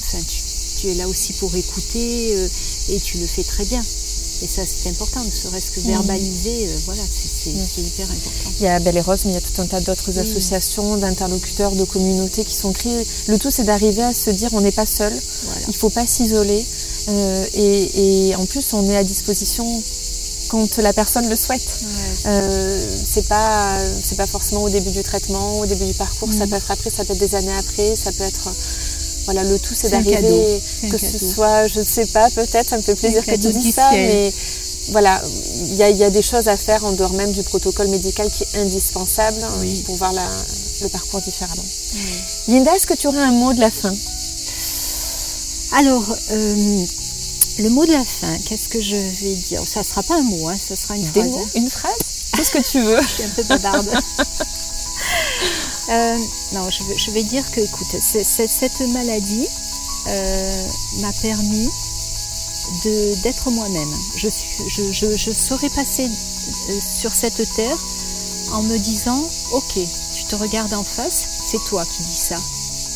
enfin, 0.07 0.17
tu- 0.27 0.41
tu 0.81 0.89
es 0.89 0.95
là 0.95 1.07
aussi 1.07 1.33
pour 1.33 1.55
écouter 1.55 2.33
euh, 2.35 2.47
et 2.89 2.99
tu 2.99 3.19
le 3.19 3.27
fais 3.27 3.43
très 3.43 3.63
bien. 3.65 3.83
Et 4.43 4.47
ça, 4.47 4.63
c'est 4.65 4.89
important, 4.89 5.23
ne 5.23 5.29
serait-ce 5.29 5.69
que 5.71 5.79
verbaliser, 5.81 6.67
euh, 6.67 6.75
voilà, 6.85 7.01
c'est 7.11 7.51
c'est- 7.51 7.81
hyper 7.81 8.07
important. 8.09 8.51
Il 8.59 8.63
y 8.63 8.67
a 8.67 8.79
Belle 8.79 8.97
et 8.97 9.01
Rose, 9.01 9.21
mais 9.25 9.31
il 9.31 9.35
y 9.35 9.37
a 9.37 9.41
tout 9.41 9.61
un 9.61 9.67
tas 9.67 9.79
d'autres 9.81 10.11
Oui. 10.11 10.19
associations, 10.19 10.97
d'interlocuteurs, 10.97 11.73
de 11.75 11.83
communautés 11.83 12.43
qui 12.43 12.55
sont 12.55 12.71
créées. 12.73 13.05
Le 13.27 13.37
tout, 13.37 13.51
c'est 13.51 13.63
d'arriver 13.65 14.03
à 14.03 14.13
se 14.13 14.29
dire 14.31 14.49
on 14.53 14.61
n'est 14.61 14.71
pas 14.71 14.85
seul, 14.87 15.13
Voilà. 15.45 15.61
il 15.67 15.69
ne 15.69 15.73
faut 15.73 15.89
pas 15.89 16.07
s'isoler. 16.07 16.65
euh, 17.09 17.45
et, 17.53 18.29
et 18.29 18.35
en 18.35 18.45
plus, 18.45 18.73
on 18.73 18.87
est 18.89 18.95
à 18.97 19.03
disposition 19.03 19.81
quand 20.49 20.77
la 20.77 20.93
personne 20.93 21.27
le 21.29 21.35
souhaite. 21.35 21.79
Euh, 22.25 22.85
c'est 23.11 23.27
pas 23.27 23.77
c'est 24.03 24.15
pas 24.17 24.27
forcément 24.27 24.61
au 24.63 24.69
début 24.69 24.91
du 24.91 25.01
traitement, 25.01 25.59
au 25.59 25.65
début 25.65 25.85
du 25.85 25.93
parcours, 25.93 26.31
ça 26.33 26.45
Mm. 26.45 26.49
peut 26.49 26.55
être 26.57 26.69
après, 26.71 26.89
ça 26.89 27.05
peut 27.05 27.13
être 27.13 27.19
des 27.19 27.35
années 27.35 27.55
après, 27.57 27.95
ça 27.95 28.11
peut 28.11 28.23
être 28.23 28.49
voilà 29.25 29.43
le 29.43 29.59
tout 29.59 29.73
c'est 29.75 29.89
d'arriver 29.91 30.15
que 30.81 30.87
cadeau. 30.87 30.97
ce 30.97 31.17
soit 31.33 31.67
je 31.67 31.79
ne 31.79 31.85
sais 31.85 32.05
pas 32.07 32.29
peut-être 32.29 32.69
ça 32.69 32.77
me 32.77 32.81
fait 32.81 32.95
plaisir 32.95 33.23
que 33.25 33.35
tu 33.35 33.51
dises 33.51 33.75
ça 33.75 33.89
ciel. 33.91 34.07
mais 34.07 34.33
voilà 34.89 35.21
il 35.67 35.75
y 35.75 35.83
a, 35.83 35.89
il 35.89 35.97
y 35.97 36.03
a 36.03 36.09
des 36.09 36.21
choses 36.21 36.47
à 36.47 36.57
faire 36.57 36.83
en 36.85 36.91
dehors 36.93 37.13
même 37.13 37.31
du 37.31 37.43
protocole 37.43 37.87
médical 37.89 38.27
qui 38.31 38.43
est 38.43 38.57
indispensable 38.57 39.41
Oui. 39.59 39.81
pour 39.85 39.95
voir 39.95 40.11
la- 40.13 40.27
le 40.81 40.89
parcours 40.89 41.21
différemment. 41.21 41.63
Linda, 42.47 42.75
est-ce 42.75 42.87
que 42.87 42.95
tu 42.95 43.05
aurais 43.07 43.21
un 43.21 43.31
mot 43.31 43.53
de 43.53 43.59
la 43.59 43.69
fin? 43.69 43.93
Alors, 45.73 46.03
euh, 46.31 46.85
le 47.59 47.69
mot 47.69 47.85
de 47.85 47.91
la 47.91 48.03
fin, 48.03 48.35
qu'est-ce 48.47 48.67
que 48.67 48.81
je 48.81 48.95
vais 48.95 49.35
dire? 49.35 49.61
Ça 49.65 49.81
ne 49.81 49.85
sera 49.85 50.01
pas 50.03 50.15
un 50.15 50.23
mot, 50.23 50.49
hein, 50.49 50.55
ça 50.57 50.75
sera 50.75 50.95
une 50.95 51.03
Des 51.11 51.21
phrase. 51.21 51.27
mots, 51.31 51.37
hein? 51.45 51.49
une 51.55 51.69
phrase, 51.69 51.93
tout 52.33 52.43
ce 52.43 52.51
que 52.51 52.61
tu 52.71 52.81
veux. 52.81 52.99
Je 53.01 53.07
suis 53.07 53.23
un 53.23 53.29
peu 53.29 53.43
bavarde. 53.43 53.89
Euh, 55.91 56.17
non, 56.53 56.69
je 56.69 57.11
vais, 57.11 57.23
dire 57.23 57.49
que, 57.51 57.59
écoute, 57.59 57.95
cette 57.99 58.79
maladie 58.93 59.47
euh, 60.07 60.67
m'a 61.01 61.11
permis 61.21 61.69
d'être 63.23 63.51
moi-même. 63.51 63.93
Je, 64.15 64.29
je, 64.67 64.91
je, 64.91 65.17
je 65.17 65.31
serais 65.31 65.69
passée 65.69 66.07
euh, 66.07 66.79
sur 66.79 67.13
cette 67.13 67.43
terre 67.55 67.77
en 68.53 68.63
me 68.63 68.77
disant, 68.77 69.21
ok, 69.51 69.79
tu 70.13 70.23
te 70.25 70.35
regardes 70.35 70.73
en 70.73 70.83
face, 70.83 71.27
c'est 71.45 71.61
toi 71.65 71.85
qui 71.85 72.03
dis 72.03 72.15
ça. 72.15 72.37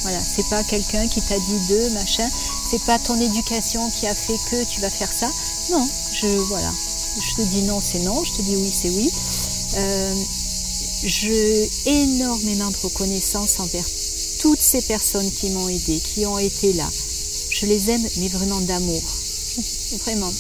Voilà, 0.03 0.19
c'est 0.19 0.47
pas 0.49 0.63
quelqu'un 0.63 1.07
qui 1.07 1.21
t'a 1.21 1.39
dit 1.39 1.67
de 1.67 1.89
machin, 1.89 2.29
c'est 2.69 2.81
pas 2.83 2.99
ton 2.99 3.19
éducation 3.19 3.89
qui 3.89 4.07
a 4.07 4.15
fait 4.15 4.37
que 4.49 4.63
tu 4.63 4.79
vas 4.79 4.89
faire 4.89 5.11
ça. 5.11 5.29
Non, 5.71 5.85
je 6.13 6.27
voilà, 6.27 6.71
je 7.19 7.35
te 7.35 7.41
dis 7.41 7.63
non, 7.63 7.79
c'est 7.81 7.99
non, 7.99 8.23
je 8.23 8.33
te 8.33 8.41
dis 8.41 8.55
oui, 8.55 8.71
c'est 8.71 8.89
oui. 8.89 9.11
Euh, 9.77 10.13
j'ai 11.05 11.69
énormément 11.85 12.69
de 12.71 12.77
reconnaissance 12.77 13.59
envers 13.59 13.85
toutes 14.39 14.61
ces 14.61 14.81
personnes 14.81 15.29
qui 15.31 15.49
m'ont 15.51 15.69
aidé, 15.69 15.99
qui 15.99 16.25
ont 16.25 16.39
été 16.39 16.73
là. 16.73 16.89
Je 17.49 17.65
les 17.67 17.89
aime, 17.91 18.05
mais 18.17 18.27
vraiment 18.27 18.59
d'amour. 18.61 19.01
Vraiment. 20.03 20.31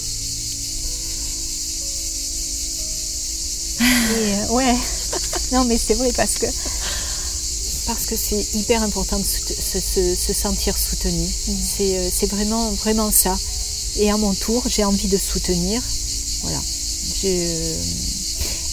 Et, 3.79 4.33
euh, 4.33 4.47
ouais. 4.53 4.73
non, 5.51 5.65
mais 5.65 5.77
c'est 5.77 5.93
vrai 5.95 6.11
parce 6.15 6.35
que 6.35 6.47
parce 7.87 8.05
que 8.07 8.15
c'est 8.15 8.55
hyper 8.55 8.81
important 8.83 9.19
de 9.19 9.23
se, 9.25 9.79
se- 9.79 10.15
se 10.15 10.33
sentir 10.33 10.77
soutenu. 10.77 11.27
C'est 11.61 11.97
euh, 11.99 12.09
c'est 12.11 12.29
vraiment 12.29 12.71
vraiment 12.71 13.11
ça. 13.11 13.35
Et 13.97 14.09
à 14.09 14.17
mon 14.17 14.33
tour, 14.33 14.63
j'ai 14.67 14.83
envie 14.83 15.07
de 15.07 15.17
soutenir. 15.17 15.81
Voilà. 16.43 16.59
J'ai, 17.21 17.35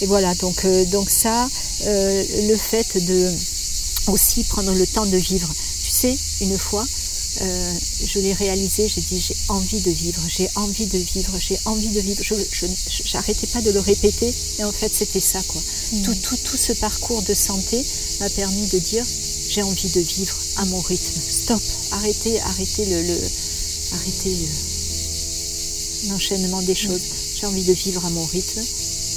et 0.01 0.05
voilà, 0.05 0.33
donc, 0.35 0.65
euh, 0.65 0.85
donc 0.85 1.09
ça, 1.09 1.47
euh, 1.85 2.23
le 2.49 2.55
fait 2.57 2.97
de 3.05 3.29
aussi 4.07 4.43
prendre 4.43 4.73
le 4.73 4.85
temps 4.87 5.05
de 5.05 5.17
vivre. 5.17 5.49
Tu 5.81 5.89
sais, 5.91 6.17
une 6.41 6.57
fois, 6.57 6.85
euh, 7.41 7.73
je 8.05 8.19
l'ai 8.19 8.33
réalisé, 8.33 8.87
j'ai 8.87 9.01
dit 9.01 9.19
j'ai 9.19 9.35
envie 9.49 9.81
de 9.81 9.89
vivre, 9.91 10.21
j'ai 10.27 10.47
envie 10.55 10.85
de 10.87 10.97
vivre, 10.97 11.31
j'ai 11.39 11.57
envie 11.65 11.87
de 11.87 11.99
vivre. 11.99 12.21
Je 12.23 12.65
j'arrêtais 13.05 13.47
pas 13.47 13.61
de 13.61 13.71
le 13.71 13.79
répéter, 13.79 14.31
et 14.59 14.63
en 14.63 14.71
fait 14.71 14.93
c'était 14.93 15.19
ça 15.19 15.41
quoi. 15.47 15.61
Tout, 16.03 16.13
tout, 16.15 16.37
tout 16.37 16.57
ce 16.57 16.73
parcours 16.73 17.21
de 17.23 17.33
santé 17.33 17.83
m'a 18.19 18.29
permis 18.29 18.67
de 18.69 18.77
dire 18.79 19.05
j'ai 19.49 19.63
envie 19.63 19.89
de 19.89 20.01
vivre 20.01 20.37
à 20.57 20.65
mon 20.65 20.79
rythme. 20.81 21.19
Stop, 21.21 21.61
arrêtez, 21.91 22.39
arrêtez 22.41 22.85
le, 22.85 23.01
le- 23.01 23.29
arrêtez 23.93 24.29
le- 24.35 26.09
l'enchaînement 26.09 26.61
des 26.61 26.75
choses. 26.75 27.01
J'ai 27.35 27.45
envie 27.47 27.63
de 27.63 27.73
vivre 27.73 28.05
à 28.05 28.09
mon 28.09 28.25
rythme. 28.25 28.61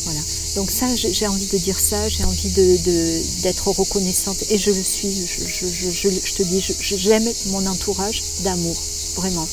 Voilà. 0.05 0.21
Donc 0.57 0.71
ça, 0.71 0.87
j'ai 0.97 1.27
envie 1.27 1.47
de 1.47 1.59
dire 1.59 1.79
ça, 1.79 2.09
j'ai 2.09 2.25
envie 2.25 2.49
d'être 2.49 3.69
reconnaissante 3.69 4.43
et 4.51 4.57
je 4.57 4.71
le 4.71 4.83
suis. 4.83 5.27
Je, 5.27 6.35
te 6.35 6.43
dis, 6.43 6.65
j'aime 6.81 7.29
mon 7.49 7.67
entourage 7.67 8.23
d'amour, 8.43 8.75
vraiment, 9.17 9.47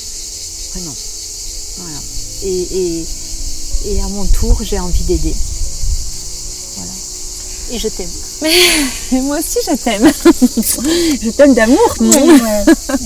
vraiment. 0.72 0.95
Et 2.45 4.01
à 4.01 4.08
mon 4.08 4.26
tour, 4.28 4.64
j'ai 4.64 4.80
envie 4.80 5.04
d'aider. 5.04 5.36
Et 7.72 7.80
je 7.80 7.88
t'aime. 7.88 8.09
moi 9.24 9.38
aussi, 9.39 9.59
je 9.66 9.76
t'aime. 9.76 10.07
je 11.22 11.30
t'aime 11.30 11.53
d'amour. 11.53 11.95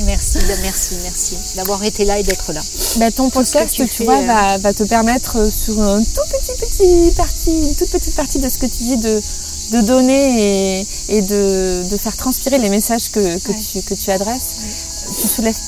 Merci, 0.05 0.39
bah, 0.39 0.53
merci, 0.63 0.95
merci 1.03 1.35
d'avoir 1.55 1.83
été 1.83 2.05
là 2.05 2.19
et 2.19 2.23
d'être 2.23 2.51
là. 2.53 2.61
Bah, 2.97 3.11
ton 3.11 3.29
podcast, 3.29 3.75
tu, 3.89 4.03
vois, 4.03 4.17
euh, 4.19 4.57
va, 4.57 4.73
te 4.73 4.83
permettre 4.83 5.37
euh, 5.37 5.49
sur 5.49 5.79
un 5.81 6.01
tout 6.01 6.21
petit, 6.31 6.53
petit 6.59 7.15
partie, 7.15 7.51
une 7.51 7.75
toute 7.75 7.89
petite 7.89 8.15
partie 8.15 8.39
de 8.39 8.49
ce 8.49 8.57
que 8.57 8.65
tu 8.65 8.83
dis 8.83 8.97
de, 8.97 9.21
de 9.71 9.81
donner 9.81 10.85
et, 11.09 11.21
de, 11.21 11.97
faire 11.97 12.17
transpirer 12.17 12.57
les 12.57 12.69
messages 12.69 13.09
que, 13.11 13.37
tu, 13.37 13.81
que 13.81 13.93
tu 13.93 14.11
adresses. 14.11 14.57
Tu 15.07 15.27
soulèves 15.27 15.59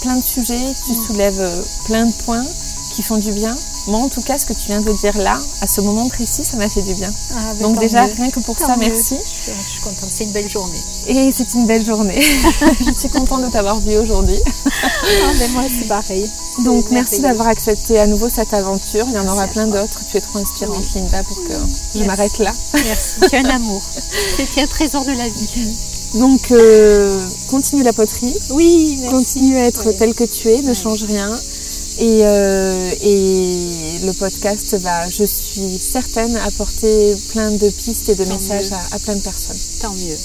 plein 0.00 0.16
de 0.16 0.22
sujets, 0.22 0.74
tu 0.86 0.94
soulèves 0.94 1.40
euh, 1.40 1.62
plein 1.86 2.06
de 2.06 2.12
points 2.24 2.46
qui 2.94 3.02
font 3.02 3.16
du 3.18 3.32
bien. 3.32 3.54
Moi, 3.88 4.00
en 4.00 4.10
tout 4.10 4.20
cas, 4.20 4.36
ce 4.36 4.44
que 4.44 4.52
tu 4.52 4.66
viens 4.66 4.82
de 4.82 4.92
dire 4.92 5.16
là, 5.16 5.40
à 5.62 5.66
ce 5.66 5.80
moment 5.80 6.06
précis, 6.10 6.44
ça 6.44 6.58
m'a 6.58 6.68
fait 6.68 6.82
du 6.82 6.92
bien. 6.92 7.10
Ah, 7.30 7.54
bah, 7.54 7.62
Donc 7.62 7.80
déjà, 7.80 8.04
rien 8.04 8.28
que 8.28 8.40
pour 8.40 8.58
ça, 8.58 8.76
merci. 8.76 9.16
Je, 9.18 9.50
suis 9.50 9.80
contente, 9.80 10.10
c'est 10.10 10.24
une 10.24 10.30
belle 10.32 10.50
journée. 10.50 10.78
Et 11.06 11.32
c'est 11.32 11.54
une 11.54 11.66
belle 11.66 11.86
journée. 11.86 12.20
je 12.86 12.92
suis 12.92 13.08
contente 13.08 13.46
de 13.46 13.50
t'avoir 13.50 13.80
vu 13.80 13.96
aujourd'hui. 13.96 14.38
ah, 14.66 15.32
mais 15.38 15.48
moi, 15.54 15.62
c'est 15.66 15.88
pareil. 15.88 16.30
Donc 16.64 16.90
merci 16.90 17.20
d'avoir 17.20 17.48
accepté 17.48 17.98
à 17.98 18.06
nouveau 18.06 18.28
cette 18.28 18.52
aventure. 18.52 19.06
Il 19.08 19.14
y 19.14 19.18
en 19.18 19.26
aura 19.26 19.46
plein 19.46 19.66
d'autres. 19.66 20.00
Tu 20.10 20.18
es 20.18 20.20
trop 20.20 20.38
inspirante, 20.38 20.84
Linda, 20.94 21.22
pour 21.22 21.38
que 21.44 21.54
je 21.94 22.04
m'arrête 22.04 22.38
là. 22.40 22.52
Merci. 22.74 23.20
Tu 23.20 23.36
es 23.36 23.38
un 23.38 23.48
amour. 23.48 23.82
C'est 23.90 24.60
un 24.60 24.66
trésor 24.66 25.06
de 25.06 25.12
la 25.12 25.28
vie. 25.30 25.76
Donc, 26.14 26.50
euh, 26.50 27.26
continue 27.48 27.82
la 27.82 27.94
poterie. 27.94 28.34
Oui, 28.50 28.98
merci. 29.00 29.14
Continue 29.14 29.56
à 29.56 29.64
être 29.64 29.92
tel 29.92 30.14
que 30.14 30.24
tu 30.24 30.50
es, 30.50 30.60
ne 30.60 30.74
change 30.74 31.04
rien. 31.04 31.30
Euh, 32.00 32.90
et, 33.02 33.98
le 34.04 34.12
podcast 34.12 34.76
va, 34.76 35.08
je 35.08 35.24
suis 35.24 35.78
certaine, 35.78 36.36
apporter 36.36 37.16
plein 37.30 37.50
de 37.50 37.68
pistes 37.68 38.08
et 38.08 38.14
de 38.14 38.24
messages 38.26 38.72
à, 38.72 38.94
à, 38.94 38.98
plein 39.00 39.16
de 39.16 39.22
personnes. 39.22 39.58
Tant 39.80 39.92
mieux. 39.92 40.16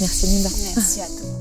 Merci 0.00 0.26
Linda. 0.26 0.50
Merci 0.76 1.00
à 1.00 1.06
toi. 1.06 1.39